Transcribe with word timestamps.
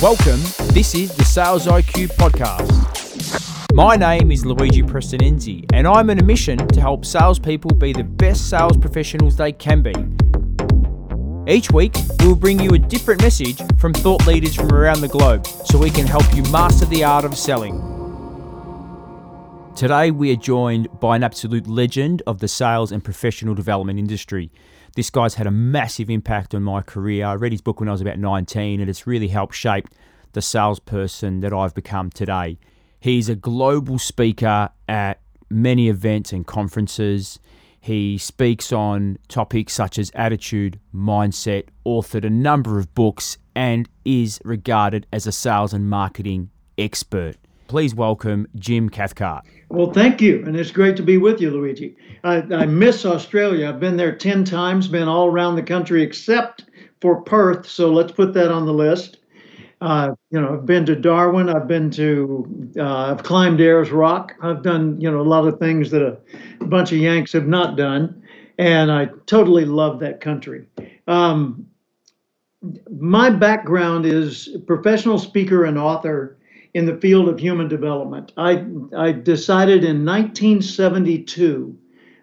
Welcome, 0.00 0.40
this 0.74 0.94
is 0.94 1.12
the 1.16 1.24
Sales 1.24 1.66
IQ 1.66 2.10
Podcast. 2.10 3.74
My 3.74 3.96
name 3.96 4.30
is 4.30 4.46
Luigi 4.46 4.80
Prestinenzi, 4.80 5.64
and 5.72 5.88
I'm 5.88 6.08
on 6.08 6.20
a 6.20 6.22
mission 6.22 6.56
to 6.68 6.80
help 6.80 7.04
salespeople 7.04 7.72
be 7.72 7.92
the 7.92 8.04
best 8.04 8.48
sales 8.48 8.76
professionals 8.76 9.34
they 9.34 9.50
can 9.50 9.82
be. 9.82 9.92
Each 11.52 11.72
week, 11.72 11.96
we'll 12.20 12.36
bring 12.36 12.60
you 12.60 12.70
a 12.74 12.78
different 12.78 13.22
message 13.22 13.60
from 13.76 13.92
thought 13.92 14.24
leaders 14.24 14.54
from 14.54 14.72
around 14.72 15.00
the 15.00 15.08
globe 15.08 15.44
so 15.48 15.78
we 15.78 15.90
can 15.90 16.06
help 16.06 16.32
you 16.32 16.44
master 16.44 16.86
the 16.86 17.02
art 17.02 17.24
of 17.24 17.36
selling. 17.36 17.82
Today, 19.74 20.12
we 20.12 20.30
are 20.30 20.36
joined 20.36 21.00
by 21.00 21.16
an 21.16 21.24
absolute 21.24 21.66
legend 21.66 22.22
of 22.24 22.38
the 22.38 22.46
sales 22.46 22.92
and 22.92 23.02
professional 23.02 23.56
development 23.56 23.98
industry. 23.98 24.52
This 24.98 25.10
guy's 25.10 25.36
had 25.36 25.46
a 25.46 25.52
massive 25.52 26.10
impact 26.10 26.56
on 26.56 26.64
my 26.64 26.82
career. 26.82 27.24
I 27.24 27.34
read 27.34 27.52
his 27.52 27.60
book 27.60 27.78
when 27.78 27.88
I 27.88 27.92
was 27.92 28.00
about 28.00 28.18
19, 28.18 28.80
and 28.80 28.90
it's 28.90 29.06
really 29.06 29.28
helped 29.28 29.54
shape 29.54 29.86
the 30.32 30.42
salesperson 30.42 31.38
that 31.38 31.52
I've 31.52 31.72
become 31.72 32.10
today. 32.10 32.58
He's 32.98 33.28
a 33.28 33.36
global 33.36 34.00
speaker 34.00 34.70
at 34.88 35.20
many 35.48 35.88
events 35.88 36.32
and 36.32 36.44
conferences. 36.44 37.38
He 37.80 38.18
speaks 38.18 38.72
on 38.72 39.18
topics 39.28 39.72
such 39.72 40.00
as 40.00 40.10
attitude, 40.16 40.80
mindset, 40.92 41.68
authored 41.86 42.24
a 42.24 42.30
number 42.30 42.80
of 42.80 42.92
books, 42.96 43.38
and 43.54 43.88
is 44.04 44.40
regarded 44.44 45.06
as 45.12 45.28
a 45.28 45.32
sales 45.32 45.72
and 45.72 45.88
marketing 45.88 46.50
expert. 46.76 47.36
Please 47.68 47.94
welcome 47.94 48.48
Jim 48.56 48.88
Cathcart. 48.88 49.44
Well, 49.68 49.92
thank 49.92 50.22
you, 50.22 50.42
and 50.46 50.56
it's 50.56 50.70
great 50.70 50.96
to 50.96 51.02
be 51.02 51.18
with 51.18 51.38
you, 51.38 51.50
Luigi. 51.50 51.94
I, 52.24 52.36
I 52.36 52.64
miss 52.64 53.04
Australia. 53.04 53.68
I've 53.68 53.78
been 53.78 53.98
there 53.98 54.16
10 54.16 54.44
times, 54.44 54.88
been 54.88 55.06
all 55.06 55.26
around 55.26 55.56
the 55.56 55.62
country 55.62 56.02
except 56.02 56.64
for 57.02 57.20
Perth, 57.20 57.68
so 57.68 57.92
let's 57.92 58.10
put 58.10 58.32
that 58.32 58.50
on 58.50 58.64
the 58.64 58.72
list. 58.72 59.18
Uh, 59.82 60.12
you 60.30 60.40
know, 60.40 60.54
I've 60.54 60.64
been 60.64 60.86
to 60.86 60.96
Darwin. 60.96 61.50
I've 61.50 61.68
been 61.68 61.90
to, 61.92 62.72
uh, 62.78 63.12
I've 63.12 63.22
climbed 63.22 63.60
Ayers 63.60 63.90
Rock. 63.90 64.32
I've 64.42 64.62
done, 64.62 64.98
you 64.98 65.10
know, 65.10 65.20
a 65.20 65.22
lot 65.22 65.46
of 65.46 65.58
things 65.58 65.90
that 65.90 66.02
a, 66.02 66.18
bunch 66.64 66.90
of 66.90 66.98
Yanks 66.98 67.32
have 67.34 67.46
not 67.46 67.76
done, 67.76 68.22
and 68.58 68.90
I 68.90 69.10
totally 69.26 69.66
love 69.66 70.00
that 70.00 70.22
country. 70.22 70.64
Um, 71.06 71.66
my 72.90 73.28
background 73.28 74.06
is 74.06 74.56
professional 74.66 75.18
speaker 75.18 75.66
and 75.66 75.78
author 75.78 76.37
in 76.74 76.86
the 76.86 76.96
field 76.96 77.28
of 77.28 77.38
human 77.38 77.68
development. 77.68 78.32
I, 78.36 78.64
I 78.96 79.12
decided 79.12 79.84
in 79.84 80.04
1972 80.04 81.76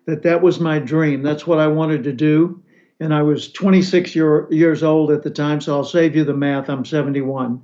that 0.06 0.24
that 0.24 0.42
was 0.42 0.60
my 0.60 0.80
dream. 0.80 1.24
That's 1.24 1.48
what 1.48 1.60
I 1.60 1.68
wanted 1.68 2.04
to 2.04 2.14
do. 2.14 2.62
And 3.00 3.14
I 3.14 3.22
was 3.24 3.52
26 3.52 4.16
year, 4.16 4.48
years 4.52 4.84
old 4.84 5.12
at 5.12 5.24
the 5.24 5.30
time, 5.30 5.60
so 5.60 5.76
I'll 5.76 5.84
save 5.84 6.16
you 6.16 6.24
the 6.24 6.34
math. 6.34 6.70
I'm 6.70 6.86
71. 6.86 7.62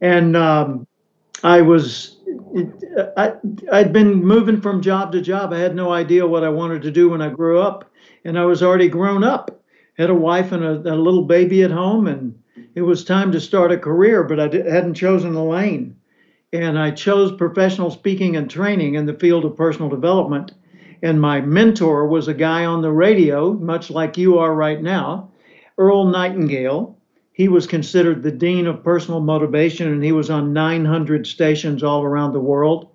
And 0.00 0.36
um, 0.36 0.86
I 1.42 1.62
was, 1.62 2.16
I, 3.16 3.34
I'd 3.72 3.92
been 3.92 4.22
moving 4.22 4.60
from 4.60 4.82
job 4.82 5.12
to 5.12 5.22
job. 5.22 5.52
I 5.52 5.58
had 5.58 5.74
no 5.74 5.92
idea 5.92 6.26
what 6.26 6.44
I 6.44 6.50
wanted 6.50 6.82
to 6.82 6.90
do 6.90 7.08
when 7.08 7.22
I 7.22 7.30
grew 7.30 7.60
up. 7.60 7.90
And 8.24 8.38
I 8.38 8.44
was 8.44 8.62
already 8.62 8.88
grown 8.88 9.22
up, 9.22 9.62
had 9.96 10.10
a 10.10 10.14
wife 10.14 10.52
and 10.52 10.64
a, 10.64 10.72
a 10.72 10.96
little 10.96 11.24
baby 11.24 11.62
at 11.62 11.70
home, 11.70 12.08
and 12.08 12.36
it 12.74 12.82
was 12.82 13.04
time 13.04 13.30
to 13.32 13.40
start 13.40 13.70
a 13.70 13.78
career, 13.78 14.24
but 14.24 14.40
I 14.40 14.44
hadn't 14.44 14.94
chosen 14.94 15.34
a 15.34 15.44
lane 15.44 15.96
and 16.52 16.78
I 16.78 16.90
chose 16.92 17.36
professional 17.36 17.90
speaking 17.90 18.36
and 18.36 18.48
training 18.48 18.94
in 18.94 19.06
the 19.06 19.14
field 19.14 19.44
of 19.44 19.56
personal 19.56 19.88
development. 19.88 20.52
And 21.02 21.20
my 21.20 21.40
mentor 21.40 22.06
was 22.06 22.28
a 22.28 22.34
guy 22.34 22.64
on 22.64 22.82
the 22.82 22.92
radio, 22.92 23.52
much 23.52 23.90
like 23.90 24.16
you 24.16 24.38
are 24.38 24.54
right 24.54 24.80
now, 24.80 25.30
Earl 25.76 26.06
Nightingale. 26.06 26.96
He 27.32 27.48
was 27.48 27.66
considered 27.66 28.22
the 28.22 28.32
dean 28.32 28.66
of 28.66 28.82
personal 28.82 29.20
motivation, 29.20 29.92
and 29.92 30.02
he 30.02 30.12
was 30.12 30.30
on 30.30 30.54
900 30.54 31.26
stations 31.26 31.82
all 31.82 32.02
around 32.02 32.32
the 32.32 32.40
world. 32.40 32.88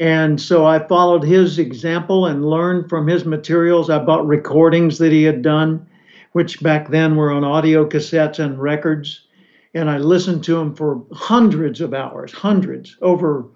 And 0.00 0.40
so 0.40 0.64
I 0.66 0.88
followed 0.88 1.22
his 1.22 1.58
example 1.58 2.26
and 2.26 2.44
learned 2.44 2.88
from 2.88 3.06
his 3.06 3.24
materials. 3.24 3.90
I 3.90 3.98
bought 3.98 4.26
recordings 4.26 4.98
that 4.98 5.12
he 5.12 5.22
had 5.22 5.42
done, 5.42 5.86
which 6.32 6.62
back 6.62 6.88
then 6.88 7.14
were 7.14 7.30
on 7.30 7.44
audio 7.44 7.86
cassettes 7.86 8.38
and 8.38 8.60
records 8.60 9.28
and 9.74 9.88
I 9.88 9.98
listened 9.98 10.44
to 10.44 10.58
him 10.58 10.74
for 10.74 11.04
hundreds 11.12 11.80
of 11.80 11.94
hours, 11.94 12.32
hundreds 12.32 12.96
over 13.00 13.46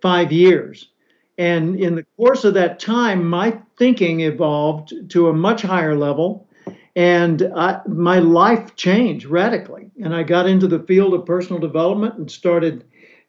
five 0.00 0.32
years. 0.32 0.90
And 1.36 1.80
in 1.80 1.96
the 1.96 2.06
course 2.16 2.44
of 2.44 2.54
that 2.54 2.78
time, 2.78 3.28
my 3.28 3.58
thinking 3.76 4.20
evolved 4.20 5.10
to 5.10 5.28
a 5.28 5.32
much 5.32 5.62
higher 5.62 5.96
level, 5.96 6.48
and 6.94 7.50
I, 7.56 7.80
my 7.88 8.20
life 8.20 8.76
changed 8.76 9.26
radically. 9.26 9.90
And 10.00 10.14
I 10.14 10.22
got 10.22 10.46
into 10.46 10.68
the 10.68 10.78
field 10.80 11.12
of 11.14 11.26
personal 11.26 11.60
development 11.60 12.14
and 12.14 12.30
started 12.30 12.84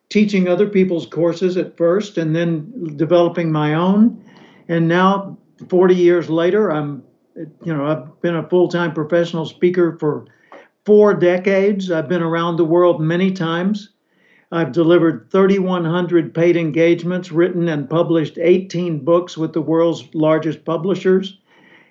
teaching 0.09 0.47
other 0.47 0.67
people's 0.67 1.07
courses 1.07 1.57
at 1.57 1.75
first, 1.75 2.19
and 2.19 2.35
then 2.35 2.95
developing 2.95 3.51
my 3.51 3.73
own. 3.73 4.23
And 4.67 4.87
now, 4.87 5.37
40 5.67 5.95
years 5.95 6.29
later, 6.29 6.69
I'm, 6.71 7.03
you 7.35 7.75
know, 7.75 7.87
I've 7.87 8.21
been 8.21 8.35
a 8.35 8.47
full-time 8.47 8.93
professional 8.93 9.45
speaker 9.47 9.97
for 9.99 10.27
four 10.85 11.13
decades. 11.13 11.91
I've 11.91 12.07
been 12.07 12.21
around 12.21 12.57
the 12.57 12.65
world 12.65 13.01
many 13.01 13.31
times. 13.31 13.89
I've 14.51 14.71
delivered 14.71 15.27
3,100 15.31 16.33
paid 16.33 16.55
engagements, 16.55 17.31
written 17.31 17.67
and 17.67 17.89
published 17.89 18.37
18 18.37 19.03
books 19.03 19.37
with 19.37 19.53
the 19.53 19.61
world's 19.61 20.07
largest 20.13 20.63
publishers, 20.63 21.39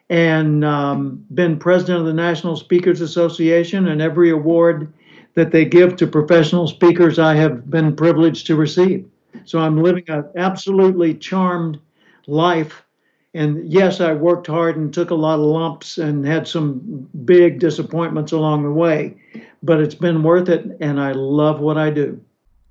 and 0.09 0.65
um, 0.65 1.25
been 1.34 1.59
president 1.59 2.00
of 2.00 2.06
the 2.06 2.15
National 2.15 2.56
Speakers 2.56 3.00
Association. 3.00 3.88
And 3.88 4.00
every 4.00 4.31
award 4.31 4.93
that 5.34 5.50
they 5.50 5.65
give 5.65 5.97
to 5.97 6.06
professional 6.06 6.69
speakers, 6.69 7.19
I 7.19 7.34
have 7.34 7.69
been 7.69 7.97
privileged 7.97 8.47
to 8.47 8.56
receive. 8.56 9.05
So 9.44 9.59
I'm 9.59 9.82
living 9.82 10.05
an 10.09 10.25
absolutely 10.37 11.15
charmed 11.15 11.81
life 12.28 12.84
and 13.34 13.71
yes, 13.71 14.00
I 14.00 14.12
worked 14.12 14.47
hard 14.47 14.77
and 14.77 14.95
took 14.95 15.11
a 15.11 15.15
lot 15.15 15.34
of 15.34 15.45
lumps 15.45 15.99
and 15.99 16.27
had 16.27 16.47
some 16.47 17.09
big 17.25 17.59
disappointments 17.59 18.33
along 18.33 18.62
the 18.62 18.71
way, 18.71 19.17
but 19.62 19.81
it's 19.81 19.95
been 19.95 20.22
worth 20.22 20.49
it, 20.49 20.65
and 20.81 21.00
I 21.00 21.12
love 21.12 21.61
what 21.61 21.77
I 21.77 21.91
do. 21.91 22.21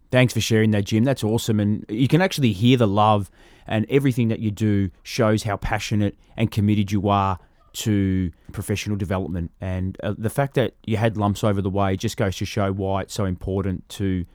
Thanks 0.10 0.34
for 0.34 0.42
sharing 0.42 0.72
that, 0.72 0.86
Jim. 0.86 1.04
That's 1.04 1.24
awesome. 1.24 1.60
And 1.60 1.86
you 1.90 2.08
can 2.08 2.22
actually 2.22 2.54
hear 2.54 2.78
the 2.78 2.88
love, 2.88 3.30
and 3.68 3.86
everything 3.90 4.28
that 4.30 4.40
you 4.40 4.52
do 4.52 4.90
shows 5.04 5.44
how 5.44 5.58
passionate 5.58 6.18
and 6.38 6.52
committed 6.52 6.92
you 6.92 7.10
are 7.10 7.40
to 7.74 8.32
professional 8.52 8.96
development. 8.96 9.52
And 9.60 9.98
uh, 10.04 10.14
the 10.18 10.30
fact 10.30 10.54
that 10.54 10.76
you 10.86 10.98
had 10.98 11.18
lumps 11.18 11.44
over 11.44 11.62
the 11.62 11.70
way 11.70 11.98
just 11.98 12.18
goes 12.18 12.38
to 12.38 12.46
show 12.46 12.72
why 12.72 13.02
it's 13.02 13.14
so 13.14 13.26
important 13.26 13.90
to 13.90 14.26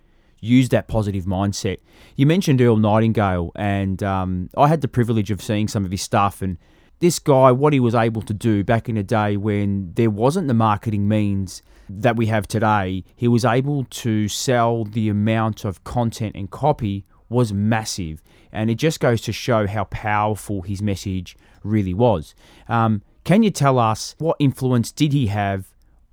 use 0.40 0.68
that 0.70 0.88
positive 0.88 1.24
mindset. 1.24 1.78
You 2.16 2.26
mentioned 2.26 2.60
Earl 2.60 2.76
Nightingale, 2.76 3.52
and 3.56 4.02
um, 4.02 4.50
I 4.56 4.68
had 4.68 4.80
the 4.80 4.88
privilege 4.88 5.30
of 5.30 5.42
seeing 5.42 5.68
some 5.68 5.84
of 5.84 5.90
his 5.90 6.02
stuff. 6.02 6.42
And 6.42 6.58
this 7.00 7.18
guy, 7.18 7.52
what 7.52 7.72
he 7.72 7.80
was 7.80 7.94
able 7.94 8.22
to 8.22 8.34
do 8.34 8.64
back 8.64 8.88
in 8.88 8.96
a 8.96 9.02
day 9.02 9.36
when 9.36 9.92
there 9.94 10.10
wasn't 10.10 10.48
the 10.48 10.54
marketing 10.54 11.08
means 11.08 11.62
that 11.88 12.16
we 12.16 12.26
have 12.26 12.46
today, 12.46 13.04
he 13.16 13.28
was 13.28 13.44
able 13.44 13.84
to 13.84 14.28
sell 14.28 14.84
the 14.84 15.08
amount 15.08 15.64
of 15.64 15.84
content 15.84 16.36
and 16.36 16.50
copy 16.50 17.06
was 17.28 17.52
massive. 17.52 18.22
And 18.52 18.70
it 18.70 18.76
just 18.76 19.00
goes 19.00 19.20
to 19.22 19.32
show 19.32 19.66
how 19.66 19.84
powerful 19.84 20.62
his 20.62 20.82
message 20.82 21.36
really 21.62 21.94
was. 21.94 22.34
Um, 22.68 23.02
can 23.24 23.42
you 23.42 23.50
tell 23.50 23.78
us 23.78 24.14
what 24.18 24.36
influence 24.38 24.90
did 24.90 25.12
he 25.12 25.26
have 25.26 25.66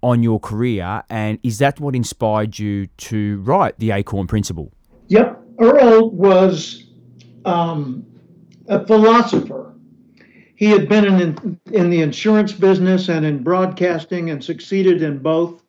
on 0.06 0.22
your 0.22 0.40
career, 0.40 1.02
and 1.10 1.40
is 1.42 1.58
that 1.58 1.80
what 1.80 1.96
inspired 1.96 2.60
you 2.60 2.86
to 2.96 3.42
write 3.42 3.80
the 3.80 3.90
Acorn 3.90 4.28
Principle? 4.28 4.72
Yep, 5.08 5.42
Earl 5.60 6.12
was 6.12 6.84
um, 7.44 8.06
a 8.68 8.86
philosopher. 8.86 9.74
He 10.56 10.68
had 10.68 10.88
been 10.88 11.06
in, 11.06 11.60
in 11.72 11.90
the 11.90 12.04
insurance 12.04 12.54
business 12.54 13.10
and 13.10 13.26
in 13.26 13.42
broadcasting 13.42 14.30
and 14.30 14.44
succeeded 14.44 15.02
in 15.02 15.18
both, 15.18 15.64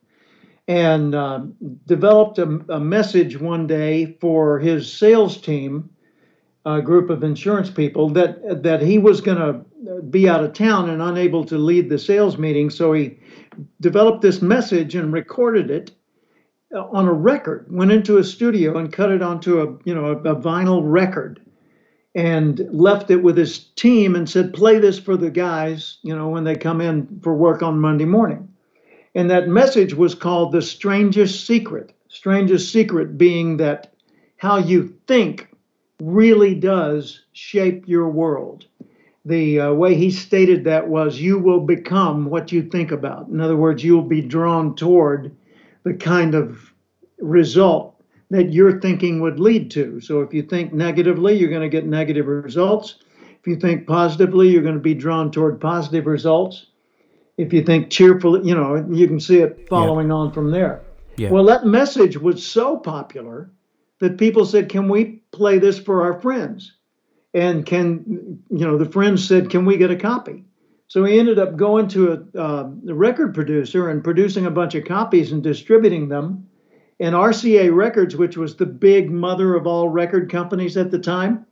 and 0.68 1.14
uh, 1.14 1.40
developed 1.86 2.38
a, 2.38 2.60
a 2.68 2.78
message 2.78 3.40
one 3.40 3.66
day 3.66 4.18
for 4.20 4.58
his 4.58 4.92
sales 4.92 5.40
team 5.40 5.88
a 6.66 6.82
group 6.82 7.10
of 7.10 7.22
insurance 7.22 7.70
people 7.70 8.10
that 8.10 8.62
that 8.62 8.82
he 8.82 8.98
was 8.98 9.20
going 9.20 9.38
to 9.38 10.02
be 10.02 10.28
out 10.28 10.42
of 10.42 10.52
town 10.52 10.90
and 10.90 11.00
unable 11.00 11.44
to 11.44 11.56
lead 11.56 11.88
the 11.88 11.98
sales 11.98 12.36
meeting 12.36 12.68
so 12.68 12.92
he 12.92 13.18
developed 13.80 14.20
this 14.20 14.42
message 14.42 14.94
and 14.96 15.12
recorded 15.12 15.70
it 15.70 15.92
uh, 16.74 16.84
on 16.90 17.06
a 17.06 17.12
record. 17.12 17.66
Went 17.70 17.92
into 17.92 18.18
a 18.18 18.24
studio 18.24 18.76
and 18.76 18.92
cut 18.92 19.12
it 19.12 19.22
onto 19.22 19.60
a 19.60 19.78
you 19.84 19.94
know 19.94 20.06
a, 20.06 20.16
a 20.32 20.36
vinyl 20.36 20.82
record, 20.84 21.40
and 22.16 22.60
left 22.72 23.10
it 23.10 23.22
with 23.22 23.36
his 23.36 23.58
team 23.76 24.16
and 24.16 24.28
said, 24.28 24.52
"Play 24.52 24.80
this 24.80 24.98
for 24.98 25.16
the 25.16 25.30
guys, 25.30 25.98
you 26.02 26.14
know, 26.14 26.28
when 26.28 26.42
they 26.42 26.56
come 26.56 26.80
in 26.80 27.20
for 27.22 27.34
work 27.34 27.62
on 27.62 27.78
Monday 27.78 28.04
morning." 28.04 28.48
And 29.14 29.30
that 29.30 29.48
message 29.48 29.94
was 29.94 30.16
called 30.16 30.50
"The 30.50 30.62
Strangest 30.62 31.46
Secret." 31.46 31.92
Strangest 32.08 32.72
secret 32.72 33.16
being 33.18 33.58
that 33.58 33.92
how 34.36 34.58
you 34.58 34.94
think 35.06 35.48
really 36.00 36.54
does 36.54 37.24
shape 37.32 37.88
your 37.88 38.08
world 38.08 38.66
the 39.26 39.58
uh, 39.58 39.72
way 39.72 39.96
he 39.96 40.10
stated 40.10 40.62
that 40.64 40.86
was 40.86 41.18
you 41.18 41.36
will 41.36 41.60
become 41.60 42.26
what 42.26 42.52
you 42.52 42.62
think 42.62 42.92
about. 42.92 43.26
In 43.26 43.40
other 43.40 43.56
words, 43.56 43.82
you'll 43.82 44.00
be 44.02 44.22
drawn 44.22 44.76
toward 44.76 45.36
the 45.82 45.94
kind 45.94 46.36
of 46.36 46.72
result 47.18 48.00
that 48.30 48.52
your 48.52 48.80
thinking 48.80 49.20
would 49.20 49.40
lead 49.40 49.68
to. 49.72 50.00
So 50.00 50.20
if 50.20 50.32
you 50.32 50.42
think 50.42 50.72
negatively, 50.72 51.36
you're 51.36 51.50
going 51.50 51.62
to 51.62 51.68
get 51.68 51.86
negative 51.86 52.28
results. 52.28 52.98
If 53.40 53.48
you 53.48 53.56
think 53.56 53.86
positively, 53.86 54.48
you're 54.48 54.62
going 54.62 54.74
to 54.74 54.80
be 54.80 54.94
drawn 54.94 55.32
toward 55.32 55.60
positive 55.60 56.06
results. 56.06 56.66
If 57.36 57.52
you 57.52 57.62
think 57.62 57.90
cheerfully, 57.90 58.48
you 58.48 58.54
know, 58.54 58.86
you 58.88 59.08
can 59.08 59.18
see 59.18 59.38
it 59.38 59.68
following 59.68 60.08
yeah. 60.08 60.14
on 60.14 60.32
from 60.32 60.52
there. 60.52 60.82
Yeah. 61.16 61.30
Well, 61.30 61.44
that 61.44 61.66
message 61.66 62.16
was 62.16 62.46
so 62.46 62.76
popular 62.76 63.50
that 64.00 64.18
people 64.18 64.44
said, 64.44 64.68
"Can 64.68 64.88
we 64.88 65.22
play 65.32 65.58
this 65.58 65.78
for 65.78 66.02
our 66.02 66.20
friends?" 66.20 66.72
And 67.34 67.66
can 67.66 68.40
you 68.50 68.66
know 68.66 68.78
the 68.78 68.90
friends 68.90 69.26
said, 69.26 69.50
"Can 69.50 69.64
we 69.64 69.76
get 69.76 69.90
a 69.90 69.96
copy?" 69.96 70.44
So 70.88 71.04
he 71.04 71.18
ended 71.18 71.38
up 71.38 71.56
going 71.56 71.88
to 71.88 72.12
a, 72.12 72.38
uh, 72.38 72.70
a 72.88 72.94
record 72.94 73.34
producer 73.34 73.88
and 73.88 74.04
producing 74.04 74.46
a 74.46 74.50
bunch 74.50 74.74
of 74.76 74.84
copies 74.84 75.32
and 75.32 75.42
distributing 75.42 76.08
them 76.08 76.46
and 76.98 77.14
RCA 77.14 77.74
Records, 77.74 78.16
which 78.16 78.36
was 78.36 78.56
the 78.56 78.66
big 78.66 79.10
mother 79.10 79.54
of 79.54 79.66
all 79.66 79.88
record 79.88 80.30
companies 80.30 80.76
at 80.76 80.90
the 80.90 80.98
time, 80.98 81.44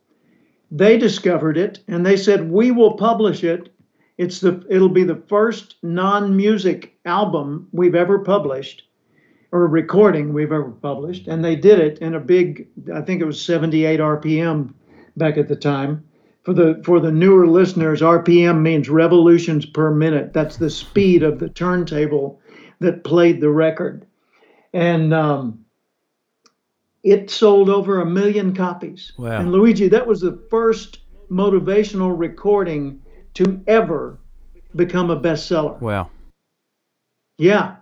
they 0.71 0.97
discovered 0.97 1.59
it 1.59 1.81
and 1.87 2.05
they 2.05 2.17
said, 2.17 2.51
"We 2.51 2.71
will 2.71 2.95
publish 2.95 3.45
it. 3.45 3.69
It's 4.17 4.41
the 4.41 4.65
it'll 4.71 4.89
be 4.89 5.05
the 5.05 5.23
first 5.27 5.77
non-music 5.83 6.99
album 7.05 7.69
we've 7.73 7.95
ever 7.95 8.21
published 8.21 8.85
or 9.55 9.67
recording 9.67 10.35
we've 10.35 10.53
ever 10.53 10.71
published." 10.71 11.29
And 11.29 11.45
they 11.45 11.57
did 11.57 11.79
it 11.79 11.99
in 11.99 12.15
a 12.15 12.21
big 12.21 12.69
I 12.93 13.01
think 13.01 13.23
it 13.23 13.27
was 13.27 13.41
78 13.41 14.01
RPM 14.01 14.75
back 15.17 15.39
at 15.39 15.49
the 15.49 15.57
time. 15.57 16.05
For 16.43 16.53
the 16.53 16.83
for 16.85 17.01
the 17.01 17.13
newer 17.13 17.47
listeners, 17.47 18.03
RPM 18.03 18.61
means 18.61 18.91
revolutions 18.91 19.65
per 19.65 19.91
minute. 19.91 20.35
That's 20.35 20.59
the 20.59 20.69
speed 20.69 21.23
of 21.23 21.39
the 21.39 21.49
turntable 21.49 22.41
that 22.81 23.05
played 23.05 23.41
the 23.41 23.51
record 23.51 24.07
and 24.75 25.15
um, 25.15 25.65
it 27.05 27.31
sold 27.31 27.71
over 27.71 28.01
a 28.01 28.07
million 28.07 28.55
copies. 28.55 29.13
Wow. 29.17 29.39
And 29.39 29.53
Luigi, 29.53 29.89
that 29.89 30.07
was 30.07 30.21
the 30.21 30.45
first 30.51 30.99
motivational 31.31 32.13
recording 32.15 33.01
to 33.35 33.63
ever 33.69 34.19
become 34.75 35.11
a 35.11 35.19
bestseller. 35.19 35.81
Wow. 35.81 36.11
Yeah. 37.39 37.77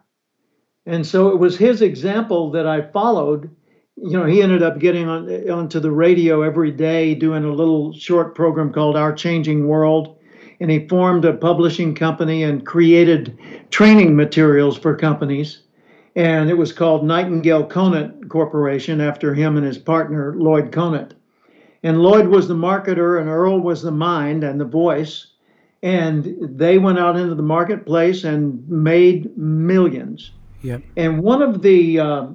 And 0.87 1.06
so 1.06 1.29
it 1.29 1.38
was 1.38 1.56
his 1.56 1.82
example 1.82 2.50
that 2.52 2.67
I 2.67 2.82
followed. 2.82 3.50
You 3.96 4.19
know, 4.19 4.25
he 4.25 4.43
ended 4.43 4.62
up 4.62 4.79
getting 4.79 5.08
on 5.08 5.29
onto 5.50 5.81
the 5.81 5.93
radio 5.93 6.43
every 6.43 6.70
day 6.70 7.14
doing 7.14 7.44
a 7.44 7.52
little 7.52 7.93
short 7.93 8.34
program 8.34 8.73
called 8.73 8.96
Our 8.96 9.12
Changing 9.12 9.69
World. 9.69 10.17
And 10.61 10.70
he 10.70 10.88
formed 10.88 11.25
a 11.25 11.32
publishing 11.32 11.94
company 11.94 12.43
and 12.43 12.67
created 12.67 13.38
training 13.70 14.17
materials 14.17 14.79
for 14.79 14.96
companies 14.96 15.62
and 16.14 16.50
it 16.50 16.55
was 16.55 16.73
called 16.73 17.05
Nightingale 17.05 17.64
Conant 17.64 18.29
Corporation 18.29 19.00
after 19.00 19.34
him 19.34 19.56
and 19.56 19.64
his 19.64 19.79
partner 19.79 20.34
Lloyd 20.37 20.70
Conant. 20.70 21.14
And 21.82 22.02
Lloyd 22.02 22.29
was 22.29 22.49
the 22.49 22.55
marketer, 22.55 23.19
and 23.20 23.29
Earl 23.29 23.61
was 23.61 23.82
the 23.82 23.90
mind 23.90 24.44
and 24.44 24.61
the 24.61 24.64
voice. 24.64 25.29
And 25.82 26.37
they 26.40 26.79
went 26.79 26.99
out 26.99 27.17
into 27.17 27.34
the 27.34 27.43
marketplace 27.43 28.25
and 28.25 28.69
made 28.69 29.37
millions. 29.37 30.31
Yep. 30.62 30.82
And 30.96 31.22
one 31.22 31.42
of 31.42 31.62
the 31.62 31.98
uh, 31.98 32.26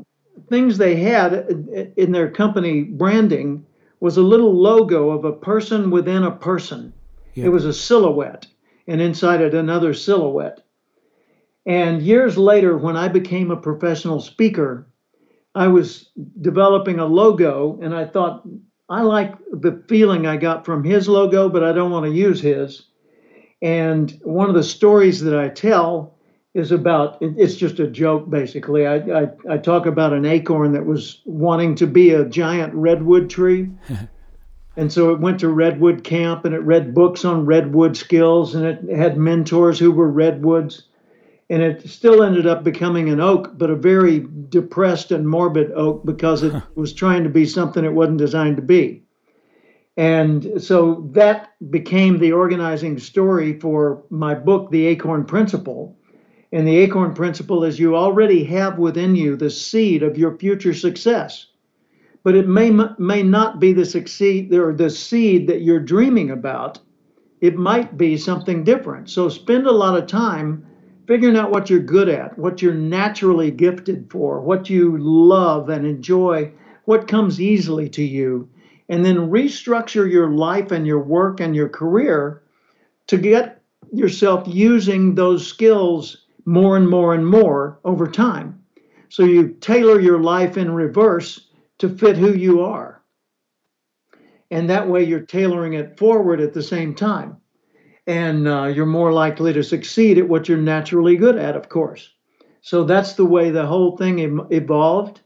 things 0.50 0.78
they 0.78 0.96
had 0.96 1.94
in 1.98 2.12
their 2.12 2.30
company 2.30 2.84
branding 2.84 3.66
was 4.00 4.18
a 4.18 4.22
little 4.22 4.54
logo 4.54 5.10
of 5.10 5.26
a 5.26 5.34
person 5.34 5.90
within 5.90 6.24
a 6.24 6.32
person. 6.32 6.94
It 7.36 7.50
was 7.50 7.66
a 7.66 7.74
silhouette, 7.74 8.48
and 8.88 9.00
inside 9.00 9.42
it, 9.42 9.54
another 9.54 9.94
silhouette. 9.94 10.64
And 11.68 12.02
years 12.02 12.36
later, 12.36 12.78
when 12.78 12.98
I 12.98 13.10
became 13.10 13.52
a 13.52 13.58
professional 13.58 14.20
speaker, 14.20 14.88
I 15.54 15.68
was 15.68 16.10
developing 16.42 16.98
a 16.98 17.06
logo, 17.06 17.78
and 17.82 17.94
I 17.94 18.06
thought, 18.06 18.48
I 18.90 19.02
like 19.02 19.36
the 19.52 19.84
feeling 19.88 20.26
I 20.26 20.38
got 20.38 20.66
from 20.66 20.84
his 20.84 21.08
logo, 21.08 21.48
but 21.48 21.64
I 21.64 21.74
don't 21.74 21.92
want 21.92 22.06
to 22.06 22.12
use 22.12 22.42
his. 22.42 22.88
And 23.62 24.20
one 24.24 24.50
of 24.50 24.56
the 24.56 24.64
stories 24.64 25.22
that 25.22 25.38
I 25.38 25.50
tell 25.50 26.17
is 26.58 26.72
about 26.72 27.20
it's 27.22 27.56
just 27.56 27.80
a 27.80 27.88
joke, 27.88 28.30
basically. 28.30 28.88
I, 28.88 28.96
I, 28.96 29.28
I 29.48 29.58
talk 29.60 29.86
about 29.86 30.12
an 30.12 30.26
acorn 30.26 30.72
that 30.72 30.88
was 30.88 31.22
wanting 31.26 31.76
to 31.76 31.86
be 31.86 32.10
a 32.10 32.26
giant 32.26 32.74
redwood 32.74 33.30
tree. 33.30 33.70
and 34.76 34.92
so 34.92 35.12
it 35.12 35.20
went 35.20 35.40
to 35.42 35.50
redwood 35.50 36.04
camp 36.04 36.46
and 36.46 36.56
it 36.56 36.60
read 36.60 36.96
books 36.96 37.24
on 37.24 37.46
redwood 37.46 37.96
skills 37.96 38.56
and 38.56 38.66
it 38.66 38.98
had 38.98 39.18
mentors 39.18 39.78
who 39.78 39.92
were 39.92 40.10
redwoods 40.10 40.88
and 41.50 41.62
it 41.62 41.88
still 41.88 42.24
ended 42.24 42.48
up 42.48 42.64
becoming 42.64 43.10
an 43.10 43.22
oak, 43.22 43.58
but 43.58 43.70
a 43.70 43.76
very 43.76 44.26
depressed 44.50 45.12
and 45.12 45.30
morbid 45.30 45.72
oak 45.74 46.06
because 46.06 46.44
it 46.44 46.54
was 46.76 46.92
trying 46.92 47.24
to 47.24 47.30
be 47.30 47.46
something 47.46 47.86
it 47.86 47.94
wasn't 47.94 48.18
designed 48.18 48.58
to 48.58 48.64
be. 48.64 49.04
And 49.96 50.62
so 50.62 51.08
that 51.14 51.54
became 51.72 52.20
the 52.20 52.32
organizing 52.32 53.00
story 53.00 53.60
for 53.60 54.04
my 54.10 54.36
book, 54.36 54.70
The 54.72 54.88
Acorn 54.88 55.26
Principle. 55.26 55.97
And 56.54 56.66
the 56.66 56.78
Acorn 56.78 57.14
Principle 57.14 57.66
is 57.66 57.80
you 57.80 57.96
already 57.96 58.44
have 58.46 58.80
within 58.80 59.16
you 59.16 59.36
the 59.36 59.50
seed 59.50 60.02
of 60.02 60.18
your 60.18 60.38
future 60.38 60.74
success, 60.74 61.48
but 62.24 62.36
it 62.36 62.48
may 62.48 62.72
may 62.98 63.22
not 63.22 63.60
be 63.60 63.74
the 63.74 63.86
succeed 63.86 64.54
or 64.54 64.74
the 64.74 64.90
seed 64.90 65.48
that 65.48 65.62
you're 65.62 65.80
dreaming 65.80 66.32
about. 66.32 66.80
It 67.42 67.58
might 67.58 67.98
be 67.98 68.16
something 68.18 68.64
different. 68.64 69.10
So 69.10 69.28
spend 69.28 69.68
a 69.68 69.72
lot 69.72 69.98
of 69.98 70.08
time 70.08 70.66
figuring 71.06 71.36
out 71.36 71.52
what 71.52 71.70
you're 71.70 71.80
good 71.80 72.10
at, 72.10 72.38
what 72.38 72.62
you're 72.62 72.74
naturally 72.74 73.52
gifted 73.52 74.10
for, 74.10 74.40
what 74.42 74.70
you 74.70 74.98
love 74.98 75.70
and 75.70 75.86
enjoy, 75.86 76.52
what 76.86 77.08
comes 77.08 77.42
easily 77.42 77.90
to 77.90 78.04
you, 78.04 78.50
and 78.88 79.04
then 79.04 79.30
restructure 79.30 80.10
your 80.10 80.30
life 80.30 80.72
and 80.72 80.88
your 80.88 81.00
work 81.00 81.42
and 81.42 81.56
your 81.56 81.70
career 81.70 82.42
to 83.08 83.18
get 83.18 83.62
yourself 83.94 84.48
using 84.48 85.16
those 85.16 85.46
skills 85.46 86.27
more 86.48 86.76
and 86.78 86.90
more 86.90 87.14
and 87.14 87.28
more 87.28 87.80
over 87.86 88.08
time. 88.08 88.64
So 89.10 89.24
you 89.24 89.50
tailor 89.50 90.00
your 90.00 90.20
life 90.20 90.58
in 90.58 90.72
reverse 90.72 91.50
to 91.78 91.90
fit 91.90 92.18
who 92.18 92.34
you 92.34 92.62
are. 92.62 93.04
And 94.50 94.68
that 94.72 94.90
way 94.90 95.04
you're 95.04 95.20
tailoring 95.20 95.74
it 95.74 96.00
forward 96.00 96.42
at 96.42 96.54
the 96.54 96.64
same 96.64 96.96
time 96.96 97.38
and 98.08 98.48
uh, 98.48 98.64
you're 98.64 98.86
more 98.86 99.12
likely 99.12 99.52
to 99.54 99.64
succeed 99.64 100.18
at 100.18 100.28
what 100.28 100.48
you're 100.48 100.58
naturally 100.58 101.18
good 101.18 101.38
at, 101.38 101.58
of 101.58 101.68
course. 101.68 102.10
So 102.62 102.86
that's 102.86 103.14
the 103.14 103.26
way 103.26 103.52
the 103.52 103.68
whole 103.68 103.98
thing 103.98 104.48
evolved. 104.50 105.22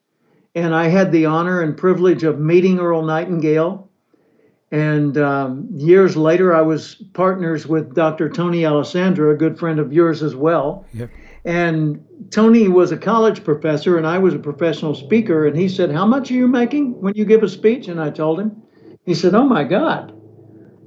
And 0.56 0.76
I 0.76 0.88
had 0.88 1.12
the 1.12 1.28
honor 1.28 1.62
and 1.62 1.78
privilege 1.78 2.24
of 2.24 2.40
meeting 2.40 2.80
Earl 2.80 3.04
Nightingale. 3.04 3.90
And 4.72 5.18
um, 5.18 5.68
years 5.74 6.16
later, 6.16 6.56
I 6.56 6.62
was 6.62 6.96
partners 7.14 7.68
with 7.68 7.94
Dr. 7.94 8.30
Tony 8.30 8.66
Alessandra, 8.66 9.34
a 9.34 9.36
good 9.36 9.60
friend 9.60 9.80
of 9.80 9.92
yours 9.92 10.24
as 10.24 10.34
well. 10.34 10.86
Yep. 10.94 11.10
And 11.44 12.06
Tony 12.30 12.68
was 12.70 12.92
a 12.92 12.98
college 12.98 13.44
professor, 13.44 13.98
and 13.98 14.08
I 14.08 14.18
was 14.18 14.34
a 14.34 14.40
professional 14.40 14.96
speaker. 14.96 15.46
And 15.46 15.58
he 15.58 15.68
said, 15.68 15.92
How 15.92 16.06
much 16.06 16.32
are 16.32 16.36
you 16.36 16.48
making 16.48 17.02
when 17.02 17.16
you 17.16 17.26
give 17.26 17.44
a 17.44 17.50
speech? 17.50 17.90
And 17.90 18.00
I 18.00 18.12
told 18.12 18.40
him, 18.40 18.62
He 19.06 19.14
said, 19.14 19.36
Oh 19.36 19.46
my 19.46 19.66
God. 19.66 20.18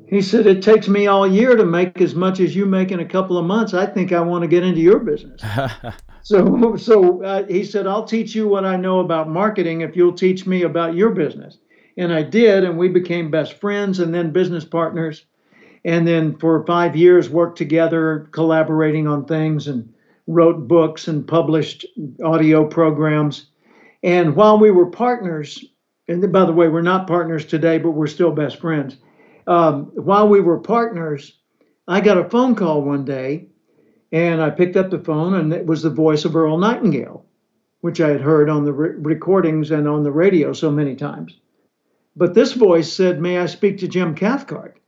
He 0.07 0.23
said, 0.23 0.47
It 0.47 0.63
takes 0.63 0.89
me 0.89 1.07
all 1.07 1.27
year 1.27 1.55
to 1.55 1.67
make 1.67 2.01
as 2.01 2.15
much 2.15 2.41
as 2.41 2.57
you 2.57 2.65
make 2.65 2.91
in 2.91 3.01
a 3.01 3.05
couple 3.05 3.37
of 3.37 3.45
months. 3.45 3.75
I 3.75 3.85
think 3.85 4.13
I 4.13 4.21
want 4.21 4.43
to 4.43 4.49
get 4.49 4.63
into 4.63 4.81
your 4.81 5.01
business. 5.01 5.43
so 6.23 6.77
so 6.77 7.23
uh, 7.23 7.45
he 7.49 7.65
said, 7.65 7.87
I'll 7.87 8.05
teach 8.05 8.35
you 8.35 8.49
what 8.49 8.65
I 8.65 8.77
know 8.77 9.01
about 9.01 9.29
marketing 9.29 9.83
if 9.83 9.95
you'll 9.95 10.15
teach 10.15 10.47
me 10.47 10.63
about 10.63 10.95
your 10.95 11.11
business. 11.11 11.59
And 11.97 12.13
I 12.13 12.23
did, 12.23 12.65
and 12.65 12.77
we 12.77 12.89
became 12.89 13.31
best 13.31 13.55
friends 13.55 14.01
and 14.01 14.13
then 14.13 14.33
business 14.33 14.65
partners. 14.65 15.25
And 15.85 16.07
then 16.07 16.39
for 16.39 16.65
five 16.67 16.97
years, 16.97 17.29
worked 17.31 17.59
together, 17.59 18.29
collaborating 18.33 19.07
on 19.07 19.27
things 19.27 19.69
and 19.69 19.93
wrote 20.27 20.67
books 20.67 21.09
and 21.09 21.27
published 21.27 21.87
audio 22.25 22.67
programs. 22.67 23.47
And 24.03 24.35
while 24.35 24.59
we 24.59 24.71
were 24.71 24.87
partners, 24.87 25.65
and 26.09 26.33
by 26.33 26.45
the 26.45 26.53
way, 26.53 26.69
we're 26.69 26.83
not 26.83 27.07
partners 27.07 27.45
today, 27.45 27.79
but 27.79 27.91
we're 27.91 28.07
still 28.07 28.33
best 28.33 28.61
friends 28.61 28.97
um, 29.47 29.93
while 29.95 30.29
we 30.29 30.41
were 30.41 30.59
partners, 30.59 31.39
I 31.87 32.01
got 32.01 32.19
a 32.19 32.29
phone 32.29 32.55
call 32.55 32.83
one 32.83 33.05
day, 33.05 33.49
and 34.13 34.41
I 34.41 34.51
picked 34.51 34.77
up 34.77 34.91
the 34.91 34.99
phone, 34.99 35.35
and 35.35 35.53
it 35.53 35.67
was 35.67 35.83
the 35.83 35.91
voice 35.91 36.25
of 36.25 36.37
Earl 36.37 36.59
Nightingale, 36.59 37.27
which 37.81 38.01
I 38.01 38.09
had 38.09 38.21
heard 38.21 38.49
on 38.49 38.65
the 38.65 38.73
re- 38.73 38.95
recordings 38.97 39.71
and 39.71 39.87
on 39.87 40.03
the 40.03 40.13
radio 40.13 40.53
so 40.53 40.71
many 40.71 40.95
times. 40.95 41.39
But 42.17 42.35
this 42.35 42.53
voice 42.53 42.93
said, 42.93 43.21
May 43.21 43.39
I 43.39 43.47
speak 43.47 43.79
to 43.79 43.89
Jim 43.89 44.15
Cathcart? 44.15 44.79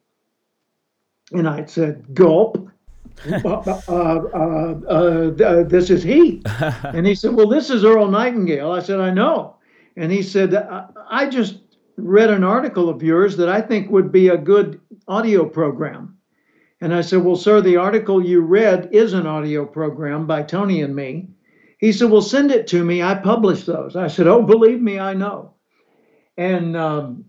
And 1.32 1.48
I 1.48 1.64
said, 1.66 2.14
Gulp. 2.14 2.70
uh, 3.30 3.46
uh, 3.46 3.82
uh, 3.88 5.32
uh, 5.42 5.62
this 5.64 5.90
is 5.90 6.02
he. 6.02 6.42
and 6.84 7.06
he 7.06 7.14
said, 7.14 7.34
Well, 7.34 7.48
this 7.48 7.70
is 7.70 7.84
Earl 7.84 8.08
Nightingale. 8.08 8.70
I 8.70 8.80
said, 8.80 9.00
I 9.00 9.10
know. 9.10 9.56
And 9.96 10.12
he 10.12 10.22
said, 10.22 10.54
I, 10.54 10.86
I 11.08 11.28
just 11.28 11.58
read 11.96 12.30
an 12.30 12.44
article 12.44 12.88
of 12.88 13.02
yours 13.02 13.36
that 13.38 13.48
I 13.48 13.60
think 13.60 13.90
would 13.90 14.12
be 14.12 14.28
a 14.28 14.36
good 14.36 14.80
audio 15.08 15.46
program. 15.46 16.18
And 16.80 16.94
I 16.94 17.00
said, 17.00 17.24
Well, 17.24 17.36
sir, 17.36 17.60
the 17.60 17.76
article 17.76 18.24
you 18.24 18.40
read 18.42 18.90
is 18.92 19.14
an 19.14 19.26
audio 19.26 19.64
program 19.64 20.26
by 20.26 20.42
Tony 20.42 20.82
and 20.82 20.94
me. 20.94 21.30
He 21.78 21.92
said, 21.92 22.10
Well, 22.10 22.22
send 22.22 22.50
it 22.50 22.66
to 22.68 22.84
me. 22.84 23.02
I 23.02 23.14
publish 23.14 23.64
those. 23.64 23.96
I 23.96 24.08
said, 24.08 24.26
Oh, 24.26 24.42
believe 24.42 24.80
me, 24.80 24.98
I 24.98 25.14
know. 25.14 25.55
And 26.36 26.76
um, 26.76 27.24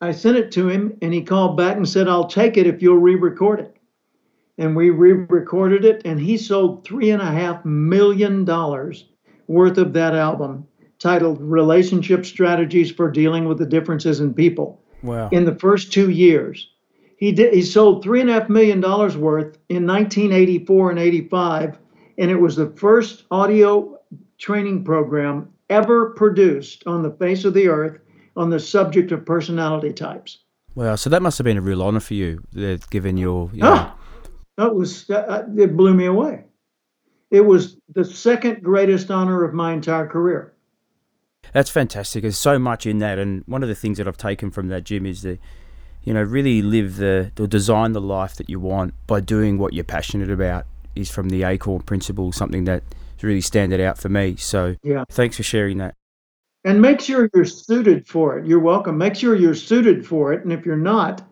I 0.00 0.10
sent 0.10 0.36
it 0.36 0.50
to 0.52 0.68
him, 0.68 0.96
and 1.00 1.14
he 1.14 1.22
called 1.22 1.56
back 1.56 1.76
and 1.76 1.88
said, 1.88 2.08
I'll 2.08 2.26
take 2.26 2.56
it 2.56 2.66
if 2.66 2.82
you'll 2.82 2.98
re 2.98 3.14
record 3.14 3.60
it. 3.60 3.76
And 4.58 4.76
we 4.76 4.90
re 4.90 5.12
recorded 5.12 5.84
it, 5.84 6.02
and 6.04 6.20
he 6.20 6.36
sold 6.36 6.86
$3.5 6.86 7.64
million 7.64 8.44
worth 9.46 9.78
of 9.78 9.92
that 9.92 10.14
album 10.14 10.66
titled 10.98 11.40
Relationship 11.40 12.24
Strategies 12.24 12.90
for 12.90 13.10
Dealing 13.10 13.46
with 13.46 13.58
the 13.58 13.66
Differences 13.66 14.20
in 14.20 14.34
People. 14.34 14.80
Wow. 15.02 15.28
In 15.32 15.44
the 15.44 15.54
first 15.56 15.92
two 15.92 16.10
years. 16.10 16.68
He 17.16 17.30
did 17.30 17.54
he 17.54 17.62
sold 17.62 18.02
three 18.02 18.20
and 18.20 18.28
a 18.28 18.32
half 18.32 18.48
million 18.48 18.80
dollars 18.80 19.16
worth 19.16 19.56
in 19.68 19.86
1984 19.86 20.90
and 20.90 20.98
85, 20.98 21.78
and 22.18 22.30
it 22.32 22.40
was 22.40 22.56
the 22.56 22.70
first 22.70 23.22
audio 23.30 24.00
training 24.38 24.82
program 24.82 25.48
ever 25.70 26.10
produced 26.10 26.82
on 26.84 27.02
the 27.02 27.12
face 27.12 27.44
of 27.44 27.54
the 27.54 27.68
earth 27.68 28.00
on 28.36 28.50
the 28.50 28.60
subject 28.60 29.12
of 29.12 29.24
personality 29.24 29.92
types. 29.92 30.38
Wow. 30.74 30.96
So 30.96 31.10
that 31.10 31.22
must 31.22 31.38
have 31.38 31.44
been 31.44 31.58
a 31.58 31.62
real 31.62 31.82
honor 31.82 32.00
for 32.00 32.14
you, 32.14 32.42
uh, 32.56 32.78
given 32.90 33.16
your. 33.16 33.50
You 33.52 33.60
know, 33.62 33.72
Ah, 33.72 33.98
that 34.56 34.74
was 34.74 35.06
that, 35.06 35.48
it 35.56 35.76
blew 35.76 35.94
me 35.94 36.06
away. 36.06 36.44
It 37.30 37.42
was 37.42 37.76
the 37.94 38.04
second 38.04 38.62
greatest 38.62 39.10
honor 39.10 39.44
of 39.44 39.54
my 39.54 39.72
entire 39.72 40.06
career. 40.06 40.52
That's 41.52 41.70
fantastic. 41.70 42.22
There's 42.22 42.38
so 42.38 42.58
much 42.58 42.86
in 42.86 42.98
that, 42.98 43.18
and 43.18 43.42
one 43.46 43.62
of 43.62 43.68
the 43.68 43.74
things 43.74 43.98
that 43.98 44.06
I've 44.08 44.16
taken 44.16 44.50
from 44.50 44.68
that, 44.68 44.84
Jim, 44.84 45.04
is 45.06 45.22
the, 45.22 45.38
you 46.04 46.14
know, 46.14 46.22
really 46.22 46.62
live 46.62 46.96
the, 46.96 47.32
or 47.38 47.46
design 47.46 47.92
the 47.92 48.00
life 48.00 48.36
that 48.36 48.48
you 48.48 48.60
want 48.60 48.94
by 49.06 49.20
doing 49.20 49.58
what 49.58 49.72
you're 49.72 49.84
passionate 49.84 50.30
about. 50.30 50.66
Is 50.94 51.10
from 51.10 51.30
the 51.30 51.42
Acorn 51.42 51.80
principle 51.82 52.32
something 52.32 52.64
that 52.64 52.82
really 53.22 53.40
standed 53.40 53.80
out 53.80 53.96
for 53.98 54.10
me. 54.10 54.36
So 54.36 54.76
Yeah. 54.82 55.04
thanks 55.10 55.36
for 55.38 55.42
sharing 55.42 55.78
that. 55.78 55.94
And 56.64 56.80
make 56.80 57.00
sure 57.00 57.28
you're 57.34 57.44
suited 57.44 58.06
for 58.06 58.38
it. 58.38 58.46
You're 58.46 58.60
welcome. 58.60 58.96
Make 58.96 59.16
sure 59.16 59.34
you're 59.34 59.54
suited 59.54 60.06
for 60.06 60.32
it. 60.32 60.44
And 60.44 60.52
if 60.52 60.64
you're 60.64 60.76
not, 60.76 61.22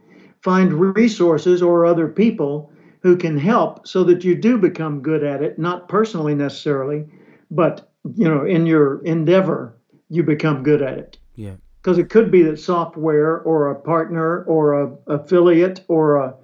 find 0.43 0.97
resources 0.97 1.63
or 1.63 1.87
other 1.87 2.09
people 2.09 2.73
who 3.03 3.17
can 3.17 3.39
help 3.39 3.87
so 3.87 4.05
that 4.05 4.25
you 4.25 4.35
do 4.35 4.59
become 4.59 5.01
good 5.01 5.23
at 5.23 5.43
it, 5.43 5.59
not 5.59 5.89
personally 5.89 6.35
necessarily, 6.35 7.07
but 7.51 7.91
you 8.17 8.29
know, 8.29 8.45
in 8.45 8.67
your 8.67 9.03
endeavor, 9.05 9.75
you 10.09 10.23
become 10.23 10.63
good 10.63 10.83
at 10.83 10.99
it. 10.99 11.19
Yeah. 11.35 11.55
Because 11.83 11.99
it 11.99 12.11
could 12.11 12.31
be 12.31 12.43
that 12.43 12.59
software 12.59 13.39
or 13.41 13.71
a 13.71 13.75
partner 13.75 14.45
or 14.45 14.83
a 14.83 14.97
affiliate 15.07 15.83
or 15.89 16.17
a, 16.17 16.35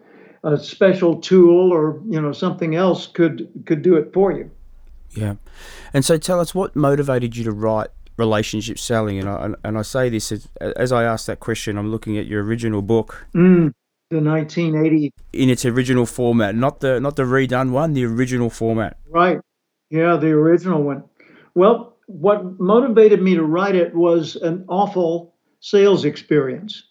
a 0.45 0.59
special 0.59 1.21
tool 1.21 1.73
or 1.73 2.01
you 2.09 2.21
know 2.21 2.33
something 2.33 2.75
else 2.75 3.07
could 3.07 3.49
could 3.67 3.83
do 3.83 3.97
it 3.97 4.13
for 4.15 4.33
you. 4.33 4.51
Yeah. 5.11 5.35
And 5.93 6.05
so 6.05 6.17
tell 6.17 6.41
us 6.41 6.55
what 6.55 6.75
motivated 6.77 7.37
you 7.37 7.45
to 7.45 7.53
write 7.53 7.89
relationship 8.17 8.79
selling 8.79 9.19
and 9.19 9.29
I, 9.29 9.51
and 9.65 9.79
I 9.79 9.83
say 9.83 10.09
this 10.09 10.33
as, 10.33 10.49
as 10.61 10.93
I 10.93 11.05
ask 11.05 11.27
that 11.27 11.41
question 11.41 11.79
I'm 11.79 11.91
looking 11.91 12.19
at 12.19 12.27
your 12.27 12.43
original 12.43 12.83
book 12.83 13.27
Mm, 13.35 13.73
the 14.11 14.21
1980 14.21 15.13
in 15.33 15.51
its 15.51 15.65
original 15.65 16.07
format 16.07 16.55
not 16.55 16.81
the 16.81 17.01
not 17.01 17.17
the 17.17 17.25
redone 17.25 17.71
one 17.71 17.93
the 17.93 18.05
original 18.05 18.51
format 18.51 18.97
Right. 19.09 19.41
Yeah, 19.91 20.17
the 20.17 20.31
original 20.33 20.83
one. 20.83 21.05
Well, 21.55 21.97
what 22.07 22.59
motivated 22.61 23.23
me 23.23 23.35
to 23.35 23.43
write 23.43 23.75
it 23.75 23.95
was 23.95 24.37
an 24.37 24.65
awful 24.69 25.35
sales 25.61 26.05
experience. 26.05 26.91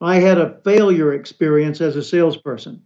I 0.00 0.16
had 0.16 0.38
a 0.38 0.60
failure 0.64 1.14
experience 1.14 1.80
as 1.80 1.96
a 1.96 2.02
salesperson. 2.02 2.82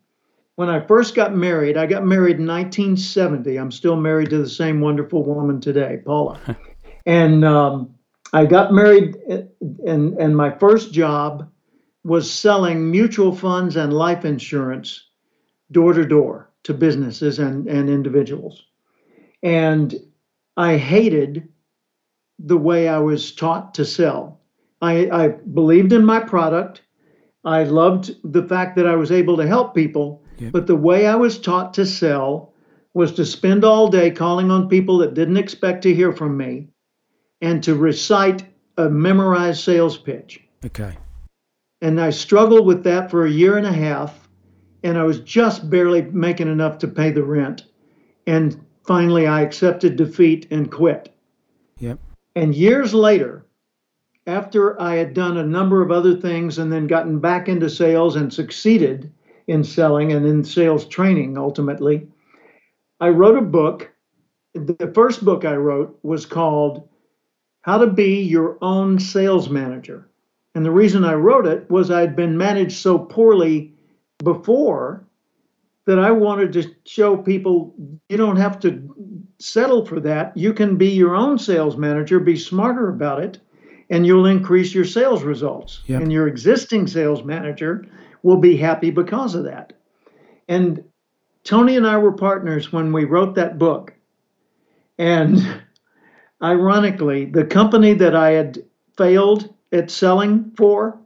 When 0.54 0.68
I 0.68 0.80
first 0.80 1.14
got 1.14 1.34
married, 1.34 1.76
I 1.76 1.86
got 1.86 2.04
married 2.04 2.38
in 2.38 2.46
1970. 2.46 3.56
I'm 3.56 3.70
still 3.70 3.96
married 3.96 4.30
to 4.30 4.38
the 4.38 4.48
same 4.48 4.80
wonderful 4.80 5.24
woman 5.24 5.60
today, 5.60 6.00
Paula. 6.04 6.40
and 7.08 7.42
um, 7.42 7.94
I 8.34 8.44
got 8.44 8.74
married, 8.74 9.16
and, 9.26 10.14
and 10.18 10.36
my 10.36 10.50
first 10.50 10.92
job 10.92 11.50
was 12.04 12.30
selling 12.30 12.90
mutual 12.90 13.34
funds 13.34 13.76
and 13.76 13.94
life 13.94 14.26
insurance 14.26 15.06
door 15.72 15.94
to 15.94 16.04
door 16.04 16.50
to 16.64 16.74
businesses 16.74 17.38
and, 17.38 17.66
and 17.66 17.88
individuals. 17.88 18.62
And 19.42 19.94
I 20.58 20.76
hated 20.76 21.48
the 22.38 22.58
way 22.58 22.88
I 22.88 22.98
was 22.98 23.32
taught 23.34 23.72
to 23.74 23.86
sell. 23.86 24.40
I, 24.82 25.08
I 25.10 25.28
believed 25.28 25.94
in 25.94 26.04
my 26.04 26.20
product. 26.20 26.82
I 27.42 27.64
loved 27.64 28.14
the 28.22 28.46
fact 28.46 28.76
that 28.76 28.86
I 28.86 28.96
was 28.96 29.10
able 29.10 29.38
to 29.38 29.46
help 29.46 29.74
people, 29.74 30.22
Yep. 30.38 30.52
but 30.52 30.66
the 30.66 30.76
way 30.76 31.06
I 31.06 31.14
was 31.14 31.38
taught 31.38 31.72
to 31.74 31.86
sell 31.86 32.52
was 32.92 33.12
to 33.12 33.24
spend 33.24 33.64
all 33.64 33.88
day 33.88 34.10
calling 34.10 34.50
on 34.50 34.68
people 34.68 34.98
that 34.98 35.14
didn't 35.14 35.36
expect 35.38 35.82
to 35.82 35.94
hear 35.94 36.12
from 36.12 36.36
me 36.36 36.68
and 37.40 37.62
to 37.62 37.74
recite 37.74 38.44
a 38.76 38.88
memorized 38.88 39.60
sales 39.60 39.96
pitch. 39.96 40.40
okay 40.64 40.96
And 41.80 42.00
I 42.00 42.10
struggled 42.10 42.66
with 42.66 42.84
that 42.84 43.10
for 43.10 43.24
a 43.24 43.30
year 43.30 43.56
and 43.56 43.66
a 43.66 43.72
half, 43.72 44.28
and 44.82 44.96
I 44.98 45.04
was 45.04 45.20
just 45.20 45.68
barely 45.68 46.02
making 46.02 46.48
enough 46.48 46.78
to 46.78 46.88
pay 46.88 47.10
the 47.10 47.22
rent. 47.22 47.64
And 48.26 48.64
finally, 48.86 49.26
I 49.26 49.42
accepted 49.42 49.96
defeat 49.96 50.46
and 50.50 50.70
quit. 50.70 51.14
yep 51.78 51.98
And 52.34 52.54
years 52.54 52.94
later, 52.94 53.44
after 54.26 54.80
I 54.80 54.96
had 54.96 55.14
done 55.14 55.38
a 55.38 55.46
number 55.46 55.82
of 55.82 55.90
other 55.90 56.14
things 56.14 56.58
and 56.58 56.70
then 56.70 56.86
gotten 56.86 57.18
back 57.18 57.48
into 57.48 57.70
sales 57.70 58.14
and 58.14 58.32
succeeded 58.32 59.10
in 59.46 59.64
selling 59.64 60.12
and 60.12 60.26
in 60.26 60.44
sales 60.44 60.86
training 60.86 61.38
ultimately, 61.38 62.06
I 63.00 63.08
wrote 63.08 63.38
a 63.38 63.42
book. 63.42 63.90
The 64.54 64.92
first 64.94 65.24
book 65.24 65.44
I 65.44 65.54
wrote 65.54 65.98
was 66.02 66.26
called 66.26 66.88
How 67.68 67.76
to 67.76 67.86
Be 67.86 68.22
Your 68.22 68.56
Own 68.62 68.98
Sales 68.98 69.50
Manager. 69.50 70.08
And 70.54 70.64
the 70.64 70.70
reason 70.70 71.04
I 71.04 71.12
wrote 71.12 71.46
it 71.46 71.68
was 71.70 71.90
I'd 71.90 72.16
been 72.16 72.38
managed 72.38 72.78
so 72.78 72.98
poorly 72.98 73.74
before 74.24 75.04
that 75.84 75.98
I 75.98 76.10
wanted 76.10 76.50
to 76.54 76.74
show 76.86 77.14
people 77.14 77.74
you 78.08 78.16
don't 78.16 78.38
have 78.38 78.58
to 78.60 79.20
settle 79.38 79.84
for 79.84 80.00
that. 80.00 80.34
You 80.34 80.54
can 80.54 80.78
be 80.78 80.88
your 80.88 81.14
own 81.14 81.38
sales 81.38 81.76
manager, 81.76 82.18
be 82.18 82.38
smarter 82.38 82.88
about 82.88 83.22
it, 83.22 83.38
and 83.90 84.06
you'll 84.06 84.24
increase 84.24 84.72
your 84.72 84.86
sales 84.86 85.22
results. 85.22 85.82
Yep. 85.88 86.00
And 86.00 86.10
your 86.10 86.26
existing 86.26 86.86
sales 86.86 87.22
manager 87.22 87.84
will 88.22 88.38
be 88.38 88.56
happy 88.56 88.90
because 88.90 89.34
of 89.34 89.44
that. 89.44 89.74
And 90.48 90.82
Tony 91.44 91.76
and 91.76 91.86
I 91.86 91.98
were 91.98 92.12
partners 92.12 92.72
when 92.72 92.94
we 92.94 93.04
wrote 93.04 93.34
that 93.34 93.58
book. 93.58 93.92
And 94.96 95.62
ironically, 96.42 97.24
the 97.26 97.44
company 97.44 97.94
that 97.94 98.14
I 98.14 98.30
had 98.30 98.58
failed 98.96 99.52
at 99.72 99.90
selling 99.90 100.52
for, 100.56 100.98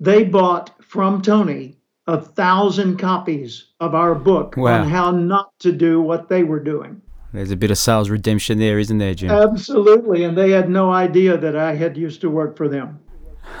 they 0.00 0.24
bought 0.24 0.70
from 0.82 1.22
Tony 1.22 1.76
a 2.06 2.20
thousand 2.20 2.98
copies 2.98 3.66
of 3.80 3.94
our 3.94 4.14
book 4.14 4.56
Wow. 4.56 4.82
on 4.82 4.88
how 4.88 5.10
not 5.10 5.58
to 5.60 5.72
do 5.72 6.00
what 6.00 6.28
they 6.28 6.44
were 6.44 6.60
doing. 6.60 7.00
there's 7.32 7.50
a 7.50 7.56
bit 7.56 7.70
of 7.70 7.76
sales 7.78 8.08
redemption 8.08 8.58
there 8.58 8.78
isn't 8.78 8.98
there 8.98 9.12
Jim 9.14 9.30
Absolutely. 9.30 10.22
And 10.24 10.38
they 10.38 10.50
had 10.50 10.70
no 10.70 10.90
idea 10.92 11.36
that 11.36 11.56
I 11.56 11.74
had 11.74 11.96
used 11.96 12.20
to 12.22 12.30
work 12.30 12.56
for 12.56 12.68
them. 12.68 13.00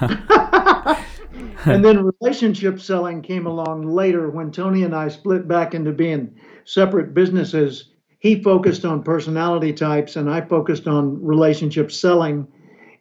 and 0.00 1.84
then 1.84 2.10
relationship 2.20 2.80
selling 2.80 3.20
came 3.22 3.46
along 3.46 3.86
later 3.88 4.30
when 4.30 4.50
Tony 4.52 4.84
and 4.84 4.94
I 4.94 5.08
split 5.08 5.46
back 5.48 5.74
into 5.74 5.92
being 5.92 6.34
separate 6.64 7.12
businesses. 7.14 7.90
He 8.18 8.42
focused 8.42 8.84
on 8.84 9.02
personality 9.02 9.72
types 9.72 10.16
and 10.16 10.30
I 10.30 10.40
focused 10.40 10.86
on 10.88 11.22
relationship 11.24 11.92
selling 11.92 12.46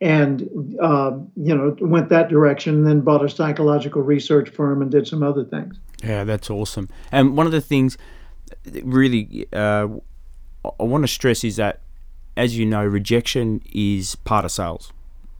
and 0.01 0.41
uh, 0.81 1.11
you 1.37 1.55
know 1.55 1.75
went 1.79 2.09
that 2.09 2.27
direction 2.29 2.75
and 2.75 2.87
then 2.87 3.01
bought 3.01 3.23
a 3.23 3.29
psychological 3.29 4.01
research 4.01 4.49
firm 4.49 4.81
and 4.81 4.91
did 4.91 5.07
some 5.07 5.23
other 5.23 5.45
things 5.45 5.79
Yeah, 6.03 6.25
that's 6.25 6.49
awesome. 6.49 6.89
And 7.11 7.37
one 7.37 7.45
of 7.45 7.53
the 7.53 7.61
things 7.61 7.97
really 8.83 9.47
uh, 9.53 9.87
I 10.79 10.83
want 10.83 11.03
to 11.03 11.07
stress 11.07 11.43
is 11.43 11.55
that, 11.57 11.81
as 12.35 12.57
you 12.57 12.65
know, 12.65 12.83
rejection 12.85 13.61
is 13.73 14.15
part 14.15 14.45
of 14.45 14.51
sales. 14.51 14.91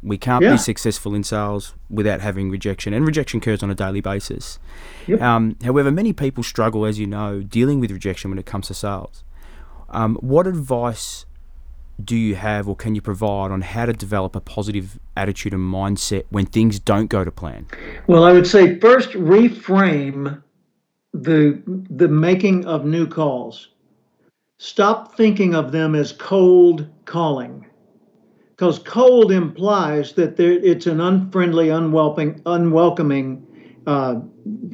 We 0.03 0.17
can't 0.17 0.43
Yeah. 0.43 0.51
be 0.51 0.57
successful 0.57 1.15
in 1.15 1.23
sales 1.23 1.73
without 1.89 2.21
having 2.21 2.49
rejection, 2.51 2.93
and 2.93 3.05
rejection 3.05 3.39
occurs 3.39 3.63
on 3.63 3.71
a 3.71 3.75
daily 3.75 4.01
basis. 4.01 4.59
Yep. 5.07 5.19
Um, 5.21 5.55
however, 5.63 5.91
many 5.91 6.13
people 6.13 6.43
struggle, 6.43 6.85
as 6.85 6.99
you 6.99 7.07
know, 7.07 7.41
dealing 7.41 7.79
with 7.79 7.89
rejection 7.91 8.29
when 8.29 8.37
it 8.37 8.45
comes 8.45 8.67
to 8.67 8.73
sales. 8.75 9.23
Um, 9.95 10.17
what 10.19 10.45
advice 10.45 11.25
do 12.03 12.17
you 12.17 12.35
have, 12.35 12.67
or 12.67 12.75
can 12.75 12.95
you 12.95 13.01
provide, 13.01 13.51
on 13.51 13.61
how 13.61 13.85
to 13.85 13.93
develop 13.93 14.35
a 14.35 14.41
positive 14.41 14.99
attitude 15.15 15.53
and 15.53 15.61
mindset 15.61 16.25
when 16.29 16.45
things 16.45 16.79
don't 16.79 17.07
go 17.07 17.23
to 17.23 17.31
plan? 17.31 17.65
Well, 18.05 18.25
I 18.25 18.33
would 18.33 18.45
say 18.45 18.77
first 18.79 19.11
reframe 19.11 20.43
the 21.13 21.61
the 21.89 22.09
making 22.09 22.65
of 22.65 22.83
new 22.85 23.07
calls. 23.07 23.69
Stop 24.57 25.15
thinking 25.15 25.55
of 25.55 25.71
them 25.71 25.95
as 25.95 26.11
cold 26.11 26.87
calling, 27.05 27.65
because 28.49 28.79
cold 28.79 29.31
implies 29.31 30.13
that 30.13 30.35
there, 30.35 30.51
it's 30.51 30.87
an 30.87 30.99
unfriendly, 30.99 31.69
unwelcoming, 31.69 32.41
unwelcoming 32.45 33.47
uh, 33.87 34.15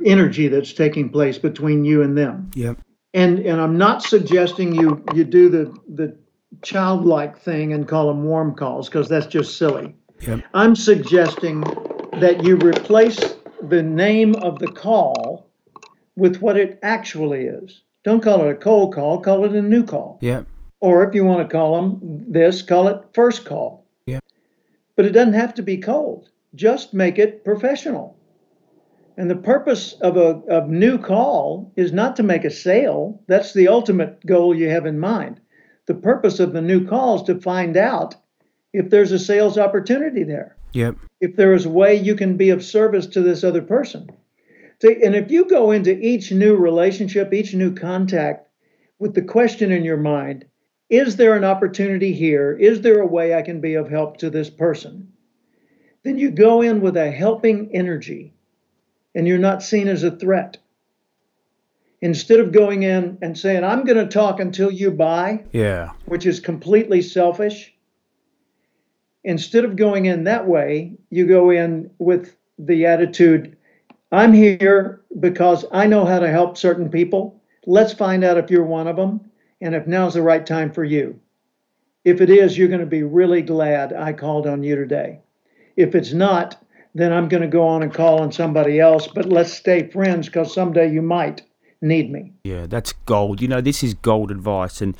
energy 0.03 0.47
that's 0.47 0.73
taking 0.73 1.09
place 1.09 1.37
between 1.37 1.85
you 1.85 2.01
and 2.01 2.17
them. 2.17 2.49
Yep. 2.55 2.79
And 3.13 3.39
and 3.39 3.59
I'm 3.59 3.77
not 3.77 4.03
suggesting 4.03 4.73
you 4.73 5.03
you 5.13 5.23
do 5.23 5.49
the 5.49 5.75
the 5.87 6.17
childlike 6.61 7.37
thing 7.37 7.73
and 7.73 7.87
call 7.87 8.07
them 8.07 8.23
warm 8.23 8.55
calls 8.55 8.87
because 8.89 9.09
that's 9.09 9.27
just 9.27 9.57
silly. 9.57 9.95
Yep. 10.21 10.43
I'm 10.53 10.75
suggesting 10.75 11.61
that 12.19 12.43
you 12.43 12.57
replace 12.57 13.35
the 13.61 13.81
name 13.81 14.35
of 14.35 14.59
the 14.59 14.67
call 14.67 15.49
with 16.15 16.41
what 16.41 16.57
it 16.57 16.79
actually 16.83 17.45
is. 17.45 17.81
Don't 18.03 18.21
call 18.21 18.43
it 18.43 18.51
a 18.51 18.55
cold 18.55 18.93
call, 18.93 19.19
call 19.19 19.45
it 19.45 19.53
a 19.53 19.61
new 19.61 19.83
call. 19.83 20.19
Yeah. 20.21 20.43
Or 20.79 21.07
if 21.07 21.13
you 21.13 21.23
want 21.25 21.47
to 21.47 21.51
call 21.51 21.75
them 21.75 22.25
this, 22.27 22.61
call 22.61 22.87
it 22.87 23.03
first 23.13 23.45
call. 23.45 23.85
Yeah. 24.05 24.19
But 24.95 25.05
it 25.05 25.11
doesn't 25.11 25.33
have 25.33 25.53
to 25.55 25.63
be 25.63 25.77
cold. 25.77 26.29
Just 26.55 26.93
make 26.93 27.17
it 27.17 27.43
professional. 27.45 28.17
And 29.17 29.29
the 29.29 29.35
purpose 29.35 29.93
of 30.01 30.17
a 30.17 30.41
of 30.49 30.69
new 30.69 30.97
call 30.97 31.71
is 31.75 31.91
not 31.91 32.15
to 32.15 32.23
make 32.23 32.45
a 32.45 32.49
sale. 32.49 33.21
That's 33.27 33.53
the 33.53 33.67
ultimate 33.67 34.25
goal 34.25 34.55
you 34.55 34.69
have 34.69 34.85
in 34.85 34.99
mind. 34.99 35.39
The 35.85 35.95
purpose 35.95 36.39
of 36.39 36.53
the 36.53 36.61
new 36.61 36.87
call 36.87 37.17
is 37.17 37.23
to 37.23 37.39
find 37.41 37.75
out 37.75 38.15
if 38.73 38.89
there's 38.89 39.11
a 39.11 39.19
sales 39.19 39.57
opportunity 39.57 40.23
there. 40.23 40.55
Yep. 40.73 40.95
If 41.19 41.35
there 41.35 41.53
is 41.53 41.65
a 41.65 41.69
way 41.69 41.95
you 41.95 42.15
can 42.15 42.37
be 42.37 42.49
of 42.49 42.63
service 42.63 43.05
to 43.07 43.21
this 43.21 43.43
other 43.43 43.61
person. 43.61 44.09
And 44.83 45.15
if 45.15 45.29
you 45.29 45.45
go 45.45 45.71
into 45.71 45.99
each 45.99 46.31
new 46.31 46.55
relationship, 46.55 47.33
each 47.33 47.53
new 47.53 47.75
contact 47.75 48.47
with 48.97 49.13
the 49.13 49.21
question 49.21 49.71
in 49.71 49.83
your 49.83 49.97
mind, 49.97 50.45
is 50.89 51.17
there 51.17 51.35
an 51.35 51.43
opportunity 51.43 52.13
here? 52.13 52.57
Is 52.57 52.81
there 52.81 53.01
a 53.01 53.07
way 53.07 53.35
I 53.35 53.41
can 53.41 53.61
be 53.61 53.75
of 53.75 53.89
help 53.89 54.17
to 54.17 54.29
this 54.29 54.49
person? 54.49 55.11
Then 56.03 56.17
you 56.17 56.31
go 56.31 56.61
in 56.61 56.81
with 56.81 56.97
a 56.97 57.11
helping 57.11 57.69
energy 57.75 58.33
and 59.15 59.27
you're 59.27 59.37
not 59.37 59.63
seen 59.63 59.87
as 59.87 60.03
a 60.03 60.11
threat. 60.11 60.57
Instead 62.01 62.39
of 62.39 62.51
going 62.51 62.83
in 62.83 63.17
and 63.21 63.37
saying, 63.37 63.63
I'm 63.63 63.83
going 63.83 63.97
to 63.97 64.07
talk 64.07 64.39
until 64.39 64.71
you 64.71 64.89
buy, 64.91 65.43
Yeah. 65.51 65.91
which 66.05 66.25
is 66.25 66.39
completely 66.39 67.01
selfish, 67.01 67.75
instead 69.23 69.65
of 69.65 69.75
going 69.75 70.05
in 70.05 70.23
that 70.23 70.47
way, 70.47 70.93
you 71.09 71.27
go 71.27 71.51
in 71.51 71.91
with 71.99 72.35
the 72.57 72.85
attitude, 72.85 73.55
I'm 74.11 74.33
here 74.33 75.01
because 75.19 75.65
I 75.71 75.85
know 75.87 76.05
how 76.05 76.19
to 76.19 76.29
help 76.29 76.57
certain 76.57 76.89
people. 76.89 77.41
Let's 77.65 77.93
find 77.93 78.23
out 78.23 78.37
if 78.37 78.49
you're 78.49 78.63
one 78.65 78.87
of 78.87 78.95
them 78.95 79.21
and 79.61 79.75
if 79.75 79.85
now's 79.85 80.15
the 80.15 80.21
right 80.21 80.45
time 80.45 80.71
for 80.71 80.83
you. 80.83 81.19
If 82.03 82.19
it 82.19 82.31
is, 82.31 82.57
you're 82.57 82.67
going 82.67 82.79
to 82.79 82.87
be 82.87 83.03
really 83.03 83.43
glad 83.43 83.93
I 83.93 84.13
called 84.13 84.47
on 84.47 84.63
you 84.63 84.75
today. 84.75 85.19
If 85.77 85.93
it's 85.93 86.13
not, 86.13 86.60
then 86.93 87.13
I'm 87.13 87.27
going 87.27 87.41
to 87.41 87.47
go 87.47 87.65
on 87.67 87.83
and 87.83 87.93
call 87.93 88.19
on 88.21 88.31
somebody 88.31 88.79
else, 88.79 89.07
but 89.07 89.25
let's 89.27 89.53
stay 89.53 89.87
friends 89.89 90.27
because 90.27 90.53
someday 90.53 90.91
you 90.91 91.01
might 91.01 91.41
need 91.81 92.11
me. 92.11 92.33
Yeah, 92.43 92.67
that's 92.67 92.93
gold. 93.05 93.41
You 93.41 93.47
know, 93.47 93.61
this 93.61 93.83
is 93.83 93.93
gold 93.93 94.31
advice 94.31 94.81
and 94.81 94.95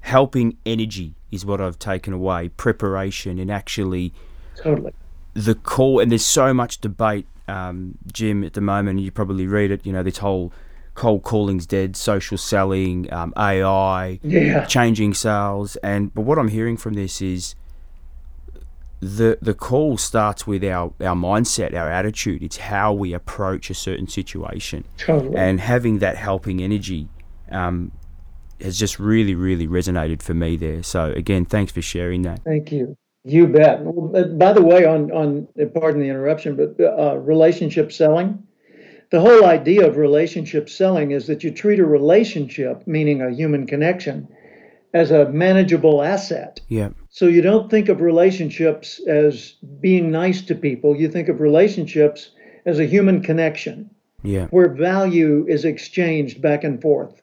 helping 0.00 0.56
energy 0.66 1.14
is 1.30 1.44
what 1.44 1.60
I've 1.60 1.78
taken 1.78 2.12
away. 2.12 2.48
Preparation 2.50 3.38
and 3.38 3.50
actually 3.50 4.12
Totally. 4.56 4.92
the 5.34 5.54
call 5.54 6.00
and 6.00 6.10
there's 6.10 6.24
so 6.24 6.52
much 6.54 6.80
debate, 6.80 7.26
um, 7.48 7.96
Jim, 8.12 8.44
at 8.44 8.52
the 8.54 8.60
moment. 8.60 9.00
You 9.00 9.10
probably 9.10 9.46
read 9.46 9.70
it. 9.70 9.84
You 9.86 9.92
know, 9.92 10.02
this 10.02 10.18
whole 10.18 10.52
cold 10.94 11.22
calling's 11.22 11.66
dead, 11.66 11.96
social 11.96 12.36
selling, 12.36 13.10
um, 13.12 13.32
AI, 13.36 14.18
Yeah. 14.22 14.64
changing 14.66 15.14
sales, 15.14 15.76
and 15.76 16.12
but 16.14 16.22
what 16.22 16.38
I'm 16.38 16.48
hearing 16.48 16.76
from 16.76 16.94
this 16.94 17.22
is 17.22 17.54
the 19.00 19.38
the 19.40 19.54
call 19.54 19.96
starts 19.96 20.46
with 20.46 20.62
our 20.64 20.92
our 21.00 21.16
mindset, 21.16 21.74
our 21.74 21.90
attitude. 21.90 22.42
It's 22.42 22.58
how 22.58 22.92
we 22.92 23.12
approach 23.14 23.70
a 23.70 23.74
certain 23.74 24.08
situation, 24.08 24.84
Totally. 24.98 25.36
and 25.36 25.60
having 25.60 25.98
that 25.98 26.16
helping 26.16 26.62
energy. 26.62 27.08
Um, 27.50 27.92
has 28.60 28.78
just 28.78 28.98
really, 28.98 29.34
really 29.34 29.66
resonated 29.66 30.20
for 30.20 30.34
me 30.34 30.54
there. 30.54 30.82
So 30.82 31.12
again, 31.12 31.46
thanks 31.46 31.72
for 31.72 31.80
sharing 31.80 32.22
that. 32.22 32.40
Thank 32.44 32.70
you. 32.70 32.94
You 33.24 33.46
bet. 33.46 33.80
Uh, 33.80 34.24
By 34.24 34.52
the 34.52 34.62
way, 34.62 34.84
on 34.84 35.10
on 35.10 35.48
uh, 35.60 35.66
pardon 35.66 36.00
the 36.00 36.08
interruption, 36.08 36.56
but 36.56 36.78
uh, 36.82 37.16
relationship 37.18 37.92
selling, 37.92 38.42
the 39.10 39.20
whole 39.20 39.44
idea 39.44 39.86
of 39.86 39.96
relationship 39.96 40.68
selling 40.68 41.10
is 41.10 41.26
that 41.26 41.42
you 41.42 41.50
treat 41.50 41.80
a 41.80 41.86
relationship, 41.86 42.86
meaning 42.86 43.20
a 43.20 43.30
human 43.30 43.66
connection, 43.66 44.28
as 44.92 45.10
a 45.10 45.28
manageable 45.30 46.02
asset. 46.02 46.60
Yeah, 46.68 46.90
So 47.10 47.26
you 47.26 47.42
don't 47.42 47.70
think 47.70 47.88
of 47.88 48.00
relationships 48.00 49.00
as 49.06 49.54
being 49.80 50.10
nice 50.10 50.42
to 50.42 50.54
people. 50.54 50.96
You 50.96 51.08
think 51.08 51.28
of 51.28 51.40
relationships 51.40 52.30
as 52.66 52.78
a 52.78 52.86
human 52.86 53.22
connection 53.22 53.90
yeah, 54.22 54.46
where 54.46 54.68
value 54.68 55.46
is 55.48 55.64
exchanged 55.64 56.42
back 56.42 56.64
and 56.64 56.80
forth. 56.80 57.22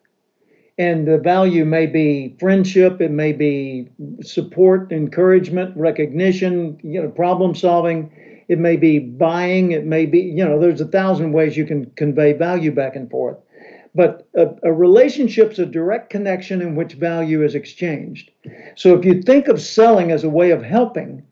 And 0.80 1.08
the 1.08 1.18
value 1.18 1.66
may 1.66 1.88
be 1.88 2.36
friendship, 2.40 3.02
it 3.02 3.12
may 3.12 3.34
be 3.34 3.90
support, 4.22 4.92
encouragement, 4.92 5.76
recognition, 5.76 6.80
you 6.84 7.02
know, 7.02 7.10
problem 7.10 7.56
solving. 7.56 8.12
It 8.48 8.60
may 8.60 8.78
be 8.78 9.00
buying, 9.00 9.72
it 9.72 9.86
may 9.86 10.06
be, 10.06 10.20
you 10.20 10.46
know, 10.46 10.60
there's 10.60 10.80
a 10.80 10.86
thousand 10.86 11.34
ways 11.34 11.58
you 11.58 11.66
can 11.66 11.88
convey 11.96 12.34
value 12.34 12.72
back 12.72 12.96
and 12.96 13.10
forth. 13.10 13.38
But 13.96 14.28
a, 14.36 14.48
a 14.64 14.74
relationship's 14.74 15.60
a 15.60 15.66
direct 15.66 16.10
connection 16.10 16.62
in 16.62 16.76
which 16.76 16.94
value 16.94 17.44
is 17.44 17.56
exchanged. 17.56 18.32
So 18.76 18.98
if 18.98 19.06
you 19.06 19.22
think 19.22 19.48
of 19.48 19.62
selling 19.62 20.12
as 20.12 20.24
a 20.24 20.30
way 20.30 20.52
of 20.52 20.64
helping, 20.64 21.24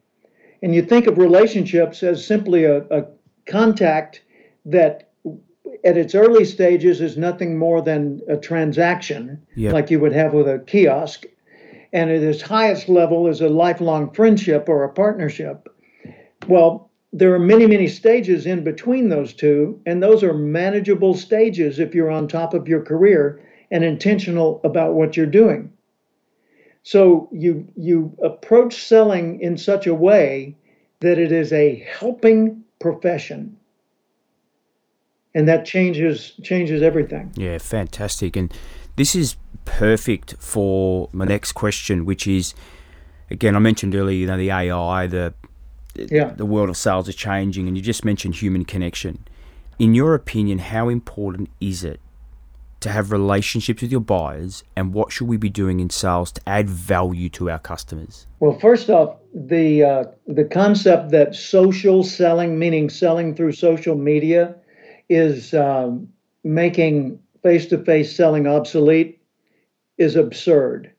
and 0.61 0.73
you 0.73 0.81
think 0.81 1.07
of 1.07 1.17
relationships 1.17 2.01
as 2.01 2.25
simply 2.25 2.63
a, 2.63 2.79
a 2.89 3.05
contact 3.45 4.23
that 4.65 5.11
at 5.83 5.97
its 5.97 6.15
early 6.15 6.45
stages 6.45 7.01
is 7.01 7.17
nothing 7.17 7.57
more 7.57 7.81
than 7.81 8.21
a 8.27 8.37
transaction 8.37 9.41
Yep. 9.55 9.73
like 9.73 9.91
you 9.91 9.99
would 9.99 10.13
have 10.13 10.33
with 10.33 10.47
a 10.47 10.59
kiosk 10.65 11.25
and 11.93 12.09
at 12.09 12.23
its 12.23 12.41
highest 12.41 12.89
level 12.89 13.27
is 13.27 13.41
a 13.41 13.49
lifelong 13.49 14.11
friendship 14.11 14.67
or 14.67 14.83
a 14.83 14.89
partnership 14.89 15.69
well 16.47 16.84
there 17.15 17.33
are 17.33 17.39
many 17.39 17.65
many 17.65 17.87
stages 17.87 18.45
in 18.45 18.61
between 18.61 19.07
those 19.07 19.33
two 19.33 19.79
and 19.85 20.03
those 20.03 20.21
are 20.21 20.33
manageable 20.33 21.13
stages 21.13 21.79
if 21.79 21.95
you're 21.95 22.11
on 22.11 22.27
top 22.27 22.53
of 22.53 22.67
your 22.67 22.81
career 22.81 23.41
and 23.71 23.85
intentional 23.85 24.59
about 24.65 24.93
what 24.93 25.15
you're 25.15 25.25
doing. 25.25 25.71
So 26.83 27.29
you 27.31 27.67
you 27.77 28.15
approach 28.21 28.83
selling 28.83 29.39
in 29.39 29.57
such 29.57 29.87
a 29.87 29.93
way 29.93 30.57
that 30.99 31.17
it 31.17 31.31
is 31.31 31.53
a 31.53 31.87
helping 31.99 32.63
profession. 32.79 33.57
And 35.33 35.47
that 35.47 35.65
changes 35.65 36.33
changes 36.43 36.81
everything. 36.81 37.31
Yeah, 37.37 37.59
fantastic. 37.59 38.35
And 38.35 38.53
this 38.97 39.15
is 39.15 39.37
perfect 39.63 40.35
for 40.39 41.09
my 41.13 41.25
next 41.25 41.53
question, 41.53 42.03
which 42.03 42.27
is 42.27 42.53
again, 43.31 43.55
I 43.55 43.59
mentioned 43.59 43.95
earlier, 43.95 44.17
you 44.17 44.27
know, 44.27 44.37
the 44.37 44.51
AI, 44.51 45.07
the 45.07 45.33
yeah 45.97 46.29
the 46.33 46.45
world 46.45 46.69
of 46.69 46.77
sales 46.77 47.07
is 47.07 47.15
changing, 47.15 47.67
and 47.67 47.77
you 47.77 47.83
just 47.83 48.05
mentioned 48.05 48.35
human 48.35 48.65
connection. 48.65 49.25
In 49.77 49.93
your 49.93 50.15
opinion, 50.15 50.59
how 50.59 50.89
important 50.89 51.49
is 51.59 51.83
it 51.83 51.99
to 52.81 52.89
have 52.89 53.11
relationships 53.11 53.81
with 53.81 53.91
your 53.91 54.01
buyers, 54.01 54.63
and 54.75 54.93
what 54.93 55.11
should 55.11 55.27
we 55.27 55.37
be 55.37 55.49
doing 55.49 55.79
in 55.79 55.89
sales 55.89 56.31
to 56.33 56.41
add 56.47 56.69
value 56.69 57.29
to 57.29 57.49
our 57.49 57.59
customers? 57.59 58.27
Well, 58.39 58.59
first 58.59 58.89
off, 58.89 59.17
the 59.33 59.83
uh, 59.83 60.03
the 60.27 60.45
concept 60.45 61.11
that 61.11 61.35
social 61.35 62.03
selling, 62.03 62.59
meaning 62.59 62.89
selling 62.89 63.35
through 63.35 63.53
social 63.53 63.95
media, 63.95 64.55
is 65.09 65.53
um, 65.53 66.07
making 66.43 67.19
face-to-face 67.41 68.15
selling 68.15 68.47
obsolete, 68.47 69.19
is 69.97 70.15
absurd. 70.15 70.91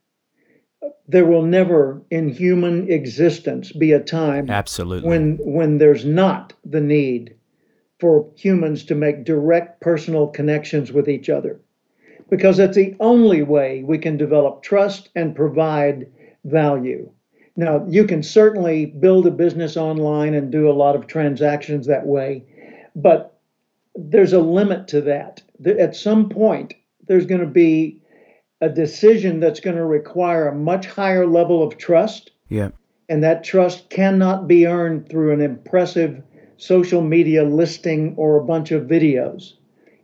There 1.09 1.25
will 1.25 1.43
never, 1.43 2.03
in 2.11 2.29
human 2.29 2.91
existence, 2.91 3.73
be 3.73 3.93
a 3.93 4.01
time 4.01 4.51
Absolutely. 4.51 5.09
when 5.09 5.39
when 5.39 5.79
there's 5.79 6.05
not 6.05 6.53
the 6.65 6.81
need 6.81 7.35
for 7.99 8.29
humans 8.37 8.85
to 8.85 8.95
make 8.95 9.25
direct 9.25 9.81
personal 9.81 10.27
connections 10.27 10.93
with 10.93 11.09
each 11.09 11.31
other. 11.31 11.61
Because 12.29 12.57
that's 12.57 12.77
the 12.77 12.97
only 12.99 13.43
way 13.43 13.85
we 13.85 13.99
can 13.99 14.17
develop 14.17 14.63
trust 14.63 15.11
and 15.15 15.37
provide 15.37 16.11
value. 16.45 17.09
Now 17.57 17.87
you 17.89 18.05
can 18.05 18.23
certainly 18.23 18.87
build 18.87 19.27
a 19.27 19.31
business 19.31 19.77
online 19.77 20.35
and 20.35 20.51
do 20.51 20.69
a 20.69 20.73
lot 20.73 20.97
of 20.97 21.07
transactions 21.07 21.87
that 21.87 22.07
way 22.07 22.45
but 22.97 23.39
there's 23.95 24.33
a 24.33 24.41
limit 24.41 24.89
to 24.89 25.03
that. 25.03 25.43
At 25.65 25.95
some 25.95 26.29
point 26.29 26.75
there's 27.07 27.27
going 27.27 27.43
to 27.43 27.47
be 27.47 28.01
a 28.61 28.69
decision 28.69 29.41
that's 29.41 29.61
going 29.61 29.77
to 29.77 29.85
require 29.85 30.49
a 30.49 30.55
much 30.55 30.87
higher 30.87 31.27
level 31.27 31.63
of 31.63 31.77
trust 31.77 32.31
yeah. 32.49 32.71
and 33.09 33.23
that 33.23 33.45
trust 33.45 33.91
cannot 33.91 34.49
be 34.49 34.67
earned 34.67 35.09
through 35.09 35.33
an 35.33 35.41
impressive 35.41 36.23
social 36.57 37.03
media 37.03 37.45
listing 37.45 38.15
or 38.17 38.37
a 38.37 38.45
bunch 38.45 38.73
of 38.73 38.85
videos. 38.85 39.55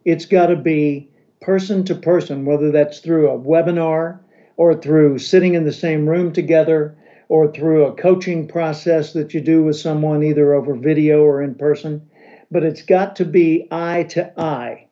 It's 0.05 0.27
got 0.27 0.47
to 0.47 0.57
be 0.57 1.09
person 1.41 1.85
to 1.85 1.95
person, 1.95 2.45
whether 2.45 2.71
that's 2.71 3.01
through 3.01 3.31
a 3.31 3.39
webinar 3.39 4.21
or 4.57 4.75
through 4.75 5.19
sitting 5.19 5.55
in 5.55 5.65
the 5.65 5.73
same 5.73 6.07
room 6.07 6.33
together 6.33 6.95
or 7.29 7.51
through 7.51 7.87
a 7.87 7.95
coaching 7.95 8.47
process 8.47 9.15
that 9.15 9.33
you 9.33 9.41
do 9.41 9.65
with 9.65 9.77
someone 9.77 10.23
either 10.23 10.53
over 10.53 10.75
video 10.75 11.23
or 11.23 11.43
in 11.43 11.55
person. 11.55 12.03
But 12.51 12.65
it's 12.65 12.83
got 12.83 13.17
to 13.17 13.25
be 13.25 13.67
eye 13.71 14.03
to 14.11 14.39
eye 14.39 14.89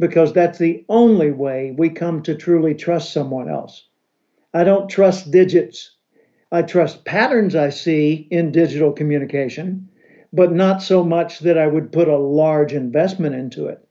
because 0.00 0.32
that's 0.32 0.58
the 0.58 0.84
only 0.88 1.30
way 1.30 1.74
we 1.76 1.90
come 1.90 2.22
to 2.22 2.34
truly 2.34 2.74
trust 2.74 3.12
someone 3.12 3.48
else. 3.48 3.86
I 4.54 4.64
don't 4.64 4.88
trust 4.88 5.30
digits. 5.30 5.94
I 6.50 6.62
trust 6.62 7.04
patterns 7.04 7.54
I 7.54 7.68
see 7.68 8.26
in 8.30 8.50
digital 8.50 8.92
communication, 8.92 9.88
but 10.32 10.52
not 10.52 10.82
so 10.82 11.04
much 11.04 11.40
that 11.40 11.58
I 11.58 11.66
would 11.66 11.92
put 11.92 12.08
a 12.08 12.16
large 12.16 12.72
investment 12.72 13.34
into 13.34 13.66
it. 13.66 13.86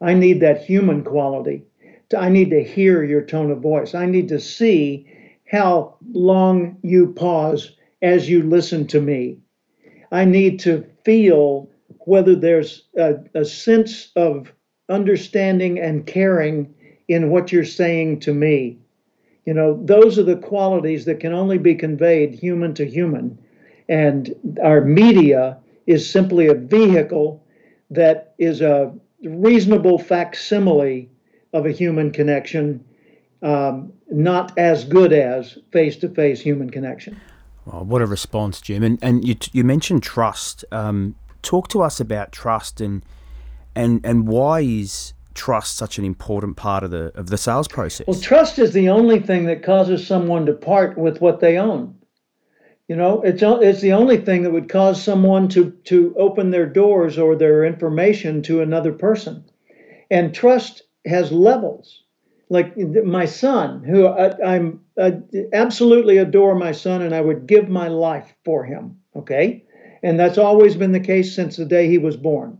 I 0.00 0.14
need 0.14 0.40
that 0.40 0.62
human 0.62 1.02
quality. 1.02 1.64
I 2.16 2.28
need 2.28 2.50
to 2.50 2.64
hear 2.64 3.02
your 3.02 3.22
tone 3.22 3.50
of 3.50 3.58
voice. 3.58 3.94
I 3.94 4.06
need 4.06 4.28
to 4.28 4.40
see 4.40 5.06
how 5.50 5.96
long 6.12 6.78
you 6.82 7.12
pause 7.12 7.76
as 8.00 8.30
you 8.30 8.44
listen 8.44 8.86
to 8.86 9.00
me. 9.00 9.38
I 10.12 10.24
need 10.24 10.60
to 10.60 10.86
feel 11.04 11.68
whether 12.06 12.36
there's 12.36 12.86
a, 12.96 13.16
a 13.34 13.44
sense 13.44 14.10
of 14.16 14.52
understanding 14.90 15.78
and 15.78 16.06
caring 16.06 16.74
in 17.08 17.30
what 17.30 17.52
you're 17.52 17.64
saying 17.64 18.20
to 18.20 18.34
me. 18.34 18.78
You 19.46 19.54
know, 19.54 19.80
those 19.84 20.18
are 20.18 20.22
the 20.22 20.36
qualities 20.36 21.06
that 21.06 21.20
can 21.20 21.32
only 21.32 21.58
be 21.58 21.74
conveyed 21.74 22.34
human 22.34 22.74
to 22.74 22.84
human. 22.84 23.38
And 23.88 24.34
our 24.62 24.80
media 24.80 25.58
is 25.86 26.08
simply 26.08 26.46
a 26.46 26.54
vehicle 26.54 27.42
that 27.90 28.34
is 28.38 28.60
a 28.60 28.92
reasonable 29.24 29.98
facsimile 29.98 31.10
of 31.52 31.66
a 31.66 31.72
human 31.72 32.12
connection, 32.12 32.84
um, 33.42 33.92
not 34.10 34.56
as 34.56 34.84
good 34.84 35.12
as 35.12 35.58
face 35.72 35.96
to 35.96 36.08
face 36.08 36.40
human 36.40 36.70
connection. 36.70 37.20
Oh, 37.72 37.82
what 37.82 38.02
a 38.02 38.06
response, 38.06 38.60
Jim. 38.60 38.82
And, 38.82 38.98
and 39.02 39.26
you, 39.26 39.36
you 39.52 39.64
mentioned 39.64 40.02
trust. 40.02 40.64
Um, 40.70 41.16
talk 41.42 41.68
to 41.68 41.82
us 41.82 41.98
about 41.98 42.30
trust 42.30 42.80
and, 42.80 43.02
and, 43.74 44.00
and 44.04 44.26
why 44.28 44.60
is 44.60 45.14
trust 45.34 45.76
such 45.76 45.98
an 45.98 46.04
important 46.04 46.56
part 46.56 46.84
of 46.84 46.90
the 46.90 47.12
of 47.14 47.28
the 47.28 47.38
sales 47.38 47.68
process? 47.68 48.06
Well, 48.06 48.20
trust 48.20 48.58
is 48.58 48.72
the 48.72 48.88
only 48.88 49.20
thing 49.20 49.46
that 49.46 49.62
causes 49.62 50.06
someone 50.06 50.46
to 50.46 50.52
part 50.52 50.98
with 50.98 51.20
what 51.20 51.40
they 51.40 51.56
own. 51.56 51.94
You 52.88 52.96
know, 52.96 53.22
it's 53.22 53.42
it's 53.42 53.80
the 53.80 53.92
only 53.92 54.16
thing 54.16 54.42
that 54.42 54.50
would 54.50 54.68
cause 54.68 55.02
someone 55.02 55.48
to 55.50 55.70
to 55.84 56.14
open 56.18 56.50
their 56.50 56.66
doors 56.66 57.18
or 57.18 57.36
their 57.36 57.64
information 57.64 58.42
to 58.42 58.60
another 58.60 58.92
person. 58.92 59.44
And 60.10 60.34
trust 60.34 60.82
has 61.06 61.30
levels. 61.30 62.02
Like 62.48 62.76
my 62.76 63.26
son, 63.26 63.84
who 63.84 64.06
I, 64.06 64.56
am 64.56 64.80
absolutely 65.52 66.18
adore 66.18 66.56
my 66.56 66.72
son, 66.72 67.00
and 67.00 67.14
I 67.14 67.20
would 67.20 67.46
give 67.46 67.68
my 67.68 67.86
life 67.86 68.34
for 68.44 68.64
him. 68.64 68.98
Okay, 69.14 69.64
and 70.02 70.18
that's 70.18 70.36
always 70.36 70.74
been 70.74 70.90
the 70.90 70.98
case 70.98 71.32
since 71.32 71.56
the 71.56 71.64
day 71.64 71.88
he 71.88 71.98
was 71.98 72.16
born. 72.16 72.58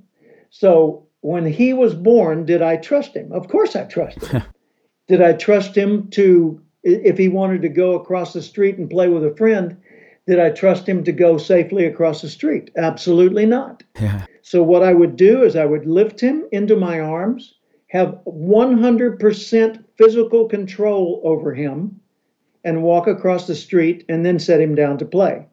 So 0.50 1.06
when 1.20 1.46
he 1.46 1.72
was 1.72 1.94
born, 1.94 2.44
did 2.44 2.62
I 2.62 2.76
trust 2.76 3.14
him? 3.14 3.32
Of 3.32 3.48
course 3.48 3.76
I 3.76 3.84
trusted 3.84 4.28
him. 4.28 4.42
did 5.08 5.22
I 5.22 5.32
trust 5.32 5.76
him 5.76 6.08
to, 6.10 6.60
if 6.82 7.18
he 7.18 7.28
wanted 7.28 7.62
to 7.62 7.68
go 7.68 7.94
across 7.94 8.32
the 8.32 8.42
street 8.42 8.78
and 8.78 8.90
play 8.90 9.08
with 9.08 9.24
a 9.24 9.34
friend, 9.36 9.76
did 10.26 10.38
I 10.38 10.50
trust 10.50 10.88
him 10.88 11.02
to 11.04 11.12
go 11.12 11.38
safely 11.38 11.86
across 11.86 12.22
the 12.22 12.28
street? 12.28 12.70
Absolutely 12.76 13.46
not. 13.46 13.82
Yeah. 14.00 14.26
So 14.42 14.62
what 14.62 14.82
I 14.82 14.92
would 14.92 15.16
do 15.16 15.42
is 15.42 15.56
I 15.56 15.64
would 15.64 15.86
lift 15.86 16.20
him 16.20 16.44
into 16.52 16.76
my 16.76 17.00
arms, 17.00 17.54
have 17.88 18.18
100% 18.26 19.84
physical 19.96 20.48
control 20.48 21.20
over 21.24 21.54
him, 21.54 22.00
and 22.64 22.82
walk 22.82 23.06
across 23.06 23.46
the 23.46 23.54
street 23.54 24.04
and 24.08 24.24
then 24.24 24.38
set 24.38 24.60
him 24.60 24.74
down 24.74 24.98
to 24.98 25.04
play. 25.04 25.46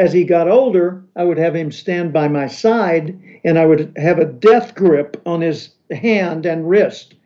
As 0.00 0.14
he 0.14 0.24
got 0.24 0.48
older, 0.48 1.04
I 1.14 1.24
would 1.24 1.36
have 1.36 1.54
him 1.54 1.70
stand 1.70 2.10
by 2.10 2.26
my 2.26 2.46
side 2.46 3.20
and 3.44 3.58
I 3.58 3.66
would 3.66 3.92
have 3.98 4.18
a 4.18 4.24
death 4.24 4.74
grip 4.74 5.20
on 5.26 5.42
his 5.42 5.74
hand 5.90 6.46
and 6.46 6.66
wrist 6.66 7.16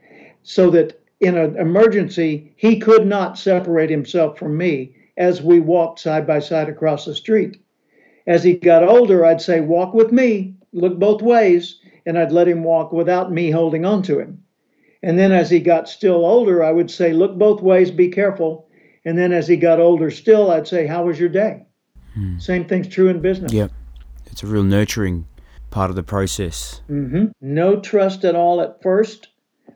so 0.42 0.70
that 0.70 1.00
in 1.20 1.37
an 1.37 1.56
emergency, 1.56 2.52
he 2.56 2.80
could 2.80 3.06
not 3.06 3.38
separate 3.38 3.90
himself 3.90 4.37
from 4.37 4.56
me 4.56 4.92
as 5.16 5.40
we 5.40 5.60
walked 5.60 6.00
side 6.00 6.26
by 6.26 6.40
side 6.40 6.68
across 6.68 7.04
the 7.04 7.14
street. 7.14 7.58
As 8.26 8.42
he 8.42 8.54
got 8.54 8.82
older, 8.82 9.24
I'd 9.24 9.40
say, 9.40 9.60
Walk 9.60 9.94
with 9.94 10.10
me, 10.10 10.54
look 10.72 10.98
both 10.98 11.22
ways, 11.22 11.78
and 12.04 12.18
I'd 12.18 12.32
let 12.32 12.48
him 12.48 12.64
walk 12.64 12.92
without 12.92 13.30
me 13.30 13.52
holding 13.52 13.84
on 13.84 14.02
to 14.02 14.18
him. 14.18 14.42
And 15.00 15.16
then 15.16 15.30
as 15.30 15.48
he 15.48 15.60
got 15.60 15.88
still 15.88 16.26
older, 16.26 16.64
I 16.64 16.72
would 16.72 16.90
say, 16.90 17.12
Look 17.12 17.38
both 17.38 17.62
ways, 17.62 17.92
be 17.92 18.08
careful. 18.08 18.68
And 19.04 19.16
then 19.16 19.32
as 19.32 19.46
he 19.46 19.56
got 19.56 19.78
older 19.78 20.10
still, 20.10 20.50
I'd 20.50 20.66
say, 20.66 20.88
How 20.88 21.04
was 21.04 21.20
your 21.20 21.28
day? 21.28 21.66
Hmm. 22.14 22.38
Same 22.38 22.64
thing's 22.64 22.88
true 22.88 23.09
in 23.09 23.20
business. 23.20 23.53
Yep. 23.53 23.70
It's 24.27 24.42
a 24.42 24.46
real 24.46 24.62
nurturing 24.62 25.27
part 25.70 25.90
of 25.90 25.96
the 25.96 26.03
process. 26.03 26.81
Mm-hmm. 26.88 27.27
No 27.40 27.81
trust 27.81 28.24
at 28.24 28.35
all 28.37 28.61
at 28.61 28.81
first 28.83 29.29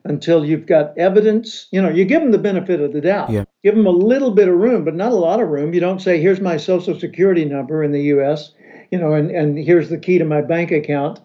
until 0.04 0.44
you've 0.44 0.66
got 0.66 0.96
evidence. 0.96 1.66
You 1.70 1.82
know, 1.82 1.90
you 1.90 2.04
give 2.04 2.22
them 2.22 2.30
the 2.30 2.38
benefit 2.38 2.80
of 2.80 2.92
the 2.92 3.00
doubt. 3.00 3.30
Yeah. 3.30 3.44
Give 3.62 3.74
them 3.74 3.86
a 3.86 3.90
little 3.90 4.30
bit 4.30 4.48
of 4.48 4.56
room, 4.56 4.84
but 4.84 4.94
not 4.94 5.12
a 5.12 5.16
lot 5.16 5.40
of 5.40 5.48
room. 5.48 5.74
You 5.74 5.80
don't 5.80 6.00
say, 6.00 6.20
here's 6.20 6.40
my 6.40 6.56
social 6.56 6.98
security 6.98 7.44
number 7.44 7.82
in 7.82 7.92
the 7.92 8.02
US, 8.14 8.52
you 8.90 8.98
know, 8.98 9.12
and, 9.12 9.30
and 9.30 9.58
here's 9.58 9.90
the 9.90 9.98
key 9.98 10.18
to 10.18 10.24
my 10.24 10.40
bank 10.40 10.70
account. 10.70 11.20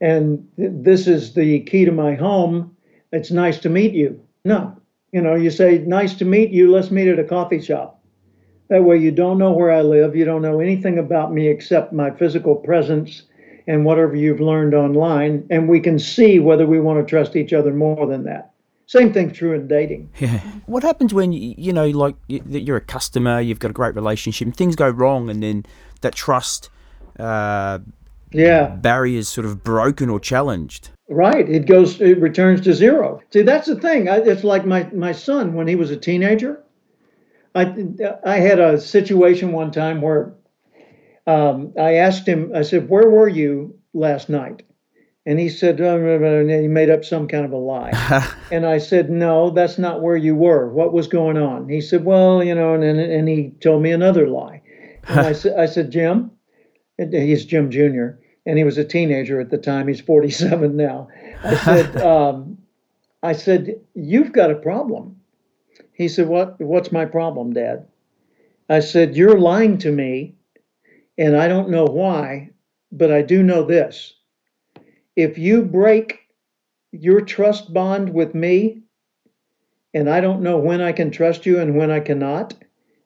And 0.00 0.48
th- 0.56 0.70
this 0.74 1.06
is 1.06 1.34
the 1.34 1.60
key 1.60 1.84
to 1.84 1.92
my 1.92 2.14
home. 2.14 2.76
It's 3.12 3.30
nice 3.30 3.58
to 3.60 3.68
meet 3.68 3.92
you. 3.92 4.20
No. 4.44 4.76
You 5.12 5.20
know, 5.20 5.34
you 5.34 5.50
say, 5.50 5.78
nice 5.78 6.14
to 6.14 6.24
meet 6.24 6.50
you. 6.50 6.72
Let's 6.72 6.90
meet 6.90 7.08
at 7.08 7.20
a 7.20 7.24
coffee 7.24 7.62
shop. 7.62 7.93
That 8.68 8.84
way, 8.84 8.96
you 8.96 9.10
don't 9.10 9.38
know 9.38 9.52
where 9.52 9.70
I 9.70 9.82
live. 9.82 10.16
You 10.16 10.24
don't 10.24 10.42
know 10.42 10.60
anything 10.60 10.98
about 10.98 11.32
me 11.32 11.48
except 11.48 11.92
my 11.92 12.10
physical 12.10 12.56
presence 12.56 13.22
and 13.66 13.84
whatever 13.84 14.16
you've 14.16 14.40
learned 14.40 14.74
online. 14.74 15.46
And 15.50 15.68
we 15.68 15.80
can 15.80 15.98
see 15.98 16.38
whether 16.38 16.66
we 16.66 16.80
want 16.80 16.98
to 16.98 17.08
trust 17.08 17.36
each 17.36 17.52
other 17.52 17.72
more 17.72 18.06
than 18.06 18.24
that. 18.24 18.52
Same 18.86 19.12
thing 19.12 19.32
true 19.32 19.52
in 19.52 19.66
dating. 19.66 20.10
Yeah. 20.18 20.40
What 20.66 20.82
happens 20.82 21.12
when 21.12 21.32
you 21.32 21.72
know, 21.72 21.88
like 21.88 22.16
you're 22.28 22.76
a 22.76 22.80
customer, 22.80 23.40
you've 23.40 23.58
got 23.58 23.70
a 23.70 23.74
great 23.74 23.94
relationship, 23.94 24.46
and 24.46 24.56
things 24.56 24.76
go 24.76 24.88
wrong, 24.88 25.28
and 25.28 25.42
then 25.42 25.66
that 26.00 26.14
trust, 26.14 26.70
uh, 27.18 27.80
yeah, 28.32 28.68
barriers 28.68 29.28
sort 29.28 29.46
of 29.46 29.62
broken 29.62 30.08
or 30.08 30.18
challenged. 30.18 30.90
Right. 31.08 31.48
It 31.48 31.66
goes. 31.66 32.00
It 32.00 32.18
returns 32.18 32.62
to 32.62 32.72
zero. 32.72 33.20
See, 33.30 33.42
that's 33.42 33.66
the 33.66 33.76
thing. 33.76 34.08
I, 34.08 34.18
it's 34.18 34.44
like 34.44 34.64
my 34.64 34.88
my 34.92 35.12
son 35.12 35.54
when 35.54 35.68
he 35.68 35.76
was 35.76 35.90
a 35.90 35.96
teenager. 35.96 36.63
I, 37.54 37.74
I 38.24 38.38
had 38.38 38.58
a 38.58 38.80
situation 38.80 39.52
one 39.52 39.70
time 39.70 40.00
where 40.00 40.34
um, 41.26 41.72
I 41.78 41.94
asked 41.94 42.26
him, 42.26 42.52
I 42.54 42.62
said, 42.62 42.88
Where 42.88 43.08
were 43.08 43.28
you 43.28 43.78
last 43.92 44.28
night? 44.28 44.62
And 45.26 45.38
he 45.38 45.48
said, 45.48 45.80
oh, 45.80 45.96
and 45.96 46.50
he 46.50 46.68
made 46.68 46.90
up 46.90 47.02
some 47.02 47.26
kind 47.28 47.46
of 47.46 47.52
a 47.52 47.56
lie. 47.56 47.92
and 48.52 48.66
I 48.66 48.76
said, 48.76 49.08
No, 49.08 49.50
that's 49.50 49.78
not 49.78 50.02
where 50.02 50.16
you 50.16 50.34
were. 50.34 50.68
What 50.68 50.92
was 50.92 51.06
going 51.06 51.38
on? 51.38 51.68
He 51.68 51.80
said, 51.80 52.04
Well, 52.04 52.44
you 52.44 52.54
know, 52.54 52.74
and, 52.74 52.84
and 52.84 53.28
he 53.28 53.50
told 53.60 53.82
me 53.82 53.90
another 53.90 54.28
lie. 54.28 54.60
And 55.08 55.20
I, 55.20 55.32
said, 55.32 55.58
I 55.58 55.66
said, 55.66 55.90
Jim, 55.90 56.30
he's 56.98 57.46
Jim 57.46 57.70
Jr., 57.70 58.18
and 58.46 58.58
he 58.58 58.64
was 58.64 58.76
a 58.76 58.84
teenager 58.84 59.40
at 59.40 59.48
the 59.48 59.56
time. 59.56 59.88
He's 59.88 60.02
47 60.02 60.76
now. 60.76 61.08
I 61.42 61.54
said, 61.56 61.96
um, 62.02 62.58
I 63.22 63.32
said, 63.32 63.80
You've 63.94 64.32
got 64.32 64.50
a 64.50 64.56
problem. 64.56 65.16
He 65.96 66.08
said, 66.08 66.26
"What? 66.26 66.60
What's 66.60 66.90
my 66.90 67.04
problem, 67.04 67.52
Dad?" 67.52 67.86
I 68.68 68.80
said, 68.80 69.16
"You're 69.16 69.38
lying 69.38 69.78
to 69.78 69.92
me, 69.92 70.34
and 71.16 71.36
I 71.36 71.46
don't 71.46 71.70
know 71.70 71.84
why, 71.84 72.50
but 72.90 73.12
I 73.12 73.22
do 73.22 73.44
know 73.44 73.62
this: 73.62 74.14
if 75.14 75.38
you 75.38 75.62
break 75.62 76.18
your 76.90 77.20
trust 77.20 77.72
bond 77.72 78.12
with 78.12 78.34
me, 78.34 78.82
and 79.94 80.10
I 80.10 80.20
don't 80.20 80.42
know 80.42 80.58
when 80.58 80.80
I 80.80 80.90
can 80.90 81.12
trust 81.12 81.46
you 81.46 81.60
and 81.60 81.76
when 81.76 81.92
I 81.92 82.00
cannot." 82.00 82.54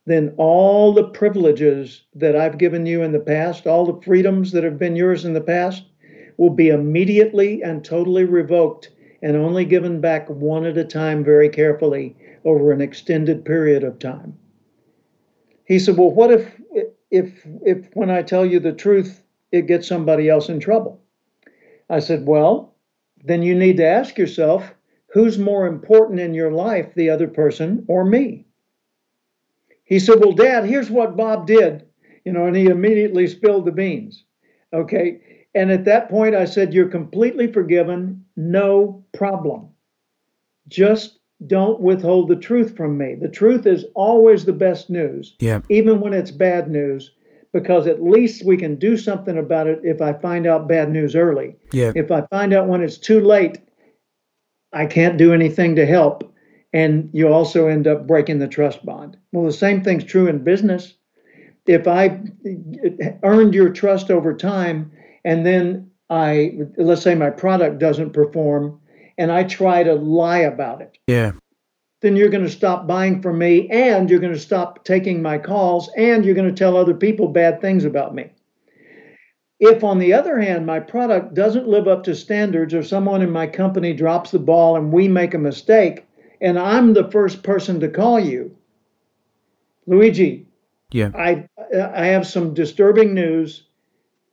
Then 0.07 0.33
all 0.39 0.95
the 0.95 1.09
privileges 1.11 2.05
that 2.15 2.35
I've 2.35 2.57
given 2.57 2.87
you 2.87 3.03
in 3.03 3.13
the 3.13 3.21
past, 3.21 3.67
all 3.67 3.85
the 3.85 4.01
freedoms 4.01 4.51
that 4.53 4.65
have 4.65 4.79
been 4.79 4.97
yours 4.97 5.27
in 5.27 5.35
the 5.35 5.43
past, 5.43 5.85
will 6.39 6.49
be 6.49 6.71
immediately 6.71 7.63
and 7.63 7.85
totally 7.85 8.25
revoked 8.25 8.89
and 9.21 9.37
only 9.37 9.67
given 9.67 10.01
back 10.01 10.31
one 10.31 10.65
at 10.65 10.79
a 10.79 10.85
time 10.85 11.23
very 11.23 11.51
carefully 11.51 12.17
over 12.49 12.73
an 12.73 12.81
extended 12.81 13.45
period 13.45 13.85
of 13.85 13.99
time. 13.99 14.37
He 15.67 15.79
said, 15.79 15.99
Well, 15.99 16.11
what 16.11 16.31
if, 16.31 16.61
if, 17.11 17.47
if 17.65 17.87
when 17.95 18.11
I 18.11 18.23
tell 18.23 18.47
you 18.47 18.59
the 18.59 18.73
truth, 18.73 19.23
it 19.53 19.67
gets 19.67 19.87
somebody 19.87 20.31
else 20.31 20.49
in 20.49 20.59
trouble? 20.59 21.01
I 21.91 22.01
said, 22.01 22.27
Well, 22.27 22.75
then 23.23 23.43
you 23.43 23.55
need 23.55 23.77
to 23.77 23.87
ask 23.87 24.17
yourself 24.17 24.73
who's 25.09 25.39
more 25.39 25.67
important 25.67 26.21
in 26.21 26.35
your 26.35 26.51
life, 26.53 26.95
the 26.95 27.11
other 27.11 27.29
person 27.29 27.85
or 27.89 28.05
me? 28.05 28.47
He 29.85 29.99
said, 29.99 30.21
Well, 30.21 30.33
Dad, 30.33 30.65
here's 30.65 30.91
what 30.91 31.17
Bob 31.17 31.47
did, 31.47 31.87
you 32.25 32.33
know, 32.33 32.47
and 32.47 32.57
he 32.57 32.67
immediately 32.67 33.27
spilled 33.27 33.67
the 33.67 33.73
beans. 33.73 34.25
Okay. 34.73 35.47
And 35.55 35.71
at 35.71 35.87
that 35.87 36.09
point, 36.09 36.35
I 36.35 36.47
said, 36.47 36.73
You're 36.73 36.89
completely 36.89 37.53
forgiven. 37.53 38.25
No 38.37 39.05
problem. 39.13 39.69
Just 40.69 41.18
don't 41.47 41.81
withhold 41.81 42.29
the 42.29 42.37
truth 42.37 42.77
from 42.77 42.99
me. 42.99 43.15
The 43.15 43.29
truth 43.29 43.67
is 43.67 43.85
always 43.95 44.45
the 44.45 44.53
best 44.53 44.91
news, 44.91 45.37
yeah. 45.39 45.61
even 45.69 46.01
when 46.01 46.13
it's 46.13 46.33
bad 46.33 46.69
news, 46.71 47.13
because 47.53 47.87
at 47.87 48.03
least 48.03 48.45
we 48.45 48.57
can 48.57 48.77
do 48.77 48.97
something 48.97 49.39
about 49.39 49.67
it 49.69 49.81
if 49.85 50.03
I 50.03 50.13
find 50.15 50.47
out 50.47 50.69
bad 50.69 50.91
news 50.91 51.15
early. 51.15 51.57
Yeah. 51.73 51.93
If 51.95 52.11
I 52.11 52.23
find 52.23 52.53
out 52.53 52.69
when 52.69 52.83
it's 52.83 52.99
too 52.99 53.21
late, 53.21 53.59
I 54.73 54.87
can't 54.87 55.17
do 55.17 55.33
anything 55.33 55.77
to 55.77 55.87
help. 55.87 56.25
and 56.73 57.09
you 57.13 57.29
also 57.29 57.69
end 57.69 57.87
up 57.87 58.07
breaking 58.07 58.39
the 58.39 58.49
trust 58.49 58.85
bond. 58.85 59.17
Well, 59.33 59.45
the 59.47 59.53
same 59.53 59.83
thing's 59.83 60.05
true 60.05 60.27
in 60.29 60.45
business. 60.45 60.95
If 61.67 61.87
I 61.87 62.21
earned 63.23 63.55
your 63.55 63.71
trust 63.71 64.11
over 64.11 64.35
time 64.35 64.93
and 65.25 65.45
then 65.45 65.91
I, 66.11 66.59
let's 66.77 67.03
say 67.03 67.15
my 67.15 67.31
product 67.31 67.79
doesn't 67.79 68.13
perform 68.13 68.81
and 69.19 69.31
I 69.33 69.43
try 69.43 69.83
to 69.83 69.95
lie 69.95 70.39
about 70.39 70.81
it. 70.81 70.97
Yeah. 71.07 71.33
Then 72.01 72.15
you're 72.15 72.29
going 72.29 72.45
to 72.45 72.51
stop 72.51 72.87
buying 72.87 73.21
from 73.21 73.39
me 73.39 73.69
and 73.69 74.09
you're 74.09 74.21
going 74.21 74.33
to 74.33 74.39
stop 74.39 74.85
taking 74.85 75.21
my 75.21 75.37
calls 75.37 75.91
and 75.97 76.25
you're 76.25 76.37
going 76.37 76.49
to 76.49 76.55
tell 76.55 76.77
other 76.77 76.95
people 76.95 77.29
bad 77.29 77.61
things 77.61 77.85
about 77.85 78.15
me. 78.15 78.31
If, 79.61 79.83
on 79.83 79.99
the 79.99 80.13
other 80.13 80.39
hand, 80.39 80.65
my 80.65 80.79
product 80.79 81.35
doesn't 81.35 81.67
live 81.67 81.89
up 81.89 82.05
to 82.05 82.15
standards 82.15 82.73
or 82.73 82.85
someone 82.85 83.23
in 83.23 83.31
my 83.33 83.49
company 83.49 83.93
drops 83.93 84.31
the 84.31 84.39
ball 84.39 84.77
and 84.77 84.93
we 84.93 85.09
make 85.09 85.35
a 85.35 85.39
mistake, 85.39 86.07
and 86.41 86.57
I'm 86.57 86.95
the 86.95 87.11
first 87.11 87.43
person 87.43 87.81
to 87.81 87.89
call 87.89 88.21
you, 88.21 88.57
Luigi, 89.89 90.47
yeah. 90.93 91.11
I 91.15 91.49
I 91.75 92.07
have 92.07 92.27
some 92.27 92.55
disturbing 92.55 93.15
news. 93.15 93.65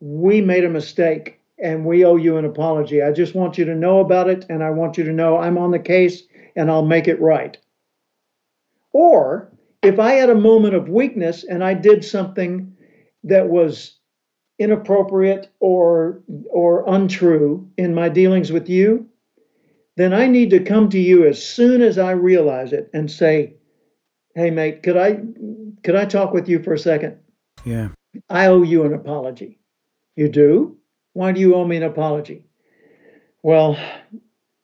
We 0.00 0.40
made 0.40 0.64
a 0.64 0.70
mistake 0.70 1.40
and 1.58 1.84
we 1.84 2.04
owe 2.04 2.16
you 2.16 2.36
an 2.36 2.44
apology. 2.44 3.02
I 3.02 3.12
just 3.12 3.34
want 3.34 3.58
you 3.58 3.64
to 3.64 3.74
know 3.74 4.00
about 4.00 4.28
it 4.28 4.44
and 4.48 4.62
I 4.62 4.70
want 4.70 4.98
you 4.98 5.04
to 5.04 5.12
know 5.12 5.38
I'm 5.38 5.58
on 5.58 5.70
the 5.70 5.78
case 5.78 6.22
and 6.54 6.70
I'll 6.70 6.84
make 6.84 7.08
it 7.08 7.20
right. 7.20 7.56
Or 8.92 9.52
if 9.82 9.98
I 9.98 10.12
had 10.12 10.30
a 10.30 10.34
moment 10.34 10.74
of 10.74 10.88
weakness 10.88 11.44
and 11.44 11.62
I 11.62 11.74
did 11.74 12.04
something 12.04 12.76
that 13.24 13.48
was 13.48 13.98
inappropriate 14.58 15.50
or 15.60 16.22
or 16.50 16.84
untrue 16.86 17.68
in 17.76 17.94
my 17.94 18.08
dealings 18.08 18.50
with 18.50 18.68
you, 18.68 19.06
then 19.96 20.14
I 20.14 20.26
need 20.26 20.50
to 20.50 20.64
come 20.64 20.88
to 20.90 20.98
you 20.98 21.26
as 21.26 21.44
soon 21.44 21.82
as 21.82 21.98
I 21.98 22.12
realize 22.12 22.72
it 22.72 22.88
and 22.94 23.10
say, 23.10 23.54
"Hey 24.34 24.50
mate, 24.50 24.82
could 24.82 24.96
I 24.96 25.20
could 25.82 25.94
I 25.94 26.06
talk 26.06 26.32
with 26.32 26.48
you 26.48 26.62
for 26.62 26.72
a 26.72 26.78
second? 26.78 27.18
Yeah. 27.64 27.88
I 28.30 28.46
owe 28.46 28.62
you 28.62 28.84
an 28.84 28.94
apology. 28.94 29.58
You 30.14 30.28
do? 30.28 30.78
Why 31.16 31.32
do 31.32 31.40
you 31.40 31.54
owe 31.54 31.64
me 31.64 31.78
an 31.78 31.82
apology? 31.82 32.44
Well, 33.42 33.78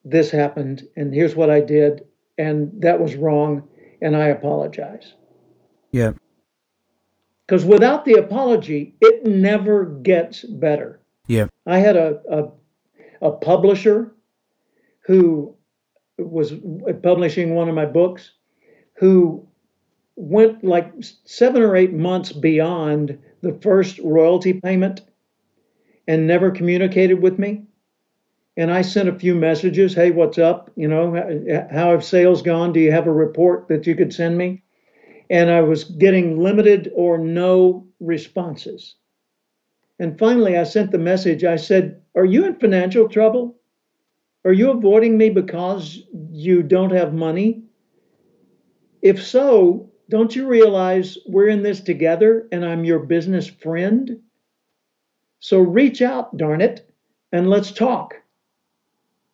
this 0.04 0.30
happened, 0.30 0.86
and 0.96 1.14
here's 1.14 1.34
what 1.34 1.48
I 1.48 1.60
did, 1.60 2.02
and 2.36 2.70
that 2.82 3.00
was 3.00 3.14
wrong, 3.16 3.66
and 4.02 4.14
I 4.14 4.26
apologize. 4.26 5.14
Yeah. 5.92 6.12
Because 7.46 7.64
without 7.64 8.04
the 8.04 8.16
apology, 8.16 8.94
it 9.00 9.24
never 9.24 9.86
gets 9.86 10.44
better. 10.44 11.00
Yeah. 11.26 11.46
I 11.64 11.78
had 11.78 11.96
a, 11.96 12.20
a, 12.30 13.28
a 13.28 13.32
publisher 13.32 14.14
who 15.06 15.56
was 16.18 16.52
publishing 17.02 17.54
one 17.54 17.70
of 17.70 17.74
my 17.74 17.86
books 17.86 18.30
who 18.98 19.48
went 20.16 20.62
like 20.62 20.92
seven 21.24 21.62
or 21.62 21.76
eight 21.76 21.94
months 21.94 22.30
beyond 22.30 23.18
the 23.40 23.58
first 23.62 23.98
royalty 24.00 24.60
payment 24.60 25.00
and 26.06 26.26
never 26.26 26.50
communicated 26.50 27.20
with 27.20 27.38
me. 27.38 27.64
And 28.56 28.70
I 28.70 28.82
sent 28.82 29.08
a 29.08 29.18
few 29.18 29.34
messages. 29.34 29.94
Hey, 29.94 30.10
what's 30.10 30.38
up? 30.38 30.70
You 30.76 30.88
know, 30.88 31.14
how 31.70 31.90
have 31.92 32.04
sales 32.04 32.42
gone? 32.42 32.72
Do 32.72 32.80
you 32.80 32.92
have 32.92 33.06
a 33.06 33.12
report 33.12 33.68
that 33.68 33.86
you 33.86 33.94
could 33.94 34.12
send 34.12 34.36
me? 34.36 34.62
And 35.30 35.50
I 35.50 35.62
was 35.62 35.84
getting 35.84 36.38
limited 36.38 36.92
or 36.94 37.16
no 37.16 37.86
responses. 38.00 38.96
And 39.98 40.18
finally, 40.18 40.58
I 40.58 40.64
sent 40.64 40.90
the 40.90 40.98
message. 40.98 41.44
I 41.44 41.56
said, 41.56 42.02
Are 42.14 42.24
you 42.24 42.44
in 42.44 42.56
financial 42.56 43.08
trouble? 43.08 43.56
Are 44.44 44.52
you 44.52 44.70
avoiding 44.70 45.16
me 45.16 45.30
because 45.30 46.02
you 46.12 46.62
don't 46.62 46.90
have 46.90 47.14
money? 47.14 47.62
If 49.00 49.22
so, 49.22 49.92
don't 50.10 50.34
you 50.34 50.46
realize 50.46 51.16
we're 51.26 51.48
in 51.48 51.62
this 51.62 51.80
together 51.80 52.48
and 52.52 52.64
I'm 52.64 52.84
your 52.84 52.98
business 52.98 53.46
friend? 53.46 54.20
So 55.42 55.58
reach 55.58 56.00
out, 56.02 56.36
darn 56.36 56.60
it, 56.60 56.88
and 57.32 57.50
let's 57.50 57.72
talk. 57.72 58.14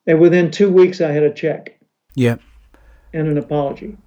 And 0.07 0.19
within 0.19 0.51
two 0.51 0.71
weeks, 0.71 1.03
I 1.03 1.13
had 1.13 1.23
a 1.23 1.33
check. 1.33 1.79
Yeah. 2.15 2.37
And 3.13 3.29
an 3.29 3.37
apology. 3.37 3.99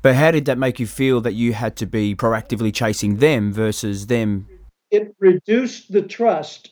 But 0.00 0.14
how 0.14 0.30
did 0.30 0.44
that 0.44 0.58
make 0.58 0.78
you 0.78 0.86
feel 0.86 1.20
that 1.22 1.34
you 1.34 1.54
had 1.54 1.74
to 1.78 1.86
be 1.86 2.14
proactively 2.14 2.72
chasing 2.72 3.16
them 3.16 3.52
versus 3.52 4.06
them? 4.06 4.46
It 4.92 5.16
reduced 5.18 5.90
the 5.90 6.02
trust 6.02 6.70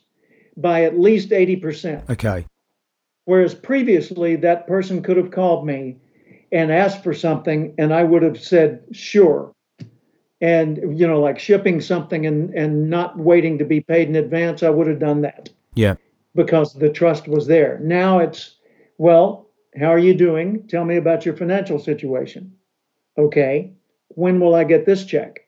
by 0.57 0.85
at 0.85 0.97
least 0.97 1.31
80%. 1.31 2.09
Okay. 2.09 2.47
Whereas 3.25 3.53
previously, 3.53 4.37
that 4.37 4.69
person 4.69 5.03
could 5.03 5.17
have 5.17 5.33
called 5.33 5.67
me 5.67 5.97
and 6.53 6.71
asked 6.71 7.03
for 7.03 7.13
something, 7.13 7.75
and 7.79 7.93
I 7.93 8.05
would 8.05 8.23
have 8.23 8.41
said, 8.41 8.85
sure. 8.93 9.53
And, 10.47 10.97
you 10.97 11.07
know, 11.09 11.21
like 11.21 11.41
shipping 11.41 11.81
something 11.81 12.25
and, 12.25 12.55
and 12.55 12.89
not 12.89 13.19
waiting 13.19 13.59
to 13.59 13.65
be 13.65 13.81
paid 13.81 14.09
in 14.09 14.15
advance, 14.15 14.63
I 14.63 14.71
would 14.71 14.87
have 14.87 15.01
done 15.01 15.23
that. 15.23 15.49
Yeah. 15.75 15.97
Because 16.37 16.75
the 16.75 16.89
trust 16.89 17.27
was 17.27 17.49
there. 17.49 17.81
Now 17.83 18.21
it's, 18.21 18.55
well, 18.97 19.49
how 19.81 19.89
are 19.89 19.99
you 19.99 20.15
doing? 20.15 20.69
Tell 20.69 20.85
me 20.85 20.97
about 20.99 21.27
your 21.27 21.37
financial 21.37 21.81
situation. 21.81 22.53
Okay. 23.19 23.73
When 24.09 24.39
will 24.39 24.55
I 24.55 24.63
get 24.63 24.87
this 24.87 25.05
check? 25.05 25.41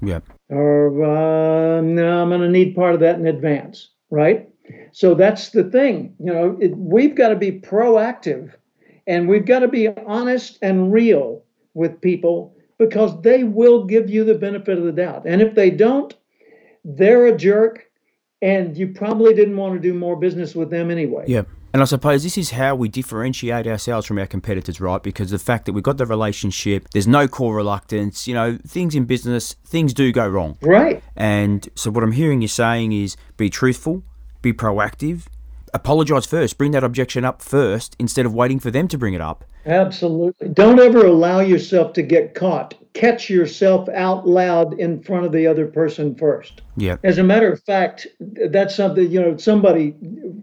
Yeah. 0.00 0.20
Or, 0.48 1.04
uh, 1.04 1.80
no, 1.82 2.22
I'm 2.22 2.30
going 2.30 2.40
to 2.40 2.48
need 2.48 2.74
part 2.74 2.94
of 2.94 3.00
that 3.00 3.18
in 3.18 3.26
advance, 3.26 3.90
right? 4.10 4.48
So 4.92 5.14
that's 5.14 5.50
the 5.50 5.64
thing. 5.64 6.14
You 6.18 6.32
know, 6.32 6.56
it, 6.58 6.74
we've 6.76 7.14
got 7.14 7.28
to 7.28 7.36
be 7.36 7.52
proactive 7.52 8.54
and 9.06 9.28
we've 9.28 9.46
got 9.46 9.58
to 9.58 9.68
be 9.68 9.88
honest 9.88 10.58
and 10.62 10.90
real 10.90 11.44
with 11.74 12.00
people 12.00 12.54
because 12.78 13.20
they 13.22 13.44
will 13.44 13.84
give 13.84 14.08
you 14.08 14.24
the 14.24 14.34
benefit 14.34 14.78
of 14.78 14.84
the 14.84 14.92
doubt. 14.92 15.24
And 15.26 15.42
if 15.42 15.54
they 15.54 15.70
don't, 15.70 16.14
they're 16.84 17.26
a 17.26 17.36
jerk 17.36 17.90
and 18.40 18.76
you 18.76 18.88
probably 18.88 19.34
didn't 19.34 19.56
want 19.56 19.74
to 19.74 19.80
do 19.80 19.92
more 19.92 20.16
business 20.16 20.54
with 20.54 20.70
them 20.70 20.90
anyway. 20.90 21.24
Yeah. 21.26 21.42
And 21.72 21.82
I 21.82 21.84
suppose 21.84 22.22
this 22.22 22.38
is 22.38 22.50
how 22.50 22.74
we 22.74 22.88
differentiate 22.88 23.66
ourselves 23.66 24.06
from 24.06 24.18
our 24.18 24.26
competitors, 24.26 24.80
right? 24.80 25.02
Because 25.02 25.30
the 25.30 25.38
fact 25.38 25.66
that 25.66 25.72
we've 25.72 25.82
got 25.82 25.98
the 25.98 26.06
relationship, 26.06 26.88
there's 26.92 27.06
no 27.06 27.28
core 27.28 27.54
reluctance, 27.54 28.26
you 28.26 28.32
know, 28.32 28.58
things 28.66 28.94
in 28.94 29.04
business, 29.04 29.54
things 29.66 29.92
do 29.92 30.10
go 30.10 30.26
wrong. 30.26 30.56
Right. 30.62 31.02
And 31.14 31.68
so 31.74 31.90
what 31.90 32.02
I'm 32.02 32.12
hearing 32.12 32.40
you 32.40 32.48
saying 32.48 32.92
is 32.92 33.16
be 33.36 33.50
truthful, 33.50 34.02
be 34.40 34.52
proactive, 34.52 35.26
apologize 35.74 36.24
first, 36.24 36.56
bring 36.56 36.70
that 36.70 36.84
objection 36.84 37.24
up 37.24 37.42
first 37.42 37.96
instead 37.98 38.24
of 38.24 38.32
waiting 38.32 38.60
for 38.60 38.70
them 38.70 38.88
to 38.88 38.96
bring 38.96 39.12
it 39.12 39.20
up. 39.20 39.44
Absolutely. 39.68 40.48
Don't 40.48 40.80
ever 40.80 41.04
allow 41.04 41.40
yourself 41.40 41.92
to 41.92 42.02
get 42.02 42.34
caught. 42.34 42.74
Catch 42.94 43.28
yourself 43.28 43.88
out 43.90 44.26
loud 44.26 44.80
in 44.80 45.02
front 45.02 45.26
of 45.26 45.32
the 45.32 45.46
other 45.46 45.66
person 45.66 46.14
first. 46.14 46.62
Yeah. 46.76 46.96
As 47.04 47.18
a 47.18 47.22
matter 47.22 47.52
of 47.52 47.62
fact, 47.62 48.06
that's 48.18 48.74
something, 48.74 49.10
you 49.10 49.20
know, 49.20 49.36
somebody 49.36 49.94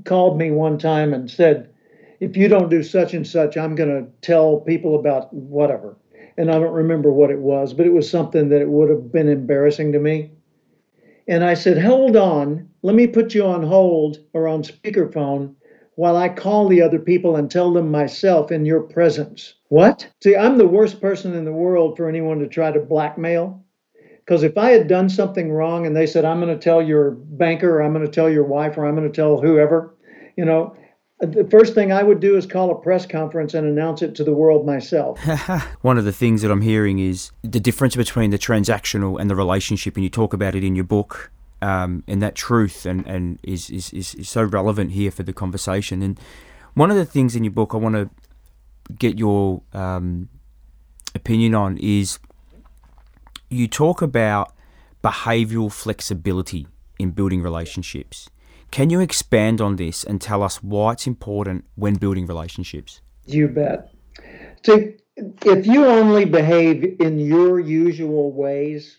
called 0.06 0.38
me 0.38 0.52
one 0.52 0.78
time 0.78 1.14
and 1.14 1.30
said, 1.30 1.70
if 2.20 2.38
you 2.38 2.48
don't 2.48 2.70
do 2.70 2.84
such 2.84 3.14
and 3.14 3.28
such, 3.28 3.58
I'm 3.58 3.76
going 3.76 3.90
to 3.90 4.10
tell 4.22 4.60
people 4.62 5.00
about 5.00 5.34
whatever. 5.34 5.98
And 6.38 6.52
I 6.52 6.60
don't 6.60 6.74
remember 6.74 7.12
what 7.12 7.32
it 7.32 7.40
was, 7.40 7.74
but 7.74 7.88
it 7.88 7.94
was 7.94 8.10
something 8.10 8.50
that 8.50 8.62
it 8.62 8.70
would 8.70 8.90
have 8.90 9.12
been 9.12 9.28
embarrassing 9.28 9.92
to 9.94 10.00
me. 10.00 10.32
And 11.28 11.44
I 11.44 11.56
said, 11.56 11.82
hold 11.82 12.16
on, 12.16 12.70
let 12.84 12.94
me 12.94 13.08
put 13.08 13.34
you 13.34 13.46
on 13.46 13.64
hold 13.64 14.20
or 14.34 14.48
on 14.48 14.62
speakerphone 14.62 15.56
while 15.96 16.18
I 16.18 16.30
call 16.30 16.68
the 16.68 16.82
other 16.82 17.00
people 17.00 17.36
and 17.36 17.50
tell 17.50 17.72
them 17.72 17.90
myself 17.90 18.52
in 18.52 18.66
your 18.66 18.82
presence. 18.82 19.56
What? 19.70 20.08
See, 20.22 20.36
I'm 20.36 20.58
the 20.58 20.68
worst 20.68 21.02
person 21.02 21.34
in 21.34 21.46
the 21.46 21.54
world 21.54 21.98
for 21.98 22.08
anyone 22.08 22.40
to 22.40 22.48
try 22.48 22.72
to 22.72 22.80
blackmail. 22.80 23.64
Because 24.20 24.44
if 24.44 24.58
I 24.58 24.72
had 24.72 24.88
done 24.88 25.08
something 25.08 25.52
wrong 25.52 25.86
and 25.86 25.96
they 25.96 26.08
said, 26.08 26.26
I'm 26.26 26.42
going 26.42 26.54
to 26.54 26.64
tell 26.64 26.82
your 26.82 27.12
banker 27.12 27.78
or 27.78 27.84
I'm 27.84 27.94
going 27.94 28.06
to 28.06 28.12
tell 28.12 28.30
your 28.30 28.44
wife 28.44 28.78
or 28.78 28.86
I'm 28.86 28.96
going 28.96 29.10
to 29.10 29.16
tell 29.16 29.40
whoever, 29.40 29.96
you 30.36 30.44
know, 30.44 30.76
the 31.20 31.48
first 31.50 31.74
thing 31.74 31.92
I 31.92 32.04
would 32.04 32.20
do 32.20 32.36
is 32.36 32.46
call 32.46 32.72
a 32.72 32.76
press 32.76 33.06
conference 33.06 33.54
and 33.54 33.66
announce 33.66 34.02
it 34.02 34.16
to 34.16 34.24
the 34.24 34.34
world 34.34 34.66
myself. 34.66 35.20
One 35.82 35.98
of 35.98 36.04
the 36.04 36.12
things 36.12 36.42
that 36.42 36.52
I'm 36.52 36.62
hearing 36.62 37.00
is 37.00 37.32
the 37.42 37.60
difference 37.60 37.96
between 37.96 38.32
the 38.32 38.38
transactional 38.38 39.20
and 39.20 39.30
the 39.30 39.36
relationship, 39.36 39.96
and 39.96 40.04
you 40.04 40.10
talk 40.10 40.34
about 40.34 40.56
it 40.56 40.64
in 40.64 40.76
your 40.76 40.84
book. 40.84 41.32
Um, 41.66 42.04
and 42.08 42.22
that 42.22 42.36
truth 42.36 42.86
and, 42.86 43.08
and 43.08 43.40
is, 43.42 43.72
is, 43.72 43.92
is, 43.92 44.30
so 44.30 44.44
relevant 44.44 44.92
here 44.92 45.10
for 45.10 45.24
the 45.24 45.34
conversation. 45.34 46.04
And 46.04 46.20
one 46.76 46.92
of 46.92 46.98
the 46.98 47.06
things 47.06 47.36
in 47.36 47.44
your 47.44 47.54
book 47.54 47.74
I 47.74 47.78
want 47.78 47.96
to 47.96 48.10
get 49.00 49.18
your 49.18 49.64
um, 49.74 50.30
opinion 51.16 51.56
on 51.56 51.80
is 51.80 52.20
you 53.50 53.68
talk 53.68 54.04
about 54.04 54.54
behavioral 55.04 55.72
flexibility 55.72 56.68
in 57.00 57.12
building 57.12 57.42
relationships. 57.42 58.30
Can 58.70 58.92
you 58.92 59.00
expand 59.00 59.60
on 59.60 59.78
this 59.78 60.04
and 60.04 60.22
tell 60.22 60.44
us 60.44 60.62
why 60.62 60.94
it's 60.94 61.08
important 61.08 61.66
when 61.74 61.96
building 61.96 62.28
relationships? 62.28 63.02
You 63.26 63.48
bet. 63.48 63.92
So, 64.64 64.94
if 65.18 65.66
you 65.66 65.86
only 65.86 66.26
behave 66.26 67.00
in 67.00 67.18
your 67.18 67.60
usual 67.60 68.32
ways, 68.34 68.98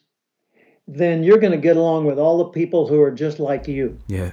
then 0.89 1.23
you're 1.23 1.39
going 1.39 1.53
to 1.53 1.59
get 1.59 1.77
along 1.77 2.05
with 2.05 2.19
all 2.19 2.39
the 2.39 2.51
people 2.51 2.87
who 2.87 3.01
are 3.01 3.11
just 3.11 3.39
like 3.39 3.67
you. 3.67 3.99
Yeah. 4.07 4.33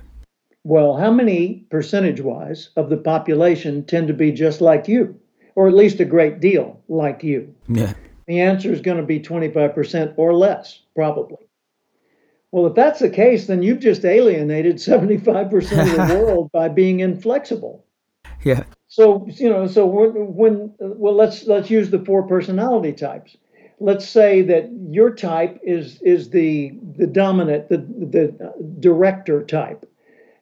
Well, 0.64 0.96
how 0.96 1.12
many 1.12 1.66
percentage 1.70 2.22
wise 2.22 2.70
of 2.76 2.90
the 2.90 2.98
population 2.98 3.84
tend 3.86 4.08
to 4.08 4.14
be 4.14 4.32
just 4.32 4.62
like 4.62 4.88
you? 4.88 5.20
or 5.56 5.68
at 5.68 5.74
least 5.74 6.00
a 6.00 6.06
great 6.06 6.40
deal 6.40 6.82
like 6.88 7.24
you? 7.24 7.54
Yeah. 7.68 7.94
The 8.28 8.42
answer 8.42 8.72
is 8.72 8.82
going 8.82 8.98
to 8.98 9.04
be 9.04 9.20
25% 9.20 10.14
or 10.18 10.34
less, 10.34 10.82
probably. 10.96 11.38
Well, 12.52 12.68
if 12.68 12.76
that's 12.76 13.00
the 13.00 13.10
case, 13.10 13.48
then 13.48 13.64
you've 13.64 13.80
just 13.80 14.06
alienated 14.06 14.76
75% 14.76 15.54
of 15.56 16.08
the 16.08 16.16
world 16.20 16.52
by 16.52 16.70
being 16.70 17.00
inflexible. 17.00 17.84
Yeah. 18.44 18.64
So, 18.88 19.28
you 19.28 19.50
know, 19.50 19.68
so 19.68 19.86
when, 19.86 20.36
when 20.36 20.74
well, 20.80 21.16
let's 21.16 21.48
let's 21.48 21.72
use 21.72 21.90
the 21.90 22.04
four 22.06 22.28
personality 22.28 22.94
types. 22.94 23.36
Let's 23.84 24.08
say 24.08 24.42
that 24.44 24.70
your 24.90 25.14
type 25.14 25.60
is 25.62 26.02
is 26.02 26.30
the 26.30 26.72
the 26.98 27.06
dominant, 27.06 27.68
the 27.68 27.78
the 27.78 28.54
director 28.80 29.44
type. 29.44 29.86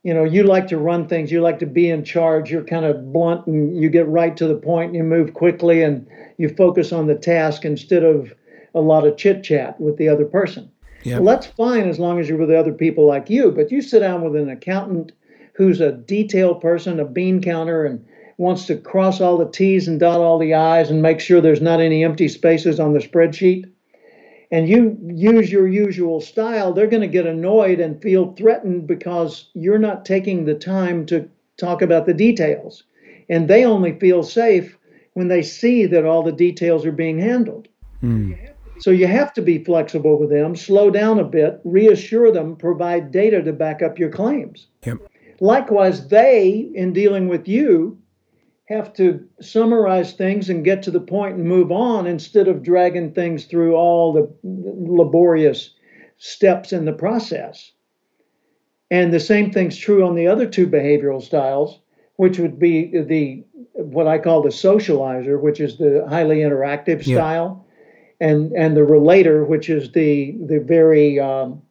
You 0.03 0.13
know, 0.13 0.23
you 0.23 0.43
like 0.43 0.67
to 0.67 0.77
run 0.77 1.07
things, 1.07 1.31
you 1.31 1.41
like 1.41 1.57
to 1.59 1.65
be 1.65 1.89
in 1.89 2.03
charge, 2.03 2.51
you're 2.51 2.63
kind 2.63 2.85
of 2.85 3.11
blunt 3.11 3.47
and 3.47 3.75
you 3.81 3.89
get 3.89 4.07
right 4.07 4.37
to 4.37 4.47
the 4.47 4.55
point 4.55 4.87
and 4.87 4.95
you 4.95 5.03
move 5.03 5.33
quickly 5.33 5.81
and 5.83 6.07
you 6.37 6.49
focus 6.49 6.91
on 6.91 7.07
the 7.07 7.15
task 7.15 7.65
instead 7.65 8.03
of 8.03 8.33
a 8.75 8.81
lot 8.81 9.05
of 9.05 9.17
chit 9.17 9.43
chat 9.43 9.79
with 9.79 9.97
the 9.97 10.07
other 10.07 10.25
person. 10.25 10.71
Yeah. 11.03 11.19
Well, 11.19 11.35
that's 11.35 11.47
fine 11.47 11.89
as 11.89 11.99
long 11.99 12.19
as 12.19 12.29
you're 12.29 12.37
with 12.37 12.51
other 12.51 12.73
people 12.73 13.07
like 13.07 13.29
you. 13.29 13.51
But 13.51 13.71
you 13.71 13.81
sit 13.81 13.99
down 14.01 14.23
with 14.23 14.39
an 14.39 14.49
accountant 14.49 15.13
who's 15.53 15.81
a 15.81 15.91
detail 15.91 16.55
person, 16.55 16.99
a 16.99 17.05
bean 17.05 17.41
counter, 17.41 17.85
and 17.85 18.05
wants 18.37 18.65
to 18.65 18.77
cross 18.77 19.21
all 19.21 19.37
the 19.37 19.49
T's 19.49 19.87
and 19.87 19.99
dot 19.99 20.19
all 20.19 20.39
the 20.39 20.53
I's 20.53 20.89
and 20.89 21.01
make 21.01 21.19
sure 21.19 21.41
there's 21.41 21.61
not 21.61 21.79
any 21.79 22.03
empty 22.03 22.27
spaces 22.27 22.79
on 22.79 22.93
the 22.93 22.99
spreadsheet. 22.99 23.69
And 24.51 24.67
you 24.67 24.97
use 25.01 25.51
your 25.51 25.67
usual 25.67 26.19
style, 26.19 26.73
they're 26.73 26.87
going 26.87 27.01
to 27.01 27.07
get 27.07 27.25
annoyed 27.25 27.79
and 27.79 28.01
feel 28.01 28.33
threatened 28.33 28.85
because 28.85 29.49
you're 29.53 29.79
not 29.79 30.03
taking 30.03 30.43
the 30.43 30.55
time 30.55 31.05
to 31.05 31.29
talk 31.57 31.81
about 31.81 32.05
the 32.05 32.13
details. 32.13 32.83
And 33.29 33.47
they 33.47 33.63
only 33.63 33.97
feel 33.97 34.23
safe 34.23 34.77
when 35.13 35.29
they 35.29 35.41
see 35.41 35.85
that 35.85 36.05
all 36.05 36.23
the 36.23 36.31
details 36.31 36.85
are 36.85 36.91
being 36.91 37.19
handled. 37.19 37.69
Mm. 38.03 38.37
So 38.79 38.89
you 38.89 39.07
have 39.07 39.31
to 39.33 39.41
be 39.41 39.63
flexible 39.63 40.17
with 40.17 40.31
them, 40.31 40.55
slow 40.55 40.89
down 40.89 41.19
a 41.19 41.23
bit, 41.23 41.61
reassure 41.63 42.31
them, 42.31 42.55
provide 42.55 43.11
data 43.11 43.41
to 43.43 43.53
back 43.53 43.81
up 43.81 43.99
your 43.99 44.09
claims. 44.09 44.67
Yep. 44.85 44.97
Likewise, 45.39 46.07
they, 46.07 46.71
in 46.73 46.91
dealing 46.91 47.27
with 47.27 47.47
you, 47.47 48.00
have 48.65 48.93
to 48.93 49.27
summarize 49.41 50.13
things 50.13 50.49
and 50.49 50.63
get 50.63 50.83
to 50.83 50.91
the 50.91 50.99
point 50.99 51.35
and 51.35 51.45
move 51.45 51.71
on 51.71 52.07
instead 52.07 52.47
of 52.47 52.63
dragging 52.63 53.11
things 53.13 53.45
through 53.45 53.75
all 53.75 54.13
the 54.13 54.31
laborious 54.43 55.73
steps 56.17 56.71
in 56.71 56.85
the 56.85 56.93
process. 56.93 57.71
And 58.89 59.13
the 59.13 59.19
same 59.19 59.51
thing's 59.51 59.77
true 59.77 60.05
on 60.05 60.15
the 60.15 60.27
other 60.27 60.45
two 60.45 60.67
behavioral 60.67 61.21
styles, 61.21 61.79
which 62.17 62.39
would 62.39 62.59
be 62.59 62.91
the 62.97 63.43
what 63.73 64.07
I 64.07 64.17
call 64.19 64.41
the 64.41 64.49
socializer, 64.49 65.41
which 65.41 65.59
is 65.59 65.77
the 65.77 66.05
highly 66.07 66.37
interactive 66.37 67.05
Yeah. 67.05 67.15
style, 67.15 67.65
and 68.19 68.51
and 68.53 68.75
the 68.75 68.83
relator, 68.83 69.43
which 69.43 69.69
is 69.69 69.91
the 69.91 70.37
the 70.45 70.59
very 70.59 71.19
um, 71.19 71.61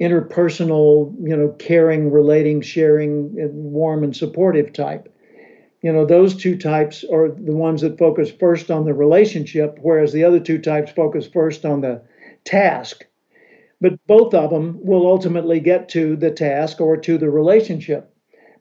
interpersonal, 0.00 1.14
you 1.22 1.36
know, 1.36 1.48
caring, 1.58 2.10
relating, 2.10 2.60
sharing, 2.60 3.30
warm 3.52 4.04
and 4.04 4.14
supportive 4.14 4.72
type. 4.72 5.08
You 5.86 5.92
know, 5.92 6.04
those 6.04 6.34
two 6.34 6.58
types 6.58 7.04
are 7.04 7.28
the 7.28 7.54
ones 7.54 7.82
that 7.82 7.96
focus 7.96 8.28
first 8.28 8.72
on 8.72 8.86
the 8.86 8.92
relationship, 8.92 9.78
whereas 9.80 10.12
the 10.12 10.24
other 10.24 10.40
two 10.40 10.58
types 10.58 10.90
focus 10.90 11.28
first 11.28 11.64
on 11.64 11.80
the 11.80 12.02
task. 12.44 13.06
But 13.80 14.04
both 14.08 14.34
of 14.34 14.50
them 14.50 14.80
will 14.82 15.06
ultimately 15.06 15.60
get 15.60 15.88
to 15.90 16.16
the 16.16 16.32
task 16.32 16.80
or 16.80 16.96
to 16.96 17.18
the 17.18 17.30
relationship. 17.30 18.12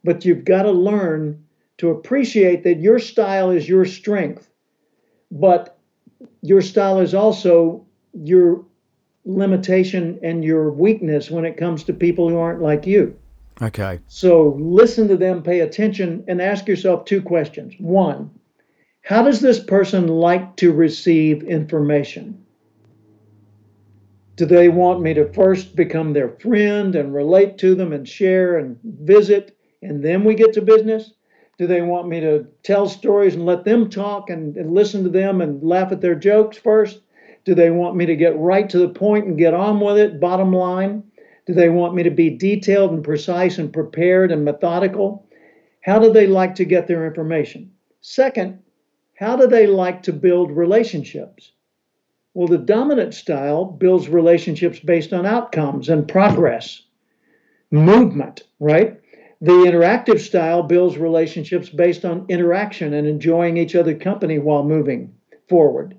But 0.03 0.23
you've 0.23 0.45
got 0.45 0.63
to 0.63 0.71
learn 0.71 1.43
to 1.79 1.89
appreciate 1.89 2.63
that 2.63 2.79
your 2.79 2.99
style 2.99 3.49
is 3.49 3.67
your 3.67 3.85
strength, 3.85 4.47
but 5.31 5.79
your 6.43 6.61
style 6.61 6.99
is 6.99 7.15
also 7.15 7.87
your 8.13 8.63
limitation 9.25 10.19
and 10.21 10.43
your 10.43 10.69
weakness 10.69 11.31
when 11.31 11.43
it 11.43 11.57
comes 11.57 11.85
to 11.85 11.93
people 11.93 12.29
who 12.29 12.37
aren't 12.37 12.61
like 12.61 12.85
you. 12.85 13.17
Okay. 13.61 13.99
So 14.07 14.57
listen 14.59 15.07
to 15.07 15.17
them, 15.17 15.41
pay 15.41 15.61
attention, 15.61 16.23
and 16.27 16.41
ask 16.41 16.67
yourself 16.67 17.05
two 17.05 17.21
questions. 17.21 17.73
One, 17.79 18.29
how 19.01 19.23
does 19.23 19.39
this 19.39 19.59
person 19.59 20.07
like 20.07 20.55
to 20.57 20.73
receive 20.73 21.43
information? 21.43 22.43
Do 24.35 24.45
they 24.45 24.67
want 24.67 25.01
me 25.01 25.13
to 25.13 25.31
first 25.31 25.75
become 25.75 26.11
their 26.11 26.29
friend 26.29 26.95
and 26.95 27.13
relate 27.13 27.57
to 27.59 27.75
them 27.75 27.93
and 27.93 28.07
share 28.07 28.57
and 28.57 28.77
visit, 28.83 29.55
and 29.81 30.03
then 30.03 30.25
we 30.25 30.35
get 30.35 30.51
to 30.53 30.61
business? 30.61 31.13
Do 31.57 31.67
they 31.67 31.81
want 31.81 32.09
me 32.09 32.19
to 32.19 32.45
tell 32.63 32.89
stories 32.89 33.35
and 33.35 33.45
let 33.45 33.63
them 33.63 33.89
talk 33.89 34.29
and, 34.29 34.57
and 34.57 34.73
listen 34.73 35.03
to 35.03 35.09
them 35.09 35.39
and 35.39 35.63
laugh 35.63 35.93
at 35.93 36.01
their 36.01 36.15
jokes 36.15 36.57
first? 36.57 36.99
Do 37.45 37.55
they 37.55 37.69
want 37.69 37.95
me 37.95 38.05
to 38.07 38.15
get 38.17 38.37
right 38.37 38.69
to 38.69 38.79
the 38.79 38.89
point 38.89 39.25
and 39.25 39.37
get 39.37 39.53
on 39.53 39.79
with 39.79 39.97
it, 39.97 40.19
bottom 40.19 40.51
line? 40.51 41.03
Do 41.45 41.53
they 41.53 41.69
want 41.69 41.93
me 41.93 42.03
to 42.03 42.11
be 42.11 42.31
detailed 42.31 42.91
and 42.91 43.03
precise 43.03 43.57
and 43.57 43.71
prepared 43.71 44.31
and 44.31 44.43
methodical? 44.43 45.27
How 45.81 45.99
do 45.99 46.11
they 46.11 46.25
like 46.25 46.55
to 46.55 46.65
get 46.65 46.87
their 46.87 47.05
information? 47.05 47.71
Second, 48.01 48.59
how 49.15 49.35
do 49.35 49.47
they 49.47 49.67
like 49.67 50.03
to 50.03 50.13
build 50.13 50.51
relationships? 50.51 51.51
Well, 52.33 52.47
the 52.47 52.57
dominant 52.57 53.13
style 53.13 53.65
builds 53.65 54.09
relationships 54.09 54.79
based 54.79 55.13
on 55.13 55.25
outcomes 55.25 55.87
and 55.87 56.07
progress, 56.07 56.81
movement, 57.71 58.43
right? 58.59 58.99
The 59.41 59.51
interactive 59.51 60.19
style 60.19 60.63
builds 60.63 60.97
relationships 60.97 61.69
based 61.69 62.03
on 62.03 62.25
interaction 62.27 62.93
and 62.93 63.07
enjoying 63.07 63.57
each 63.57 63.75
other's 63.75 64.01
company 64.01 64.39
while 64.39 64.63
moving 64.63 65.13
forward. 65.47 65.95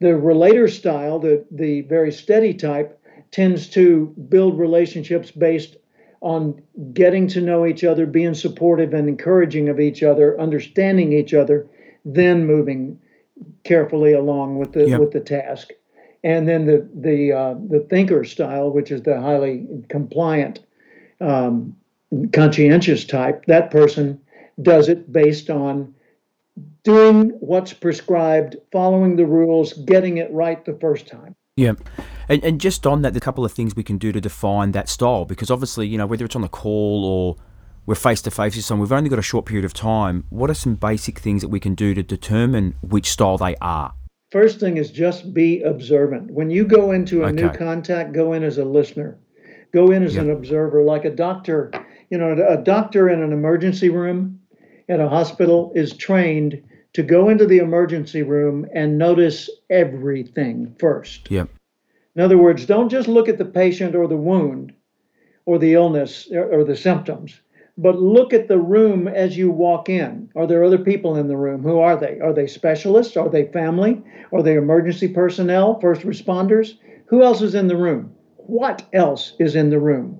The 0.00 0.16
relator 0.16 0.68
style, 0.68 1.18
the, 1.18 1.44
the 1.50 1.82
very 1.82 2.10
steady 2.10 2.54
type, 2.54 3.00
tends 3.36 3.68
to 3.68 4.06
build 4.30 4.58
relationships 4.58 5.30
based 5.30 5.76
on 6.22 6.58
getting 6.94 7.28
to 7.28 7.42
know 7.42 7.66
each 7.66 7.84
other, 7.84 8.06
being 8.06 8.32
supportive 8.32 8.94
and 8.94 9.10
encouraging 9.10 9.68
of 9.68 9.78
each 9.78 10.02
other, 10.02 10.40
understanding 10.40 11.12
each 11.12 11.34
other, 11.34 11.66
then 12.06 12.46
moving 12.46 12.98
carefully 13.62 14.14
along 14.14 14.56
with 14.56 14.72
the 14.72 14.88
Yep. 14.88 15.00
with 15.00 15.10
the 15.10 15.20
task. 15.20 15.72
And 16.24 16.48
then 16.48 16.64
the 16.64 16.88
the 16.94 17.32
uh, 17.32 17.54
the 17.68 17.80
thinker 17.90 18.24
style, 18.24 18.70
which 18.70 18.90
is 18.90 19.02
the 19.02 19.20
highly 19.20 19.66
compliant, 19.90 20.60
um, 21.20 21.76
conscientious 22.32 23.04
type, 23.04 23.44
that 23.48 23.70
person 23.70 24.18
does 24.62 24.88
it 24.88 25.12
based 25.12 25.50
on 25.50 25.94
doing 26.84 27.36
what's 27.40 27.74
prescribed, 27.74 28.56
following 28.72 29.16
the 29.16 29.26
rules, 29.26 29.74
getting 29.74 30.16
it 30.16 30.32
right 30.32 30.64
the 30.64 30.78
first 30.80 31.06
time. 31.06 31.36
Yeah. 31.58 31.74
And, 32.28 32.42
and 32.44 32.60
just 32.60 32.86
on 32.86 33.02
that, 33.02 33.14
the 33.14 33.20
couple 33.20 33.44
of 33.44 33.52
things 33.52 33.76
we 33.76 33.82
can 33.82 33.98
do 33.98 34.12
to 34.12 34.20
define 34.20 34.72
that 34.72 34.88
style, 34.88 35.24
because 35.24 35.50
obviously, 35.50 35.86
you 35.86 35.98
know, 35.98 36.06
whether 36.06 36.24
it's 36.24 36.36
on 36.36 36.42
the 36.42 36.48
call 36.48 37.04
or 37.04 37.36
we're 37.86 37.94
face 37.94 38.20
to 38.22 38.30
face 38.30 38.56
with 38.56 38.64
someone, 38.64 38.82
we've 38.82 38.92
only 38.92 39.08
got 39.08 39.18
a 39.18 39.22
short 39.22 39.46
period 39.46 39.64
of 39.64 39.72
time. 39.72 40.24
What 40.30 40.50
are 40.50 40.54
some 40.54 40.74
basic 40.74 41.20
things 41.20 41.42
that 41.42 41.48
we 41.48 41.60
can 41.60 41.74
do 41.74 41.94
to 41.94 42.02
determine 42.02 42.74
which 42.82 43.10
style 43.10 43.38
they 43.38 43.54
are? 43.60 43.94
First 44.32 44.58
thing 44.58 44.76
is 44.76 44.90
just 44.90 45.32
be 45.32 45.62
observant. 45.62 46.32
When 46.32 46.50
you 46.50 46.64
go 46.64 46.90
into 46.90 47.24
a 47.24 47.32
new 47.32 47.48
contact, 47.50 48.12
go 48.12 48.32
in 48.32 48.42
as 48.42 48.58
a 48.58 48.64
listener. 48.64 49.18
Go 49.72 49.92
in 49.92 50.02
as 50.02 50.16
an 50.16 50.30
observer, 50.30 50.82
like 50.82 51.04
a 51.04 51.10
doctor. 51.10 51.70
You 52.10 52.18
know, 52.18 52.32
a 52.48 52.56
doctor 52.56 53.08
in 53.08 53.22
an 53.22 53.32
emergency 53.32 53.88
room 53.88 54.40
at 54.88 55.00
a 55.00 55.08
hospital 55.08 55.72
is 55.76 55.96
trained 55.96 56.62
to 56.94 57.02
go 57.02 57.28
into 57.28 57.46
the 57.46 57.58
emergency 57.58 58.22
room 58.22 58.66
and 58.74 58.98
notice 58.98 59.50
everything 59.70 60.74
first. 60.78 61.30
Yep. 61.30 61.50
In 62.16 62.22
other 62.22 62.38
words, 62.38 62.64
don't 62.64 62.88
just 62.88 63.08
look 63.08 63.28
at 63.28 63.36
the 63.36 63.44
patient 63.44 63.94
or 63.94 64.08
the 64.08 64.16
wound 64.16 64.72
or 65.44 65.58
the 65.58 65.74
illness 65.74 66.28
or, 66.32 66.64
the 66.64 66.74
symptoms, 66.74 67.40
but 67.76 68.00
look 68.00 68.32
at 68.32 68.48
the 68.48 68.58
room 68.58 69.06
as 69.06 69.36
you 69.36 69.50
walk 69.50 69.90
in. 69.90 70.30
Are 70.34 70.46
there 70.46 70.64
other 70.64 70.78
people 70.78 71.16
in 71.16 71.28
the 71.28 71.36
room? 71.36 71.62
Who 71.62 71.78
are 71.78 71.96
they? 71.96 72.18
Are 72.20 72.32
they 72.32 72.46
specialists? 72.46 73.18
Are 73.18 73.28
they 73.28 73.52
family? 73.52 74.02
Are 74.32 74.42
they 74.42 74.56
emergency 74.56 75.08
personnel, 75.08 75.78
first 75.78 76.02
responders? 76.02 76.78
Who 77.08 77.22
else 77.22 77.42
is 77.42 77.54
in 77.54 77.68
the 77.68 77.76
room? 77.76 78.14
What 78.38 78.82
else 78.94 79.34
is 79.38 79.54
in 79.54 79.68
the 79.68 79.78
room? 79.78 80.18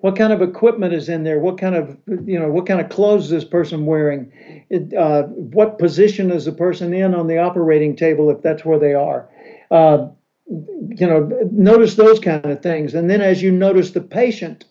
What 0.00 0.16
kind 0.16 0.32
of 0.32 0.42
equipment 0.42 0.92
is 0.92 1.08
in 1.08 1.22
there? 1.22 1.38
What 1.38 1.56
kind 1.56 1.76
of 1.76 1.96
you 2.26 2.36
know 2.36 2.50
what 2.50 2.66
kind 2.66 2.80
of 2.80 2.88
clothes 2.88 3.26
is 3.26 3.30
this 3.30 3.44
person 3.44 3.86
wearing? 3.86 4.32
It, 4.68 4.92
uh, 4.92 5.22
what 5.28 5.78
position 5.78 6.32
is 6.32 6.46
the 6.46 6.52
person 6.52 6.92
in 6.92 7.14
on 7.14 7.28
the 7.28 7.38
operating 7.38 7.94
table 7.94 8.28
if 8.28 8.42
that's 8.42 8.64
where 8.64 8.80
they 8.80 8.94
are? 8.94 9.28
Uh, 9.70 10.08
you 10.46 11.06
know, 11.06 11.28
notice 11.50 11.94
those 11.94 12.18
kind 12.18 12.44
of 12.46 12.62
things. 12.62 12.94
And 12.94 13.08
then 13.08 13.20
as 13.20 13.42
you 13.42 13.50
notice 13.50 13.92
the 13.92 14.00
patient, 14.00 14.64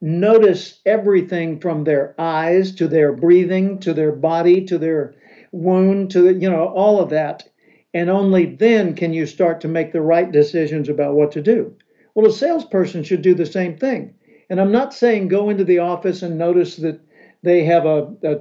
notice 0.00 0.80
everything 0.84 1.60
from 1.60 1.84
their 1.84 2.14
eyes 2.18 2.74
to 2.74 2.88
their 2.88 3.12
breathing 3.12 3.78
to 3.80 3.94
their 3.94 4.12
body 4.12 4.64
to 4.66 4.76
their 4.76 5.14
wound 5.52 6.10
to 6.10 6.30
you 6.36 6.50
know 6.50 6.66
all 6.66 7.00
of 7.00 7.10
that. 7.10 7.48
And 7.94 8.10
only 8.10 8.44
then 8.46 8.94
can 8.94 9.12
you 9.12 9.24
start 9.24 9.60
to 9.60 9.68
make 9.68 9.92
the 9.92 10.02
right 10.02 10.30
decisions 10.30 10.88
about 10.88 11.14
what 11.14 11.30
to 11.32 11.42
do. 11.42 11.76
Well, 12.14 12.26
a 12.26 12.32
salesperson 12.32 13.04
should 13.04 13.22
do 13.22 13.34
the 13.34 13.46
same 13.46 13.76
thing. 13.76 14.14
And 14.50 14.60
I'm 14.60 14.72
not 14.72 14.92
saying 14.92 15.28
go 15.28 15.48
into 15.48 15.64
the 15.64 15.78
office 15.78 16.22
and 16.22 16.36
notice 16.36 16.76
that 16.76 17.00
they 17.42 17.64
have 17.64 17.86
a, 17.86 18.12
a, 18.22 18.36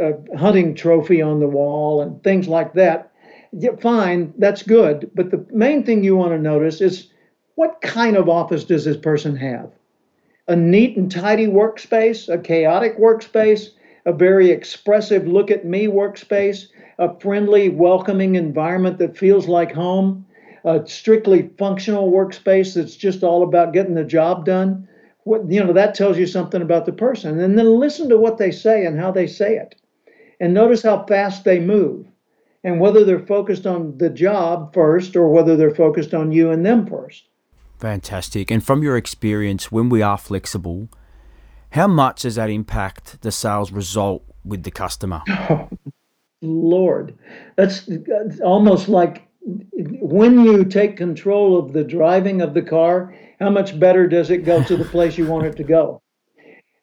a 0.00 0.38
hunting 0.38 0.74
trophy 0.74 1.20
on 1.20 1.40
the 1.40 1.48
wall 1.48 2.00
and 2.00 2.22
things 2.22 2.48
like 2.48 2.74
that. 2.74 3.12
Yeah, 3.52 3.76
fine, 3.80 4.34
that's 4.38 4.62
good. 4.62 5.10
But 5.14 5.30
the 5.30 5.44
main 5.50 5.84
thing 5.84 6.04
you 6.04 6.16
want 6.16 6.32
to 6.32 6.38
notice 6.38 6.80
is 6.80 7.08
what 7.54 7.80
kind 7.80 8.16
of 8.16 8.28
office 8.28 8.64
does 8.64 8.84
this 8.84 8.96
person 8.96 9.36
have? 9.36 9.70
A 10.48 10.56
neat 10.56 10.96
and 10.96 11.10
tidy 11.10 11.46
workspace, 11.46 12.32
a 12.32 12.38
chaotic 12.38 12.98
workspace, 12.98 13.70
a 14.04 14.12
very 14.12 14.50
expressive 14.50 15.26
look 15.26 15.50
at 15.50 15.64
me 15.64 15.86
workspace, 15.86 16.66
a 16.98 17.18
friendly, 17.18 17.68
welcoming 17.68 18.36
environment 18.36 18.98
that 18.98 19.16
feels 19.18 19.48
like 19.48 19.72
home, 19.72 20.24
a 20.64 20.86
strictly 20.86 21.50
functional 21.58 22.12
workspace 22.12 22.74
that's 22.74 22.96
just 22.96 23.22
all 23.22 23.42
about 23.42 23.72
getting 23.72 23.94
the 23.94 24.04
job 24.04 24.44
done 24.44 24.86
what 25.26 25.50
you 25.50 25.62
know 25.62 25.72
that 25.72 25.92
tells 25.94 26.16
you 26.16 26.26
something 26.26 26.62
about 26.62 26.86
the 26.86 26.92
person 26.92 27.40
and 27.40 27.58
then 27.58 27.80
listen 27.80 28.08
to 28.08 28.16
what 28.16 28.38
they 28.38 28.52
say 28.52 28.86
and 28.86 28.98
how 28.98 29.10
they 29.10 29.26
say 29.26 29.56
it 29.56 29.74
and 30.38 30.54
notice 30.54 30.84
how 30.84 31.04
fast 31.06 31.42
they 31.42 31.58
move 31.58 32.06
and 32.66 32.80
whether 32.80 33.04
they're 33.04 33.26
focused 33.26 33.66
on 33.66 33.96
the 33.98 34.10
job 34.10 34.74
first 34.74 35.16
or 35.16 35.28
whether 35.28 35.56
they're 35.56 35.74
focused 35.74 36.12
on 36.12 36.32
you 36.32 36.50
and 36.50 36.66
them 36.66 36.86
first 36.86 37.28
fantastic 37.78 38.50
and 38.50 38.64
from 38.64 38.82
your 38.82 38.96
experience 38.96 39.72
when 39.72 39.88
we 39.88 40.02
are 40.02 40.18
flexible 40.18 40.88
how 41.70 41.86
much 41.86 42.22
does 42.22 42.34
that 42.34 42.50
impact 42.50 43.22
the 43.22 43.32
sales 43.32 43.72
result 43.72 44.22
with 44.44 44.62
the 44.64 44.70
customer 44.70 45.22
oh, 45.28 45.68
lord 46.42 47.16
that's 47.56 47.88
almost 48.44 48.88
like 48.88 49.22
when 50.00 50.44
you 50.44 50.64
take 50.64 50.96
control 50.96 51.56
of 51.58 51.72
the 51.72 51.84
driving 51.84 52.42
of 52.42 52.52
the 52.52 52.62
car 52.62 53.14
how 53.38 53.50
much 53.50 53.78
better 53.78 54.06
does 54.06 54.30
it 54.30 54.44
go 54.44 54.62
to 54.62 54.76
the 54.76 54.84
place 54.84 55.18
you 55.18 55.26
want 55.26 55.46
it 55.46 55.56
to 55.56 55.64
go? 55.64 56.02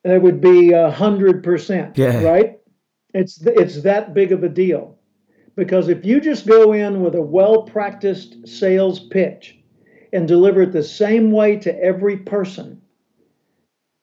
It 0.04 0.22
would 0.22 0.42
be 0.42 0.72
a 0.72 0.92
hundred 0.92 1.44
percent, 1.44 1.98
yeah. 1.98 2.22
right? 2.22 2.60
It's 3.14 3.42
it's 3.42 3.82
that 3.84 4.14
big 4.14 4.32
of 4.32 4.44
a 4.44 4.50
deal, 4.50 4.98
because 5.56 5.88
if 5.88 6.06
you 6.06 6.20
just 6.20 6.48
go 6.48 6.74
in 6.74 7.02
with 7.02 7.16
a 7.16 7.22
well-practiced 7.22 8.48
sales 8.48 9.00
pitch 9.00 9.60
and 10.12 10.28
deliver 10.28 10.64
it 10.64 10.72
the 10.72 10.84
same 10.84 11.32
way 11.32 11.56
to 11.58 11.84
every 11.84 12.18
person, 12.18 12.82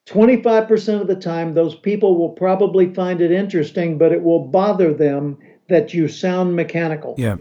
25% 0.09 1.01
of 1.01 1.07
the 1.07 1.15
time 1.15 1.55
those 1.55 1.75
people 1.77 2.17
will 2.17 2.31
probably 2.31 2.93
find 2.93 3.21
it 3.21 3.31
interesting, 3.31 3.99
but 3.99 4.13
it 4.13 4.23
will 4.23 4.47
bother 4.47 4.93
them 4.93 5.39
that 5.69 5.95
you 5.95 6.09
sound 6.09 6.55
mechanical. 6.55 7.15
Yeah. 7.17 7.37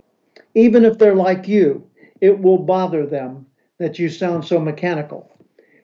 Even 0.56 0.86
if 0.86 0.98
they're 0.98 1.16
like 1.16 1.48
you, 1.48 1.88
it 2.22 2.40
will 2.40 2.60
bother 2.60 3.06
them 3.06 3.46
that 3.80 3.98
you 3.98 4.10
sound 4.10 4.46
so 4.46 4.60
mechanical. 4.60 5.32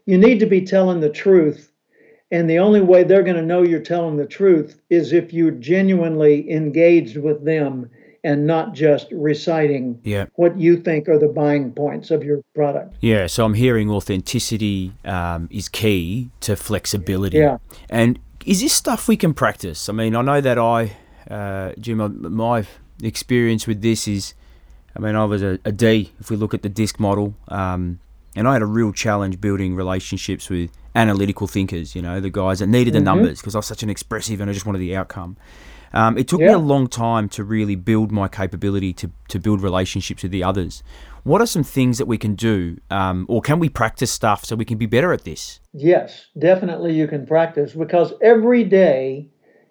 You 0.05 0.17
need 0.17 0.39
to 0.39 0.45
be 0.45 0.61
telling 0.61 0.99
the 0.99 1.09
truth. 1.09 1.71
And 2.32 2.49
the 2.49 2.59
only 2.59 2.82
way 2.82 3.03
they're 3.03 3.23
going 3.23 3.38
to 3.38 3.41
know 3.41 3.63
you're 3.63 3.80
telling 3.80 4.17
the 4.17 4.26
truth 4.26 4.82
is 4.89 5.13
if 5.13 5.34
you're 5.34 5.51
genuinely 5.51 6.51
engaged 6.51 7.17
with 7.17 7.45
them 7.45 7.89
and 8.26 8.45
not 8.45 8.73
just 8.73 9.07
reciting 9.11 10.01
yeah. 10.03 10.26
what 10.36 10.59
you 10.59 10.76
think 10.76 11.07
are 11.07 11.19
the 11.19 11.28
buying 11.28 11.71
points 11.71 12.11
of 12.11 12.23
your 12.23 12.41
product. 12.53 12.95
Yeah, 12.99 13.28
so 13.28 13.45
I'm 13.45 13.53
hearing 13.53 13.89
authenticity 13.89 14.91
um, 15.05 15.47
is 15.51 15.69
key 15.69 16.32
to 16.41 16.55
flexibility. 16.55 17.38
Yeah. 17.38 17.59
And 17.89 18.19
is 18.45 18.61
this 18.61 18.73
stuff 18.73 19.07
we 19.07 19.15
can 19.15 19.34
practice? 19.34 19.88
I 19.89 19.93
mean, 19.93 20.15
I 20.15 20.21
know 20.21 20.41
that 20.41 20.57
I, 20.57 20.97
uh, 21.30 21.73
Jim, 21.80 21.99
my 22.36 22.65
experience 23.01 23.67
with 23.67 23.82
this 23.82 24.07
is 24.07 24.34
I 24.95 24.99
mean, 24.99 25.15
I 25.15 25.26
was 25.26 25.43
a, 25.43 25.59
a 25.65 25.71
D 25.71 26.13
if 26.19 26.32
we 26.32 26.38
look 26.38 26.53
at 26.53 26.61
the 26.61 26.69
disc 26.69 26.99
model, 26.99 27.36
um, 27.49 27.99
and 28.36 28.47
I 28.47 28.53
had 28.53 28.61
a 28.61 28.65
real 28.65 28.93
challenge 28.93 29.41
building 29.41 29.76
relationships 29.76 30.49
with 30.49 30.71
analytical 30.95 31.47
thinkers. 31.47 31.95
You 31.95 32.01
know, 32.01 32.21
the 32.21 32.30
guys 32.30 32.59
that 32.59 32.67
needed 32.67 32.93
the 32.93 32.99
mm-hmm. 32.99 33.05
numbers 33.05 33.41
because 33.41 33.55
I 33.55 33.59
was 33.59 33.65
such 33.65 33.84
an 33.84 33.89
expressive 33.89 34.39
and 34.39 34.49
I 34.49 34.53
just 34.53 34.65
wanted 34.65 34.80
the 34.80 34.95
outcome. 34.95 35.36
Um, 35.96 36.18
it 36.18 36.28
took 36.28 36.41
yeah. 36.41 36.48
me 36.48 36.54
a 36.54 36.60
long 36.60 36.88
time 36.88 37.30
to 37.30 37.43
really 37.43 37.76
build 37.76 38.12
my 38.12 38.28
capability 38.28 38.91
to, 38.93 39.10
to 39.30 39.39
build 39.39 39.62
relationships 39.62 40.24
with 40.24 40.32
the 40.32 40.43
others. 40.43 40.84
What 41.24 41.41
are 41.41 41.48
some 41.48 41.64
things 41.64 41.98
that 41.98 42.06
we 42.06 42.18
can 42.18 42.36
do, 42.36 42.78
um, 42.91 43.26
or 43.30 43.41
can 43.41 43.60
we 43.60 43.70
practice 43.70 44.12
stuff 44.12 44.43
so 44.46 44.56
we 44.56 44.66
can 44.66 44.78
be 44.78 44.86
better 44.86 45.14
at 45.14 45.24
this? 45.24 45.62
Yes, 45.74 46.28
definitely 46.38 46.93
you 46.93 47.08
can 47.08 47.26
practice 47.26 47.74
because 47.74 48.14
every 48.22 48.64
day 48.64 49.30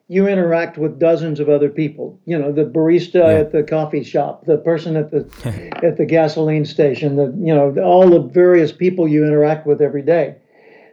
you 0.09 0.27
interact 0.27 0.79
with 0.79 0.99
dozens 0.99 1.41
of 1.41 1.49
other 1.49 1.69
people. 1.69 2.21
You 2.25 2.39
know, 2.39 2.53
the 2.53 2.65
barista 2.65 3.15
yeah. 3.15 3.41
at 3.41 3.53
the 3.53 3.63
coffee 3.63 4.03
shop, 4.03 4.47
the 4.47 4.59
person 4.59 4.97
at 4.97 5.11
the 5.11 5.29
at 5.85 5.97
the 5.97 6.07
gasoline 6.07 6.65
station, 6.65 7.17
the 7.17 7.35
you 7.39 7.55
know, 7.55 7.75
all 7.83 8.09
the 8.09 8.21
various 8.21 8.73
people 8.73 9.07
you 9.07 9.25
interact 9.25 9.67
with 9.67 9.81
every 9.81 10.03
day. 10.03 10.37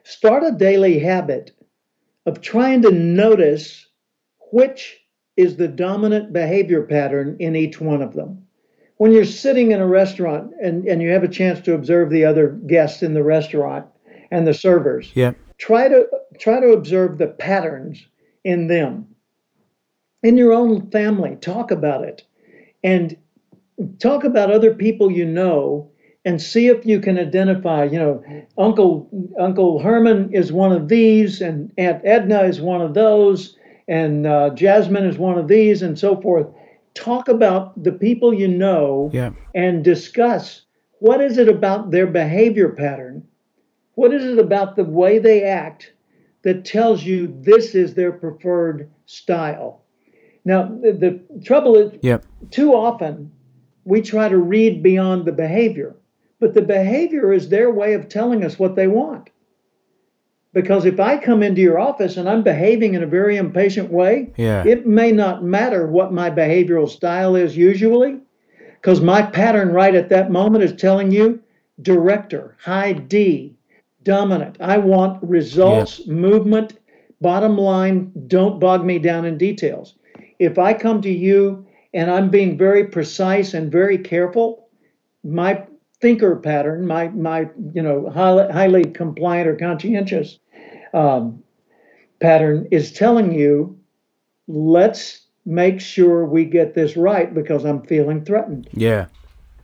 Start 0.04 0.44
a 0.44 0.52
daily 0.52 1.00
habit 1.00 1.52
of 2.26 2.42
trying 2.42 2.82
to 2.84 2.92
notice 2.92 3.88
which 4.52 5.01
is 5.38 5.56
the 5.56 5.68
dominant 5.68 6.34
behavior 6.34 6.84
pattern 6.84 7.36
in 7.40 7.56
each 7.56 7.80
one 7.80 8.02
of 8.02 8.14
them. 8.14 8.46
When 8.98 9.12
you're 9.12 9.26
sitting 9.26 9.72
in 9.72 9.80
a 9.80 9.88
restaurant 9.88 10.52
and, 10.62 10.86
and 10.86 11.02
you 11.02 11.10
have 11.10 11.24
a 11.24 11.28
chance 11.28 11.60
to 11.62 11.74
observe 11.74 12.10
the 12.10 12.26
other 12.26 12.50
guests 12.68 13.02
in 13.02 13.14
the 13.14 13.24
restaurant 13.24 13.86
and 14.30 14.46
the 14.46 14.54
servers, 14.54 15.12
yeah. 15.16 15.34
try 15.58 15.88
to 15.88 16.08
try 16.40 16.60
to 16.60 16.74
observe 16.74 17.18
the 17.18 17.28
patterns 17.28 18.06
in 18.44 18.68
them. 18.68 19.08
In 20.24 20.38
your 20.38 20.54
own 20.54 20.92
family, 20.92 21.36
talk 21.38 21.72
about 21.72 22.04
it. 22.04 22.24
And 22.84 23.18
talk 24.00 24.24
about 24.24 24.52
other 24.52 24.74
people 24.74 25.12
you 25.12 25.26
know 25.26 25.92
and 26.24 26.42
see 26.42 26.68
if 26.68 26.86
you 26.86 27.00
can 27.00 27.18
identify, 27.18 27.86
you 27.86 27.98
know, 27.98 28.24
Uncle 28.58 29.10
Uncle 29.40 29.80
Herman 29.80 30.32
is 30.34 30.52
one 30.52 30.72
of 30.72 30.88
these, 30.88 31.42
and 31.42 31.72
Aunt 31.78 32.02
Edna 32.06 32.44
is 32.44 32.62
one 32.62 32.82
of 32.82 32.94
those, 32.94 33.58
and 33.88 34.28
uh, 34.28 34.52
Jasmine 34.52 35.06
is 35.06 35.18
one 35.18 35.38
of 35.38 35.48
these, 35.48 35.82
and 35.82 35.98
so 35.98 36.20
forth. 36.22 36.48
Talk 36.94 37.28
about 37.28 37.82
the 37.82 37.92
people 37.92 38.34
you 38.34 38.48
know 38.48 39.10
yeah. 39.14 39.32
and 39.56 39.84
discuss 39.84 40.64
what 41.00 41.22
is 41.22 41.38
it 41.38 41.50
about 41.50 41.92
their 41.92 42.08
behavior 42.08 42.70
pattern? 42.70 43.26
What 43.96 44.14
is 44.14 44.24
it 44.24 44.40
about 44.40 44.76
the 44.76 44.84
way 44.84 45.20
they 45.20 45.44
act 45.44 45.94
that 46.44 46.66
tells 46.66 47.04
you 47.04 47.36
this 47.42 47.76
is 47.76 47.94
their 47.94 48.12
preferred 48.12 48.90
style. 49.06 49.84
Now, 50.44 50.64
the, 50.64 50.92
the 50.94 51.44
trouble 51.44 51.76
is, 51.76 51.92
yep. 52.02 52.26
too 52.50 52.74
often 52.74 53.32
we 53.84 54.02
try 54.02 54.30
to 54.30 54.38
read 54.38 54.82
beyond 54.82 55.26
the 55.26 55.32
behavior, 55.32 55.96
but 56.40 56.54
the 56.54 56.62
behavior 56.62 57.32
is 57.32 57.50
their 57.50 57.72
way 57.72 57.94
of 57.94 58.10
telling 58.10 58.44
us 58.44 58.58
what 58.58 58.76
they 58.76 58.88
want. 58.88 59.30
Because 60.54 60.86
if 60.86 61.00
I 61.00 61.18
come 61.18 61.44
into 61.44 61.62
your 61.62 61.80
office 61.80 62.18
and 62.18 62.28
I'm 62.28 62.44
behaving 62.44 62.94
in 62.94 63.04
a 63.04 63.08
very 63.08 63.38
impatient 63.38 63.90
way, 63.90 64.32
yeah. 64.36 64.64
it 64.66 64.86
may 64.86 65.12
not 65.12 65.44
matter 65.44 65.88
what 65.88 66.12
my 66.12 66.30
behavioral 66.30 66.90
style 66.90 67.38
is 67.38 67.56
usually, 67.56 68.20
because 68.76 69.00
my 69.00 69.22
pattern 69.22 69.72
right 69.72 69.96
at 69.96 70.10
that 70.10 70.30
moment 70.30 70.64
is 70.64 70.74
telling 70.74 71.12
you 71.12 71.42
director, 71.82 72.58
high 72.62 72.92
D, 72.92 73.56
dominant. 74.04 74.58
I 74.60 74.78
want 74.78 75.24
results, 75.24 76.06
movement, 76.06 76.74
bottom 77.22 77.58
line. 77.58 78.12
Don't 78.28 78.60
bog 78.60 78.84
me 78.84 79.00
down 79.00 79.26
in 79.26 79.38
details. 79.38 79.96
If 80.38 80.60
I 80.60 80.74
come 80.74 81.02
to 81.04 81.10
you 81.10 81.66
and 81.94 82.12
I'm 82.12 82.30
being 82.30 82.58
very 82.58 82.86
precise 82.86 83.54
and 83.54 83.72
very 83.72 83.98
careful, 83.98 84.68
my 85.24 85.66
thinker 86.02 86.36
pattern, 86.36 86.86
my 86.86 87.08
my 87.10 87.48
you 87.74 87.82
know 87.82 88.10
highly, 88.10 88.52
highly 88.52 88.84
compliant 88.84 89.48
or 89.48 89.56
conscientious 89.56 90.40
um, 90.94 91.44
pattern 92.20 92.68
is 92.72 92.92
telling 92.92 93.34
you, 93.34 93.78
let's 94.48 95.22
make 95.46 95.82
sure 95.82 96.26
we 96.26 96.46
get 96.46 96.76
this 96.76 96.96
right 96.96 97.34
because 97.34 97.66
I'm 97.66 97.82
feeling 97.84 98.24
threatened. 98.24 98.70
Yeah. 98.74 99.08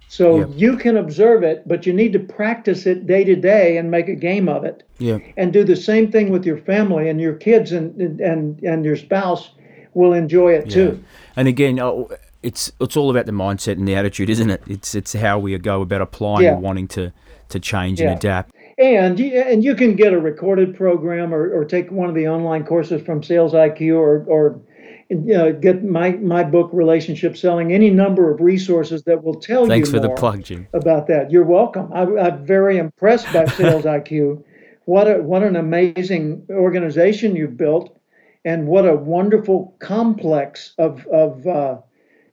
So 0.09 0.39
yep. 0.39 0.49
you 0.55 0.77
can 0.77 0.97
observe 0.97 1.43
it, 1.43 1.67
but 1.67 1.85
you 1.85 1.93
need 1.93 2.13
to 2.13 2.19
practice 2.19 2.85
it 2.85 3.05
day 3.05 3.23
to 3.25 3.35
day 3.35 3.77
and 3.77 3.91
make 3.91 4.07
a 4.07 4.15
game 4.15 4.47
of 4.47 4.63
it. 4.63 4.83
Yeah. 4.99 5.19
And 5.35 5.51
do 5.51 5.63
the 5.63 5.75
same 5.75 6.11
thing 6.11 6.29
with 6.29 6.45
your 6.45 6.57
family 6.57 7.09
and 7.09 7.19
your 7.19 7.33
kids 7.33 7.71
and 7.73 7.99
and 8.21 8.61
and 8.63 8.85
your 8.85 8.95
spouse 8.95 9.51
will 9.93 10.13
enjoy 10.13 10.53
it 10.53 10.67
yeah. 10.67 10.73
too. 10.73 11.03
And 11.35 11.47
again, 11.47 11.79
oh, 11.79 12.09
it's 12.41 12.71
it's 12.79 12.95
all 12.95 13.11
about 13.11 13.25
the 13.25 13.33
mindset 13.33 13.73
and 13.73 13.87
the 13.87 13.95
attitude, 13.95 14.29
isn't 14.29 14.49
it? 14.49 14.63
It's 14.67 14.95
it's 14.95 15.13
how 15.13 15.39
we 15.39 15.57
go 15.57 15.81
about 15.81 16.01
applying 16.01 16.45
yeah. 16.45 16.53
and 16.53 16.61
wanting 16.61 16.87
to 16.89 17.11
to 17.49 17.59
change 17.59 17.99
yeah. 17.99 18.11
and 18.11 18.17
adapt. 18.17 18.53
And 18.77 19.19
and 19.19 19.63
you 19.63 19.73
can 19.73 19.95
get 19.95 20.13
a 20.13 20.19
recorded 20.19 20.75
program 20.75 21.33
or, 21.33 21.51
or 21.51 21.65
take 21.65 21.91
one 21.91 22.09
of 22.09 22.15
the 22.15 22.27
online 22.27 22.63
courses 22.63 23.01
from 23.01 23.23
Sales 23.23 23.53
IQ 23.53 23.95
or 23.95 24.23
or 24.27 24.61
uh, 25.09 25.51
get 25.51 25.83
my 25.83 26.11
my 26.11 26.43
book 26.43 26.69
relationship 26.73 27.37
selling 27.37 27.73
any 27.73 27.89
number 27.89 28.31
of 28.31 28.41
resources 28.41 29.03
that 29.03 29.23
will 29.23 29.35
tell 29.35 29.65
Thanks 29.65 29.87
you 29.87 29.93
Thanks 29.93 30.05
for 30.05 30.15
the 30.15 30.19
plug 30.19 30.43
jim. 30.43 30.67
about 30.73 31.07
that. 31.07 31.31
You're 31.31 31.45
welcome. 31.45 31.91
I, 31.93 32.01
i'm 32.01 32.45
very 32.45 32.77
impressed 32.77 33.31
by 33.33 33.45
sales 33.45 33.83
iq 33.97 34.43
what 34.85 35.09
a 35.09 35.15
what 35.23 35.43
an 35.43 35.55
amazing 35.55 36.45
organization 36.49 37.35
you've 37.35 37.57
built 37.57 37.97
and 38.45 38.67
what 38.67 38.85
a 38.85 38.95
wonderful 38.95 39.75
complex 39.79 40.73
of 40.77 41.05
of 41.07 41.47
uh, 41.47 41.77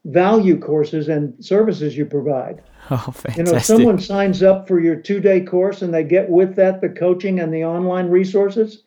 value 0.05 0.59
courses 0.59 1.09
and 1.09 1.32
services 1.45 1.97
you 1.97 2.05
provide 2.05 2.61
oh 2.91 2.97
fantastic. 2.97 3.37
you 3.37 3.45
know 3.45 3.57
if 3.57 3.64
someone 3.64 3.99
signs 3.99 4.43
up 4.43 4.68
for 4.68 4.80
your 4.80 4.97
two-day 4.97 5.41
course 5.41 5.82
and 5.82 5.93
they 5.93 6.05
get 6.05 6.28
with 6.28 6.55
that 6.57 6.80
the 6.80 6.89
coaching 6.89 7.41
and 7.41 7.53
the 7.53 7.64
online 7.64 8.09
resources 8.09 8.82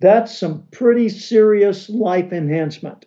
that's 0.00 0.38
some 0.38 0.66
pretty 0.70 1.08
serious 1.08 1.88
life 1.88 2.32
enhancement 2.32 3.06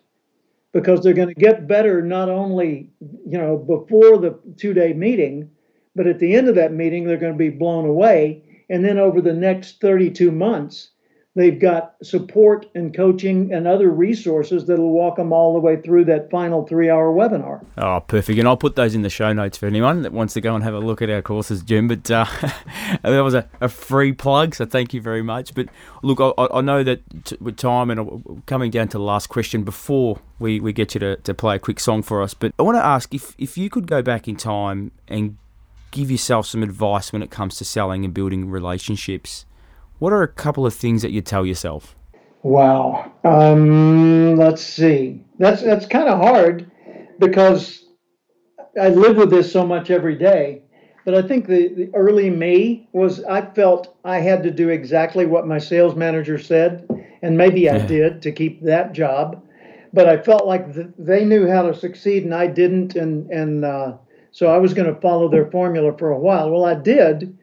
because 0.72 1.02
they're 1.02 1.12
going 1.12 1.28
to 1.28 1.34
get 1.34 1.68
better 1.68 2.02
not 2.02 2.28
only 2.28 2.90
you 3.00 3.38
know 3.38 3.56
before 3.56 4.18
the 4.18 4.38
two 4.56 4.72
day 4.72 4.92
meeting 4.92 5.48
but 5.94 6.06
at 6.06 6.18
the 6.18 6.34
end 6.34 6.48
of 6.48 6.54
that 6.54 6.72
meeting 6.72 7.04
they're 7.04 7.16
going 7.16 7.32
to 7.32 7.38
be 7.38 7.50
blown 7.50 7.86
away 7.86 8.42
and 8.70 8.84
then 8.84 8.98
over 8.98 9.20
the 9.20 9.32
next 9.32 9.80
32 9.80 10.32
months 10.32 10.91
they've 11.34 11.58
got 11.58 11.94
support 12.02 12.66
and 12.74 12.94
coaching 12.94 13.52
and 13.52 13.66
other 13.66 13.88
resources 13.88 14.66
that'll 14.66 14.90
walk 14.90 15.16
them 15.16 15.32
all 15.32 15.54
the 15.54 15.60
way 15.60 15.80
through 15.80 16.04
that 16.04 16.30
final 16.30 16.66
three 16.66 16.90
hour 16.90 17.12
webinar. 17.12 17.64
Oh, 17.78 18.00
perfect. 18.00 18.38
And 18.38 18.46
I'll 18.46 18.56
put 18.56 18.76
those 18.76 18.94
in 18.94 19.02
the 19.02 19.10
show 19.10 19.32
notes 19.32 19.56
for 19.56 19.66
anyone 19.66 20.02
that 20.02 20.12
wants 20.12 20.34
to 20.34 20.40
go 20.40 20.54
and 20.54 20.62
have 20.62 20.74
a 20.74 20.78
look 20.78 21.00
at 21.00 21.08
our 21.08 21.22
courses, 21.22 21.62
Jim. 21.62 21.88
But 21.88 22.10
uh, 22.10 22.26
that 23.02 23.20
was 23.20 23.34
a, 23.34 23.48
a, 23.60 23.68
free 23.68 24.12
plug, 24.12 24.54
so 24.54 24.66
thank 24.66 24.92
you 24.92 25.00
very 25.00 25.22
much. 25.22 25.54
But 25.54 25.68
look, 26.02 26.20
I, 26.20 26.46
I 26.52 26.60
know 26.60 26.82
that 26.82 27.00
t- 27.24 27.38
with 27.40 27.56
time 27.56 27.90
and 27.90 28.44
coming 28.46 28.70
down 28.70 28.88
to 28.88 28.98
the 28.98 29.04
last 29.04 29.28
question 29.28 29.64
before 29.64 30.18
we, 30.38 30.60
we 30.60 30.72
get 30.72 30.94
you 30.94 31.00
to, 31.00 31.16
to 31.16 31.34
play 31.34 31.56
a 31.56 31.58
quick 31.58 31.80
song 31.80 32.02
for 32.02 32.22
us, 32.22 32.34
but 32.34 32.52
I 32.58 32.62
want 32.62 32.76
to 32.76 32.84
ask 32.84 33.14
if, 33.14 33.34
if 33.38 33.56
you 33.56 33.70
could 33.70 33.86
go 33.86 34.02
back 34.02 34.28
in 34.28 34.36
time 34.36 34.92
and 35.08 35.38
give 35.90 36.10
yourself 36.10 36.46
some 36.46 36.62
advice 36.62 37.12
when 37.12 37.22
it 37.22 37.30
comes 37.30 37.56
to 37.56 37.64
selling 37.64 38.04
and 38.04 38.12
building 38.12 38.50
relationships 38.50 39.44
what 40.02 40.12
are 40.12 40.24
a 40.24 40.28
couple 40.28 40.66
of 40.66 40.74
things 40.74 41.00
that 41.02 41.12
you 41.12 41.20
tell 41.20 41.46
yourself? 41.46 41.94
Wow. 42.42 43.12
Um, 43.22 44.34
let's 44.34 44.60
see. 44.60 45.24
That's 45.38 45.62
that's 45.62 45.86
kind 45.86 46.08
of 46.08 46.18
hard 46.18 46.68
because 47.20 47.84
I 48.80 48.88
live 48.88 49.16
with 49.16 49.30
this 49.30 49.52
so 49.52 49.64
much 49.64 49.90
every 49.90 50.16
day. 50.16 50.62
But 51.04 51.14
I 51.14 51.22
think 51.22 51.46
the, 51.46 51.68
the 51.68 51.90
early 51.94 52.30
me 52.30 52.88
was 52.92 53.22
I 53.22 53.42
felt 53.42 53.96
I 54.04 54.18
had 54.18 54.42
to 54.42 54.50
do 54.50 54.70
exactly 54.70 55.24
what 55.24 55.46
my 55.46 55.58
sales 55.58 55.94
manager 55.94 56.36
said, 56.36 56.88
and 57.22 57.38
maybe 57.38 57.70
I 57.70 57.78
did 57.86 58.22
to 58.22 58.32
keep 58.32 58.60
that 58.62 58.92
job. 58.92 59.40
But 59.92 60.08
I 60.08 60.16
felt 60.16 60.46
like 60.46 60.74
th- 60.74 60.88
they 60.98 61.24
knew 61.24 61.48
how 61.48 61.62
to 61.62 61.74
succeed 61.74 62.24
and 62.24 62.34
I 62.34 62.48
didn't, 62.48 62.96
and 62.96 63.30
and 63.30 63.64
uh, 63.64 63.98
so 64.32 64.48
I 64.48 64.58
was 64.58 64.74
going 64.74 64.92
to 64.92 65.00
follow 65.00 65.28
their 65.28 65.48
formula 65.48 65.96
for 65.96 66.10
a 66.10 66.18
while. 66.18 66.50
Well, 66.50 66.64
I 66.64 66.74
did, 66.74 67.38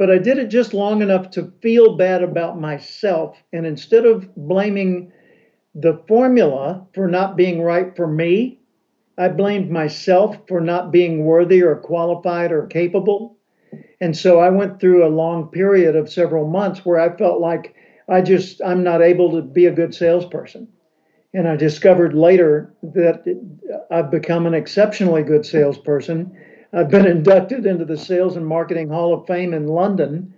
but 0.00 0.10
I 0.10 0.16
did 0.16 0.38
it 0.38 0.48
just 0.48 0.72
long 0.72 1.02
enough 1.02 1.28
to 1.32 1.52
feel 1.60 1.94
bad 1.94 2.22
about 2.22 2.58
myself. 2.58 3.36
And 3.52 3.66
instead 3.66 4.06
of 4.06 4.34
blaming 4.34 5.12
the 5.74 6.02
formula 6.08 6.86
for 6.94 7.06
not 7.06 7.36
being 7.36 7.60
right 7.60 7.94
for 7.94 8.06
me, 8.06 8.60
I 9.18 9.28
blamed 9.28 9.70
myself 9.70 10.38
for 10.48 10.58
not 10.58 10.90
being 10.90 11.26
worthy 11.26 11.62
or 11.62 11.76
qualified 11.76 12.50
or 12.50 12.66
capable. 12.66 13.36
And 14.00 14.16
so 14.16 14.40
I 14.40 14.48
went 14.48 14.80
through 14.80 15.06
a 15.06 15.12
long 15.14 15.48
period 15.48 15.94
of 15.96 16.10
several 16.10 16.48
months 16.48 16.82
where 16.82 16.98
I 16.98 17.14
felt 17.14 17.38
like 17.38 17.74
I 18.08 18.22
just, 18.22 18.62
I'm 18.64 18.82
not 18.82 19.02
able 19.02 19.32
to 19.32 19.42
be 19.42 19.66
a 19.66 19.70
good 19.70 19.94
salesperson. 19.94 20.66
And 21.34 21.46
I 21.46 21.56
discovered 21.56 22.14
later 22.14 22.72
that 22.82 23.22
I've 23.90 24.10
become 24.10 24.46
an 24.46 24.54
exceptionally 24.54 25.24
good 25.24 25.44
salesperson 25.44 26.34
I've 26.72 26.90
been 26.90 27.06
inducted 27.06 27.66
into 27.66 27.84
the 27.84 27.96
Sales 27.96 28.36
and 28.36 28.46
Marketing 28.46 28.88
Hall 28.88 29.12
of 29.12 29.26
Fame 29.26 29.54
in 29.54 29.66
London, 29.66 30.34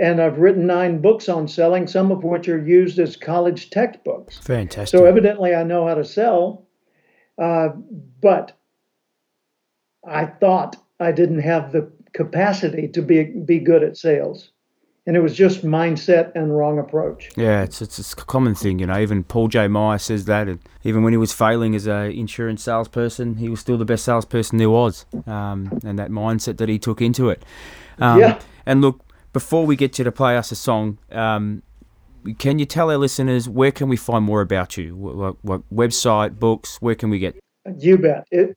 and 0.00 0.20
I've 0.20 0.38
written 0.38 0.66
nine 0.66 1.00
books 1.00 1.28
on 1.28 1.46
selling, 1.48 1.86
some 1.86 2.10
of 2.10 2.24
which 2.24 2.48
are 2.48 2.64
used 2.64 2.98
as 2.98 3.16
college 3.16 3.70
textbooks. 3.70 4.38
Fantastic. 4.38 4.98
So 4.98 5.06
evidently, 5.06 5.54
I 5.54 5.62
know 5.62 5.86
how 5.86 5.94
to 5.94 6.04
sell, 6.04 6.66
uh, 7.38 7.68
but 8.20 8.52
I 10.06 10.26
thought 10.26 10.76
I 11.00 11.12
didn't 11.12 11.40
have 11.40 11.72
the 11.72 11.90
capacity 12.12 12.88
to 12.88 13.02
be 13.02 13.24
be 13.24 13.58
good 13.58 13.82
at 13.82 13.96
sales 13.96 14.50
and 15.06 15.16
it 15.16 15.20
was 15.20 15.34
just 15.34 15.64
mindset 15.64 16.32
and 16.34 16.56
wrong 16.56 16.78
approach. 16.78 17.30
Yeah, 17.36 17.62
it's, 17.62 17.80
it's, 17.80 17.98
it's 17.98 18.12
a 18.12 18.16
common 18.16 18.54
thing, 18.54 18.80
you 18.80 18.86
know. 18.86 18.98
Even 18.98 19.22
Paul 19.22 19.48
J. 19.48 19.68
Meyer 19.68 19.98
says 19.98 20.24
that, 20.24 20.48
and 20.48 20.58
even 20.82 21.04
when 21.04 21.12
he 21.12 21.16
was 21.16 21.32
failing 21.32 21.74
as 21.76 21.86
an 21.86 22.10
insurance 22.10 22.64
salesperson, 22.64 23.36
he 23.36 23.48
was 23.48 23.60
still 23.60 23.78
the 23.78 23.84
best 23.84 24.04
salesperson 24.04 24.58
there 24.58 24.70
was, 24.70 25.06
um, 25.26 25.78
and 25.84 25.98
that 25.98 26.10
mindset 26.10 26.58
that 26.58 26.68
he 26.68 26.78
took 26.78 27.00
into 27.00 27.30
it. 27.30 27.44
Um, 27.98 28.20
yeah. 28.20 28.40
And 28.66 28.80
look, 28.80 29.00
before 29.32 29.64
we 29.64 29.76
get 29.76 29.98
you 29.98 30.04
to 30.04 30.12
play 30.12 30.36
us 30.36 30.50
a 30.50 30.56
song, 30.56 30.98
um, 31.12 31.62
can 32.38 32.58
you 32.58 32.66
tell 32.66 32.90
our 32.90 32.98
listeners 32.98 33.48
where 33.48 33.70
can 33.70 33.88
we 33.88 33.96
find 33.96 34.24
more 34.24 34.40
about 34.40 34.76
you? 34.76 34.96
What, 34.96 35.36
what 35.44 35.62
website, 35.72 36.40
books? 36.40 36.78
Where 36.82 36.96
can 36.96 37.10
we 37.10 37.20
get? 37.20 37.36
You 37.78 37.98
bet. 37.98 38.26
It, 38.32 38.56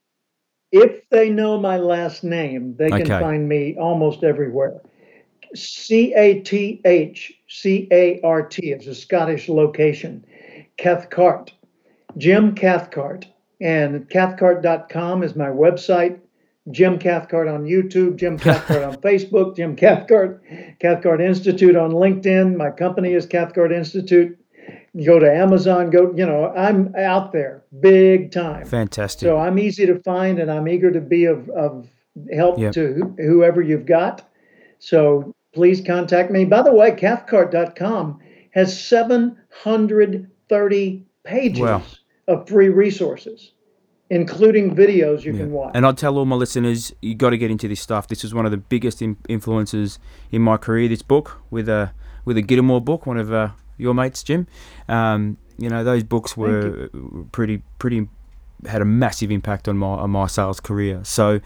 if 0.72 1.08
they 1.10 1.30
know 1.30 1.60
my 1.60 1.78
last 1.78 2.24
name, 2.24 2.76
they 2.78 2.89
can 2.89 3.02
okay. 3.02 3.20
find 3.20 3.47
me 3.47 3.76
almost 3.80 4.24
everywhere. 4.24 4.82
C 5.56 6.14
A 6.16 6.41
T 6.41 6.82
H 6.86 7.34
C 7.47 7.88
A 7.91 8.20
R 8.22 8.43
T. 8.43 8.72
It's 8.72 8.88
a 8.88 8.95
Scottish 8.95 9.50
location. 9.50 10.26
Cathcart. 10.78 11.54
Jim 12.18 12.56
Cathcart. 12.56 13.28
And 13.62 14.10
cathcart.com 14.10 15.24
is 15.24 15.36
my 15.36 15.47
website. 15.47 16.20
Jim 16.72 17.00
Cathcart 17.00 17.47
on 17.47 17.64
YouTube, 17.64 18.16
Jim 18.16 18.38
Cathcart 18.39 18.84
on 18.84 18.95
Facebook, 18.97 19.56
Jim 19.56 19.76
Cathcart, 19.76 20.43
Cathcart 20.80 21.22
Institute 21.22 21.76
on 21.76 21.91
LinkedIn. 21.91 22.56
My 22.56 22.70
company 22.70 23.14
is 23.14 23.26
Cathcart 23.26 23.72
Institute. 23.72 24.38
Go 25.04 25.20
to 25.20 25.32
Amazon, 25.32 25.89
go, 25.89 26.14
you 26.16 26.26
know, 26.26 26.54
I'm 26.56 26.93
out 26.95 27.32
there 27.32 27.64
big 27.80 28.32
time. 28.32 28.66
Fantastic. 28.66 29.26
So 29.26 29.38
I'm 29.38 29.58
easy 29.58 29.86
to 29.86 30.00
find 30.00 30.39
and 30.39 30.52
I'm 30.52 30.68
eager 30.68 30.91
to 30.91 31.02
be 31.02 31.26
of, 31.26 31.50
of 31.50 31.88
help 32.34 32.60
yep. 32.60 32.74
to 32.74 33.14
whoever 33.18 33.62
you've 33.62 33.86
got. 33.86 34.28
So 34.80 35.36
please 35.54 35.82
contact 35.86 36.32
me. 36.32 36.45
By 36.45 36.62
the 36.62 36.74
way, 36.74 36.91
cathcart.com 36.91 38.20
has 38.52 38.88
730 38.88 41.06
pages 41.24 42.00
of 42.28 42.47
free 42.47 42.70
resources, 42.70 43.52
including 44.10 44.76
videos 44.76 45.24
you 45.24 45.34
yeah. 45.34 45.39
can 45.39 45.52
watch. 45.52 45.72
And 45.76 45.86
I'd 45.86 45.97
tell 45.97 46.18
all 46.18 46.26
my 46.26 46.36
listeners, 46.36 46.93
you 47.02 47.16
got 47.16 47.32
to 47.32 47.38
get 47.38 47.52
into 47.52 47.68
this 47.68 47.82
stuff. 47.82 48.08
This 48.08 48.24
is 48.24 48.34
one 48.34 48.45
of 48.45 48.52
the 48.52 48.58
biggest 48.58 49.02
in- 49.02 49.18
influences 49.28 50.00
in 50.32 50.41
my 50.41 50.58
career. 50.58 50.88
This 50.88 51.02
book 51.02 51.41
with 51.50 51.70
a 51.70 51.91
with 52.26 52.38
a 52.38 52.43
Gitomer 52.43 52.84
book, 52.84 53.06
one 53.06 53.18
of 53.18 53.34
uh, 53.34 53.50
your 53.78 53.93
mates, 53.93 54.24
Jim. 54.24 54.47
Um, 54.88 55.38
you 55.58 55.70
know, 55.70 55.84
those 55.84 56.04
books 56.04 56.38
were 56.38 56.89
pretty 57.32 57.64
pretty 57.80 58.08
had 58.68 58.82
a 58.82 58.86
massive 58.86 59.32
impact 59.32 59.68
on 59.68 59.78
my 59.78 59.88
on 59.88 60.12
my 60.12 60.28
sales 60.28 60.60
career. 60.60 61.01
So, 61.03 61.39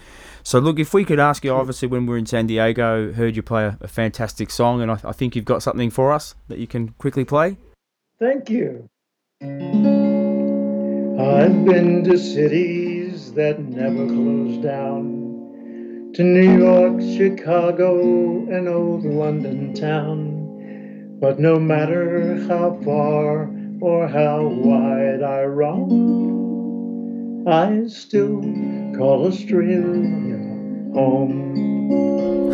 so 0.43 0.59
look, 0.59 0.79
if 0.79 0.93
we 0.93 1.05
could 1.05 1.19
ask 1.19 1.43
you, 1.43 1.53
obviously, 1.53 1.87
when 1.87 2.05
we 2.05 2.15
are 2.15 2.17
in 2.17 2.25
San 2.25 2.47
Diego, 2.47 3.11
heard 3.13 3.35
you 3.35 3.43
play 3.43 3.65
a, 3.65 3.77
a 3.81 3.87
fantastic 3.87 4.49
song, 4.49 4.81
and 4.81 4.91
I, 4.91 4.99
I, 5.03 5.11
think 5.11 5.35
you've 5.35 5.45
got 5.45 5.63
something 5.63 5.89
for 5.89 6.11
us 6.11 6.35
that 6.47 6.59
you 6.59 6.67
can 6.67 6.89
quickly 6.97 7.25
play. 7.25 7.57
Thank 8.19 8.49
you. 8.49 8.89
I've 11.19 11.65
been 11.65 12.03
to 12.05 12.17
cities 12.17 13.33
that 13.33 13.59
never 13.59 14.07
close 14.07 14.63
down, 14.63 16.11
to 16.15 16.23
New 16.23 16.57
York, 16.57 17.01
Chicago, 17.17 17.99
and 18.49 18.67
old 18.67 19.03
London 19.05 19.73
town. 19.73 21.17
But 21.19 21.39
no 21.39 21.57
matter 21.59 22.35
how 22.47 22.79
far 22.83 23.49
or 23.79 24.07
how 24.07 24.45
wide 24.47 25.23
I 25.23 25.43
roam, 25.43 26.42
I 27.45 27.87
still 27.87 28.41
call 28.95 29.27
Australia 29.27 29.81
home. 30.93 32.51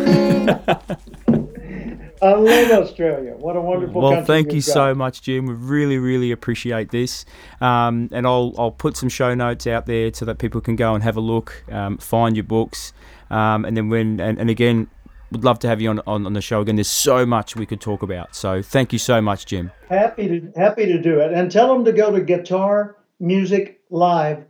I 2.22 2.32
love 2.34 2.70
Australia. 2.82 3.34
What 3.36 3.56
a 3.56 3.60
wonderful 3.60 4.02
well, 4.02 4.24
thank 4.24 4.52
you 4.52 4.60
got. 4.60 4.72
so 4.72 4.94
much, 4.94 5.22
Jim. 5.22 5.46
We 5.46 5.54
really, 5.54 5.96
really 5.98 6.32
appreciate 6.32 6.90
this. 6.90 7.24
Um, 7.60 8.10
and 8.12 8.26
I'll, 8.26 8.52
I'll 8.58 8.72
put 8.72 8.96
some 8.96 9.08
show 9.08 9.34
notes 9.34 9.66
out 9.66 9.86
there 9.86 10.12
so 10.12 10.24
that 10.26 10.38
people 10.38 10.60
can 10.60 10.76
go 10.76 10.94
and 10.94 11.02
have 11.02 11.16
a 11.16 11.20
look, 11.20 11.64
um, 11.70 11.96
find 11.98 12.36
your 12.36 12.44
books. 12.44 12.92
Um, 13.30 13.64
and 13.64 13.76
then 13.76 13.88
when, 13.88 14.20
and, 14.20 14.38
and 14.38 14.50
again, 14.50 14.88
would 15.30 15.44
love 15.44 15.60
to 15.60 15.68
have 15.68 15.80
you 15.80 15.88
on, 15.88 16.00
on, 16.06 16.26
on 16.26 16.32
the 16.32 16.42
show 16.42 16.60
again. 16.60 16.76
There's 16.76 16.88
so 16.88 17.24
much 17.24 17.56
we 17.56 17.64
could 17.64 17.80
talk 17.80 18.02
about. 18.02 18.34
So 18.34 18.60
thank 18.60 18.92
you 18.92 18.98
so 18.98 19.20
much, 19.20 19.46
Jim. 19.46 19.70
Happy 19.88 20.28
to 20.28 20.52
happy 20.56 20.86
to 20.86 21.00
do 21.00 21.20
it. 21.20 21.32
And 21.32 21.50
tell 21.50 21.72
them 21.72 21.84
to 21.84 21.92
go 21.92 22.10
to 22.10 22.20
Guitar 22.20 22.96
Music 23.20 23.80
Live 23.90 24.44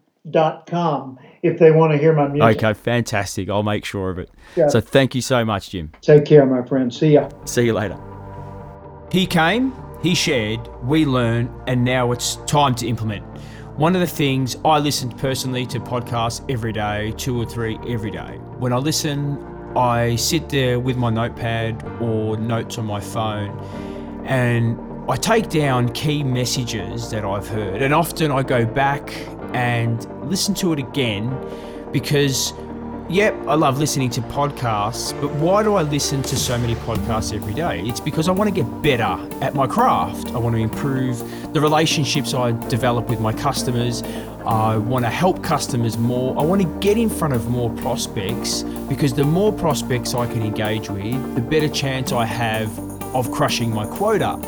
com 0.66 1.18
if 1.42 1.58
they 1.58 1.70
want 1.70 1.92
to 1.92 1.98
hear 1.98 2.12
my 2.12 2.28
music. 2.28 2.62
Okay, 2.62 2.74
fantastic. 2.74 3.48
I'll 3.48 3.62
make 3.62 3.84
sure 3.84 4.10
of 4.10 4.18
it. 4.18 4.30
Yeah. 4.56 4.68
So 4.68 4.80
thank 4.80 5.14
you 5.14 5.22
so 5.22 5.44
much, 5.44 5.70
Jim. 5.70 5.92
Take 6.00 6.24
care, 6.24 6.44
my 6.46 6.66
friend. 6.66 6.92
See 6.92 7.12
ya. 7.14 7.28
See 7.44 7.66
you 7.66 7.72
later. 7.72 7.98
He 9.10 9.26
came, 9.26 9.72
he 10.02 10.14
shared, 10.14 10.60
we 10.84 11.04
learned, 11.04 11.50
and 11.66 11.84
now 11.84 12.12
it's 12.12 12.36
time 12.46 12.74
to 12.76 12.86
implement. 12.86 13.24
One 13.76 13.94
of 13.94 14.00
the 14.00 14.06
things 14.06 14.56
I 14.64 14.78
listen 14.78 15.10
personally 15.10 15.66
to 15.66 15.80
podcasts 15.80 16.44
every 16.50 16.72
day, 16.72 17.12
two 17.16 17.40
or 17.40 17.46
three 17.46 17.78
every 17.88 18.10
day. 18.10 18.38
When 18.58 18.72
I 18.72 18.76
listen, 18.76 19.42
I 19.76 20.16
sit 20.16 20.48
there 20.48 20.78
with 20.78 20.96
my 20.96 21.10
notepad 21.10 21.82
or 22.00 22.36
notes 22.36 22.76
on 22.76 22.86
my 22.86 23.00
phone 23.00 23.58
and 24.26 24.78
I 25.10 25.16
take 25.16 25.48
down 25.48 25.90
key 25.92 26.22
messages 26.22 27.10
that 27.10 27.24
I've 27.24 27.48
heard. 27.48 27.80
And 27.82 27.94
often 27.94 28.30
I 28.30 28.42
go 28.42 28.66
back 28.66 29.12
and 29.54 30.06
listen 30.28 30.54
to 30.54 30.72
it 30.72 30.78
again 30.78 31.34
because 31.92 32.52
yep, 33.10 33.34
I 33.48 33.54
love 33.54 33.78
listening 33.78 34.08
to 34.10 34.20
podcasts, 34.22 35.18
but 35.20 35.30
why 35.32 35.64
do 35.64 35.74
I 35.74 35.82
listen 35.82 36.22
to 36.22 36.36
so 36.36 36.56
many 36.56 36.76
podcasts 36.76 37.34
every 37.34 37.54
day? 37.54 37.80
It's 37.80 37.98
because 37.98 38.28
I 38.28 38.32
want 38.32 38.48
to 38.48 38.54
get 38.54 38.82
better 38.82 39.18
at 39.42 39.54
my 39.54 39.66
craft. 39.66 40.28
I 40.28 40.38
want 40.38 40.54
to 40.54 40.62
improve 40.62 41.18
the 41.52 41.60
relationships 41.60 42.34
I 42.34 42.52
develop 42.68 43.08
with 43.08 43.20
my 43.20 43.32
customers. 43.32 44.02
I 44.46 44.76
want 44.76 45.04
to 45.04 45.10
help 45.10 45.42
customers 45.42 45.98
more. 45.98 46.38
I 46.38 46.42
want 46.42 46.62
to 46.62 46.68
get 46.78 46.96
in 46.96 47.10
front 47.10 47.34
of 47.34 47.48
more 47.48 47.70
prospects 47.70 48.62
because 48.88 49.12
the 49.12 49.24
more 49.24 49.52
prospects 49.52 50.14
I 50.14 50.26
can 50.26 50.42
engage 50.42 50.88
with, 50.88 51.34
the 51.34 51.42
better 51.42 51.68
chance 51.68 52.12
I 52.12 52.24
have 52.24 52.70
of 53.14 53.30
crushing 53.32 53.74
my 53.74 53.86
quota. 53.86 54.40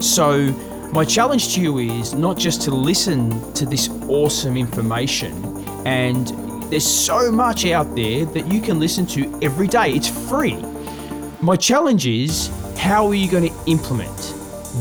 So, 0.00 0.52
my 0.92 1.04
challenge 1.04 1.54
to 1.54 1.60
you 1.60 1.78
is 1.78 2.14
not 2.14 2.36
just 2.36 2.62
to 2.62 2.72
listen 2.72 3.52
to 3.54 3.64
this 3.64 3.88
awesome 4.08 4.56
information 4.56 5.32
and 5.86 6.28
there's 6.70 6.86
so 6.86 7.30
much 7.30 7.64
out 7.66 7.94
there 7.94 8.24
that 8.24 8.52
you 8.52 8.60
can 8.60 8.78
listen 8.80 9.06
to 9.06 9.38
every 9.40 9.68
day. 9.68 9.92
It's 9.92 10.08
free. 10.28 10.56
My 11.40 11.56
challenge 11.56 12.06
is 12.06 12.50
how 12.76 13.06
are 13.06 13.14
you 13.14 13.30
going 13.30 13.48
to 13.48 13.54
implement? 13.66 14.34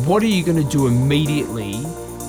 What 0.05 0.23
are 0.23 0.27
you 0.27 0.43
going 0.43 0.63
to 0.63 0.69
do 0.69 0.87
immediately 0.87 1.83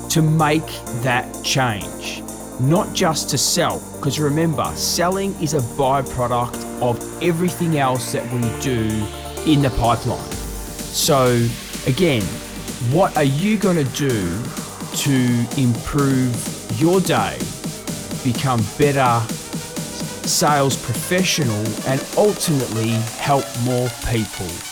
to 0.09 0.21
make 0.21 0.65
that 1.01 1.43
change? 1.43 2.21
Not 2.59 2.93
just 2.95 3.29
to 3.31 3.37
sell, 3.37 3.79
because 3.97 4.19
remember, 4.19 4.65
selling 4.75 5.33
is 5.41 5.53
a 5.53 5.59
byproduct 5.59 6.81
of 6.81 7.23
everything 7.23 7.77
else 7.77 8.11
that 8.11 8.23
we 8.31 8.41
do 8.61 8.79
in 9.51 9.61
the 9.61 9.73
pipeline. 9.77 10.31
So, 10.31 11.47
again, 11.87 12.23
what 12.89 13.15
are 13.15 13.23
you 13.23 13.57
going 13.57 13.77
to 13.77 13.91
do 13.95 14.43
to 14.95 15.45
improve 15.57 16.35
your 16.79 16.99
day, 16.99 17.37
become 18.23 18.61
better 18.77 19.21
sales 20.27 20.75
professional, 20.81 21.65
and 21.87 22.03
ultimately 22.17 22.89
help 23.19 23.45
more 23.63 23.89
people. 24.09 24.70